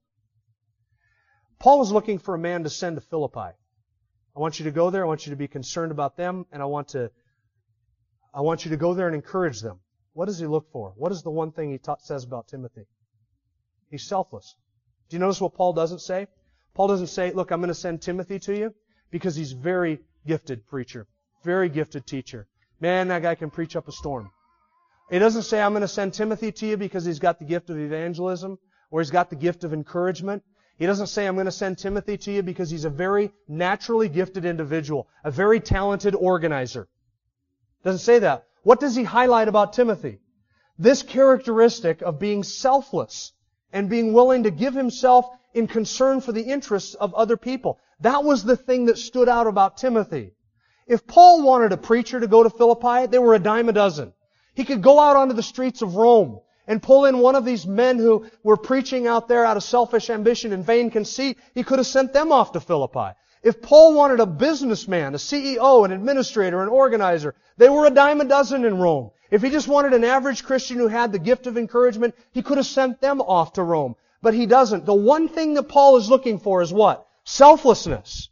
Paul 1.60 1.82
is 1.82 1.92
looking 1.92 2.18
for 2.18 2.34
a 2.34 2.38
man 2.38 2.64
to 2.64 2.70
send 2.70 2.96
to 2.96 3.00
Philippi. 3.00 3.54
I 4.34 4.40
want 4.40 4.58
you 4.58 4.64
to 4.64 4.72
go 4.72 4.90
there. 4.90 5.04
I 5.04 5.06
want 5.06 5.26
you 5.26 5.30
to 5.30 5.36
be 5.36 5.46
concerned 5.46 5.92
about 5.92 6.16
them, 6.16 6.46
and 6.50 6.60
I 6.60 6.64
want 6.64 6.88
to, 6.88 7.10
I 8.34 8.40
want 8.40 8.64
you 8.64 8.72
to 8.72 8.76
go 8.76 8.94
there 8.94 9.06
and 9.06 9.14
encourage 9.14 9.60
them. 9.60 9.78
What 10.14 10.26
does 10.26 10.38
he 10.38 10.46
look 10.46 10.70
for? 10.72 10.92
What 10.96 11.12
is 11.12 11.22
the 11.22 11.30
one 11.30 11.52
thing 11.52 11.70
he 11.70 11.78
ta- 11.78 11.96
says 12.00 12.24
about 12.24 12.48
Timothy? 12.48 12.86
He's 13.90 14.02
selfless. 14.02 14.56
Do 15.08 15.16
you 15.16 15.20
notice 15.20 15.40
what 15.40 15.54
Paul 15.54 15.74
doesn't 15.74 16.00
say? 16.00 16.26
Paul 16.74 16.88
doesn't 16.88 17.08
say, 17.08 17.32
look, 17.32 17.50
I'm 17.50 17.60
going 17.60 17.68
to 17.68 17.74
send 17.74 18.00
Timothy 18.02 18.38
to 18.40 18.56
you 18.56 18.74
because 19.10 19.36
he's 19.36 19.52
very 19.52 20.00
gifted 20.26 20.66
preacher, 20.66 21.06
very 21.44 21.68
gifted 21.68 22.06
teacher. 22.06 22.46
Man, 22.80 23.08
that 23.08 23.22
guy 23.22 23.34
can 23.34 23.50
preach 23.50 23.76
up 23.76 23.88
a 23.88 23.92
storm. 23.92 24.30
He 25.10 25.18
doesn't 25.18 25.42
say, 25.42 25.60
I'm 25.60 25.72
going 25.72 25.82
to 25.82 25.88
send 25.88 26.14
Timothy 26.14 26.52
to 26.52 26.66
you 26.66 26.76
because 26.76 27.04
he's 27.04 27.18
got 27.18 27.38
the 27.38 27.44
gift 27.44 27.68
of 27.68 27.78
evangelism 27.78 28.58
or 28.90 29.00
he's 29.00 29.10
got 29.10 29.28
the 29.28 29.36
gift 29.36 29.64
of 29.64 29.74
encouragement. 29.74 30.42
He 30.78 30.86
doesn't 30.86 31.08
say, 31.08 31.26
I'm 31.26 31.34
going 31.34 31.46
to 31.46 31.52
send 31.52 31.78
Timothy 31.78 32.16
to 32.16 32.32
you 32.32 32.42
because 32.42 32.70
he's 32.70 32.86
a 32.86 32.90
very 32.90 33.30
naturally 33.46 34.08
gifted 34.08 34.44
individual, 34.46 35.06
a 35.22 35.30
very 35.30 35.60
talented 35.60 36.14
organizer. 36.14 36.88
Doesn't 37.84 38.00
say 38.00 38.20
that. 38.20 38.46
What 38.62 38.80
does 38.80 38.96
he 38.96 39.04
highlight 39.04 39.48
about 39.48 39.74
Timothy? 39.74 40.20
This 40.78 41.02
characteristic 41.02 42.00
of 42.00 42.18
being 42.18 42.42
selfless 42.42 43.32
and 43.72 43.90
being 43.90 44.12
willing 44.12 44.44
to 44.44 44.50
give 44.50 44.74
himself 44.74 45.26
in 45.54 45.66
concern 45.66 46.20
for 46.20 46.32
the 46.32 46.42
interests 46.42 46.94
of 46.94 47.14
other 47.14 47.36
people. 47.36 47.78
That 48.00 48.24
was 48.24 48.44
the 48.44 48.56
thing 48.56 48.86
that 48.86 48.98
stood 48.98 49.28
out 49.28 49.46
about 49.46 49.76
Timothy. 49.76 50.32
If 50.86 51.06
Paul 51.06 51.42
wanted 51.42 51.72
a 51.72 51.76
preacher 51.76 52.18
to 52.20 52.26
go 52.26 52.42
to 52.42 52.50
Philippi, 52.50 53.06
they 53.06 53.18
were 53.18 53.34
a 53.34 53.38
dime 53.38 53.68
a 53.68 53.72
dozen. 53.72 54.12
He 54.54 54.64
could 54.64 54.82
go 54.82 54.98
out 54.98 55.16
onto 55.16 55.34
the 55.34 55.42
streets 55.42 55.82
of 55.82 55.96
Rome 55.96 56.40
and 56.66 56.82
pull 56.82 57.04
in 57.06 57.18
one 57.18 57.34
of 57.34 57.44
these 57.44 57.66
men 57.66 57.98
who 57.98 58.26
were 58.42 58.56
preaching 58.56 59.06
out 59.06 59.28
there 59.28 59.44
out 59.44 59.56
of 59.56 59.62
selfish 59.62 60.10
ambition 60.10 60.52
and 60.52 60.64
vain 60.64 60.90
conceit. 60.90 61.38
He 61.54 61.62
could 61.62 61.78
have 61.78 61.86
sent 61.86 62.12
them 62.12 62.32
off 62.32 62.52
to 62.52 62.60
Philippi. 62.60 63.16
If 63.42 63.60
Paul 63.60 63.94
wanted 63.94 64.20
a 64.20 64.26
businessman, 64.26 65.14
a 65.14 65.18
CEO, 65.18 65.84
an 65.84 65.92
administrator, 65.92 66.62
an 66.62 66.68
organizer, 66.68 67.34
they 67.56 67.68
were 67.68 67.86
a 67.86 67.90
dime 67.90 68.20
a 68.20 68.24
dozen 68.24 68.64
in 68.64 68.78
Rome. 68.78 69.10
If 69.30 69.42
he 69.42 69.50
just 69.50 69.66
wanted 69.66 69.94
an 69.94 70.04
average 70.04 70.44
Christian 70.44 70.76
who 70.76 70.88
had 70.88 71.10
the 71.10 71.18
gift 71.18 71.46
of 71.46 71.58
encouragement, 71.58 72.14
he 72.30 72.42
could 72.42 72.58
have 72.58 72.66
sent 72.66 73.00
them 73.00 73.20
off 73.20 73.54
to 73.54 73.62
Rome 73.62 73.96
but 74.22 74.34
he 74.34 74.46
doesn't. 74.46 74.86
The 74.86 74.94
one 74.94 75.28
thing 75.28 75.54
that 75.54 75.64
Paul 75.64 75.96
is 75.96 76.08
looking 76.08 76.38
for 76.38 76.62
is 76.62 76.72
what? 76.72 77.06
Selflessness. 77.24 78.28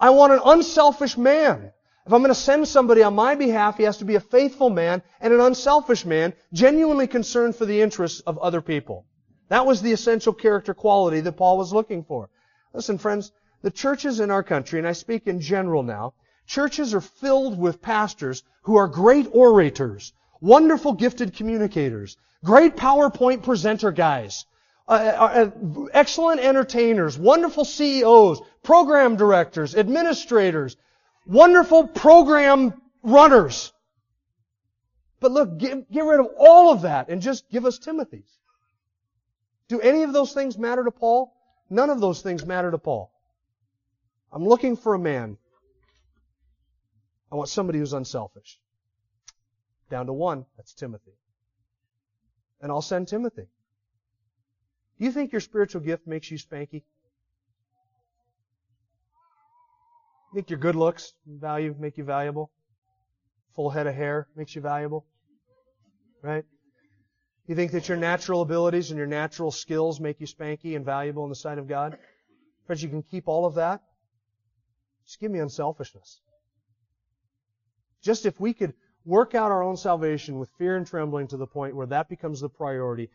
I 0.00 0.10
want 0.10 0.32
an 0.32 0.40
unselfish 0.44 1.16
man. 1.16 1.72
If 2.06 2.12
I'm 2.12 2.22
going 2.22 2.30
to 2.30 2.34
send 2.34 2.66
somebody 2.66 3.02
on 3.02 3.14
my 3.14 3.34
behalf, 3.34 3.76
he 3.76 3.82
has 3.82 3.98
to 3.98 4.06
be 4.06 4.14
a 4.14 4.20
faithful 4.20 4.70
man 4.70 5.02
and 5.20 5.34
an 5.34 5.40
unselfish 5.40 6.06
man, 6.06 6.32
genuinely 6.54 7.06
concerned 7.06 7.54
for 7.54 7.66
the 7.66 7.82
interests 7.82 8.20
of 8.20 8.38
other 8.38 8.62
people. 8.62 9.04
That 9.48 9.66
was 9.66 9.82
the 9.82 9.92
essential 9.92 10.32
character 10.32 10.72
quality 10.72 11.20
that 11.20 11.36
Paul 11.36 11.58
was 11.58 11.72
looking 11.72 12.04
for. 12.04 12.30
Listen, 12.72 12.96
friends, 12.96 13.32
the 13.60 13.70
churches 13.70 14.20
in 14.20 14.30
our 14.30 14.42
country, 14.42 14.78
and 14.78 14.88
I 14.88 14.92
speak 14.92 15.26
in 15.26 15.40
general 15.40 15.82
now, 15.82 16.14
churches 16.46 16.94
are 16.94 17.02
filled 17.02 17.58
with 17.58 17.82
pastors 17.82 18.42
who 18.62 18.76
are 18.76 18.88
great 18.88 19.26
orators, 19.32 20.14
wonderful 20.40 20.94
gifted 20.94 21.34
communicators, 21.34 22.16
great 22.44 22.76
PowerPoint 22.76 23.42
presenter 23.42 23.90
guys, 23.90 24.46
uh, 24.88 24.92
uh, 24.92 25.50
uh, 25.50 25.84
excellent 25.92 26.40
entertainers, 26.40 27.18
wonderful 27.18 27.64
CEOs, 27.64 28.40
program 28.62 29.16
directors, 29.16 29.76
administrators, 29.76 30.76
wonderful 31.26 31.86
program 31.86 32.72
runners. 33.02 33.72
But 35.20 35.32
look, 35.32 35.58
get, 35.58 35.90
get 35.90 36.04
rid 36.04 36.20
of 36.20 36.28
all 36.38 36.72
of 36.72 36.82
that 36.82 37.10
and 37.10 37.20
just 37.20 37.50
give 37.50 37.66
us 37.66 37.78
Timothy's. 37.78 38.38
Do 39.68 39.78
any 39.80 40.04
of 40.04 40.14
those 40.14 40.32
things 40.32 40.56
matter 40.56 40.84
to 40.84 40.90
Paul? 40.90 41.34
None 41.68 41.90
of 41.90 42.00
those 42.00 42.22
things 42.22 42.46
matter 42.46 42.70
to 42.70 42.78
Paul. 42.78 43.12
I'm 44.32 44.46
looking 44.46 44.76
for 44.76 44.94
a 44.94 44.98
man. 44.98 45.36
I 47.30 47.36
want 47.36 47.50
somebody 47.50 47.78
who's 47.78 47.92
unselfish. 47.92 48.58
Down 49.90 50.06
to 50.06 50.14
one, 50.14 50.46
that's 50.56 50.72
Timothy. 50.72 51.12
And 52.62 52.72
I'll 52.72 52.80
send 52.80 53.08
Timothy. 53.08 53.48
Do 54.98 55.04
you 55.04 55.12
think 55.12 55.32
your 55.32 55.40
spiritual 55.40 55.80
gift 55.80 56.06
makes 56.06 56.30
you 56.30 56.38
spanky? 56.38 56.82
You 60.32 60.34
think 60.34 60.50
your 60.50 60.58
good 60.58 60.74
looks 60.74 61.14
value 61.26 61.74
make 61.78 61.96
you 61.98 62.04
valuable? 62.04 62.50
Full 63.54 63.70
head 63.70 63.86
of 63.86 63.94
hair 63.94 64.26
makes 64.36 64.54
you 64.54 64.60
valuable? 64.60 65.06
Right? 66.22 66.44
You 67.46 67.54
think 67.54 67.72
that 67.72 67.88
your 67.88 67.96
natural 67.96 68.42
abilities 68.42 68.90
and 68.90 68.98
your 68.98 69.06
natural 69.06 69.50
skills 69.50 70.00
make 70.00 70.20
you 70.20 70.26
spanky 70.26 70.76
and 70.76 70.84
valuable 70.84 71.24
in 71.24 71.30
the 71.30 71.36
sight 71.36 71.58
of 71.58 71.68
God? 71.68 71.96
Friends, 72.66 72.82
you 72.82 72.88
can 72.88 73.02
keep 73.02 73.28
all 73.28 73.46
of 73.46 73.54
that. 73.54 73.80
Just 75.06 75.20
give 75.20 75.30
me 75.30 75.38
unselfishness. 75.38 76.20
Just 78.02 78.26
if 78.26 78.38
we 78.38 78.52
could 78.52 78.74
work 79.04 79.34
out 79.34 79.50
our 79.50 79.62
own 79.62 79.76
salvation 79.76 80.38
with 80.38 80.50
fear 80.58 80.76
and 80.76 80.86
trembling 80.86 81.28
to 81.28 81.38
the 81.38 81.46
point 81.46 81.74
where 81.74 81.86
that 81.86 82.10
becomes 82.10 82.40
the 82.40 82.50
priority, 82.50 83.08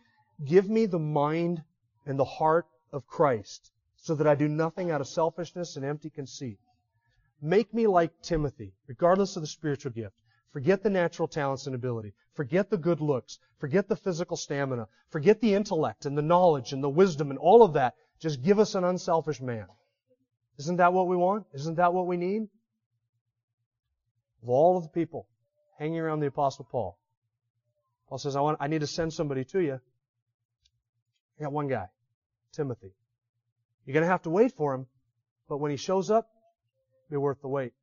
give 0.44 0.68
me 0.68 0.88
the 0.88 0.98
mind 0.98 1.62
and 2.06 2.18
the 2.18 2.26
heart 2.26 2.68
of 2.92 3.08
Christ 3.08 3.72
so 3.98 4.16
that 4.16 4.28
I 4.28 4.36
do 4.36 4.48
nothing 4.48 4.92
out 4.92 5.02
of 5.02 5.08
selfishness 5.08 5.76
and 5.76 5.86
empty 5.86 6.10
conceit. 6.10 6.60
Make 7.42 7.74
me 7.74 7.88
like 7.88 8.22
Timothy, 8.22 8.74
regardless 8.88 9.36
of 9.36 9.44
the 9.44 9.48
spiritual 9.48 9.92
gift. 9.92 10.16
Forget 10.52 10.84
the 10.84 10.90
natural 10.90 11.28
talents 11.28 11.66
and 11.66 11.76
ability. 11.76 12.14
Forget 12.34 12.70
the 12.70 12.78
good 12.78 13.02
looks. 13.02 13.40
Forget 13.58 13.88
the 13.88 13.96
physical 13.96 14.38
stamina. 14.38 14.88
Forget 15.10 15.42
the 15.42 15.54
intellect 15.54 16.06
and 16.06 16.18
the 16.18 16.22
knowledge 16.22 16.74
and 16.74 16.84
the 16.84 16.90
wisdom 16.90 17.32
and 17.32 17.40
all 17.40 17.64
of 17.64 17.74
that. 17.74 17.96
Just 18.20 18.44
give 18.44 18.60
us 18.60 18.76
an 18.76 18.84
unselfish 18.84 19.42
man. 19.42 19.66
Isn't 20.60 20.78
that 20.78 20.94
what 20.94 21.08
we 21.08 21.18
want? 21.18 21.48
Isn't 21.54 21.76
that 21.76 21.94
what 21.94 22.06
we 22.06 22.18
need? 22.18 22.44
Of 24.44 24.50
all 24.50 24.78
of 24.78 24.84
the 24.84 24.90
people 24.90 25.28
hanging 25.80 26.00
around 26.00 26.20
the 26.20 26.28
apostle 26.28 26.68
Paul, 26.70 27.00
Paul 28.08 28.18
says, 28.20 28.36
I 28.36 28.42
want, 28.42 28.58
I 28.62 28.68
need 28.68 28.82
to 28.82 28.88
send 28.88 29.12
somebody 29.12 29.44
to 29.46 29.60
you. 29.60 29.80
I 31.40 31.44
got 31.44 31.52
one 31.52 31.68
guy, 31.68 31.88
Timothy. 32.54 32.94
You're 33.86 33.94
going 33.94 34.06
to 34.06 34.12
have 34.12 34.22
to 34.24 34.30
wait 34.30 34.54
for 34.54 34.74
him, 34.74 34.88
but 35.50 35.58
when 35.58 35.72
he 35.72 35.78
shows 35.78 36.10
up, 36.10 36.30
it'll 37.10 37.20
be 37.20 37.24
worth 37.24 37.42
the 37.42 37.50
wait. 37.50 37.74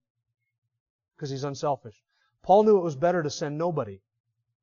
Because 1.14 1.30
he's 1.30 1.44
unselfish. 1.44 1.96
Paul 2.42 2.64
knew 2.64 2.78
it 2.78 2.84
was 2.84 2.96
better 2.96 3.22
to 3.22 3.30
send 3.30 3.58
nobody 3.58 4.00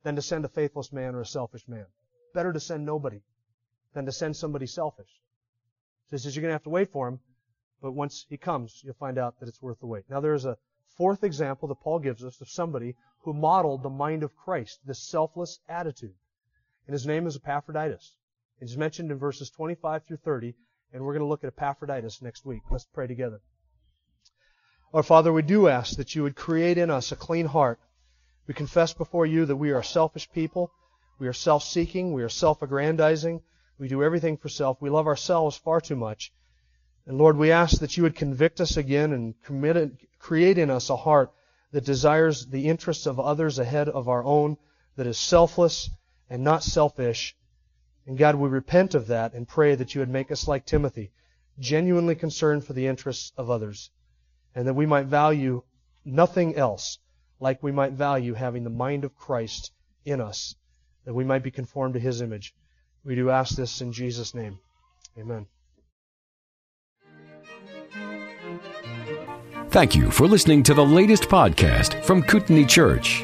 than 0.04 0.16
to 0.16 0.22
send 0.22 0.46
a 0.46 0.50
faithless 0.50 0.92
man 0.92 1.14
or 1.14 1.22
a 1.22 1.26
selfish 1.26 1.68
man. 1.68 1.86
Better 2.34 2.52
to 2.52 2.60
send 2.60 2.86
nobody 2.86 3.22
than 3.94 4.06
to 4.06 4.12
send 4.12 4.36
somebody 4.36 4.66
selfish. 4.66 5.22
So 6.08 6.16
he 6.16 6.18
says 6.18 6.36
you're 6.36 6.42
going 6.42 6.50
to 6.50 6.56
have 6.56 6.64
to 6.64 6.70
wait 6.70 6.92
for 6.92 7.08
him, 7.08 7.20
but 7.82 7.92
once 7.92 8.26
he 8.30 8.38
comes, 8.38 8.82
you'll 8.84 8.96
find 8.96 9.18
out 9.18 9.40
that 9.40 9.50
it's 9.50 9.62
worth 9.62 9.80
the 9.80 9.88
wait. 9.88 10.06
Now 10.10 10.20
there 10.20 10.34
is 10.34 10.46
a 10.46 10.58
fourth 10.96 11.24
example 11.24 11.68
that 11.68 11.82
Paul 11.82 12.00
gives 12.00 12.24
us 12.24 12.42
of 12.42 12.50
somebody 12.50 12.96
who 13.20 13.34
modeled 13.34 13.84
the 13.84 13.90
mind 13.90 14.24
of 14.24 14.36
Christ, 14.36 14.80
this 14.86 15.04
selfless 15.04 15.60
attitude. 15.70 16.16
And 16.88 16.94
his 16.94 17.06
name 17.06 17.28
is 17.28 17.36
Epaphroditus. 17.36 18.16
It's 18.60 18.76
mentioned 18.76 19.12
in 19.12 19.18
verses 19.18 19.50
25 19.52 20.06
through 20.06 20.18
30, 20.18 20.56
and 20.92 21.04
we're 21.04 21.14
going 21.14 21.22
to 21.22 21.28
look 21.28 21.44
at 21.44 21.50
Epaphroditus 21.50 22.22
next 22.22 22.46
week. 22.46 22.64
Let's 22.72 22.86
pray 22.86 23.06
together. 23.06 23.40
Our 24.94 25.04
Father, 25.04 25.32
we 25.32 25.44
do 25.44 25.68
ask 25.68 25.98
that 25.98 26.16
you 26.16 26.24
would 26.24 26.36
create 26.36 26.78
in 26.78 26.90
us 26.90 27.12
a 27.12 27.16
clean 27.16 27.46
heart. 27.46 27.80
We 28.48 28.54
confess 28.54 28.94
before 28.94 29.26
you 29.26 29.46
that 29.46 29.58
we 29.58 29.72
are 29.72 29.84
selfish 29.84 30.32
people. 30.32 30.72
We 31.20 31.28
are 31.28 31.34
self-seeking. 31.34 32.14
We 32.14 32.24
are 32.24 32.30
self-aggrandizing. 32.30 33.42
We 33.78 33.88
do 33.90 34.02
everything 34.04 34.38
for 34.38 34.50
self. 34.50 34.82
We 34.82 34.90
love 34.90 35.06
ourselves 35.06 35.58
far 35.58 35.82
too 35.82 35.96
much. 35.96 36.32
And 37.06 37.18
Lord, 37.18 37.38
we 37.38 37.52
ask 37.52 37.80
that 37.82 37.96
you 37.96 38.04
would 38.04 38.16
convict 38.16 38.60
us 38.60 38.76
again 38.76 39.14
and 39.14 39.36
create 40.20 40.58
in 40.58 40.70
us 40.72 40.90
a 40.90 40.96
heart 40.96 41.32
that 41.74 41.86
desires 41.86 42.48
the 42.48 42.68
interests 42.70 43.06
of 43.06 43.20
others 43.20 43.60
ahead 43.60 43.88
of 43.88 44.08
our 44.10 44.24
own, 44.24 44.58
that 44.96 45.06
is 45.06 45.20
selfless 45.20 45.90
and 46.30 46.44
not 46.44 46.64
selfish. 46.64 47.36
And 48.08 48.18
God, 48.18 48.36
we 48.36 48.48
repent 48.48 48.96
of 48.96 49.08
that 49.08 49.34
and 49.34 49.48
pray 49.48 49.76
that 49.76 49.94
you 49.94 50.00
would 50.00 50.10
make 50.10 50.32
us 50.32 50.48
like 50.48 50.66
Timothy, 50.66 51.12
genuinely 51.60 52.16
concerned 52.16 52.64
for 52.64 52.72
the 52.74 52.88
interests 52.88 53.34
of 53.38 53.50
others 53.50 53.92
and 54.56 54.66
that 54.68 54.74
we 54.74 54.86
might 54.86 55.06
value 55.06 55.62
nothing 56.06 56.56
else 56.56 57.00
like 57.40 57.62
we 57.62 57.72
might 57.72 57.92
value 57.92 58.34
having 58.34 58.64
the 58.64 58.70
mind 58.70 59.04
of 59.04 59.16
Christ 59.16 59.72
in 60.06 60.22
us, 60.22 60.56
that 61.06 61.14
we 61.14 61.26
might 61.26 61.44
be 61.44 61.52
conformed 61.52 61.94
to 61.94 62.00
His 62.00 62.22
image. 62.22 62.56
We 63.04 63.16
do 63.16 63.30
ask 63.30 63.56
this 63.56 63.82
in 63.82 63.92
Jesus' 63.92 64.34
name. 64.34 64.58
Amen. 65.18 65.46
Thank 69.70 69.96
you 69.96 70.10
for 70.10 70.28
listening 70.28 70.64
to 70.64 70.74
the 70.74 70.86
latest 70.86 71.24
podcast 71.24 72.04
from 72.04 72.24
Kootenai 72.24 72.64
Church. 72.64 73.24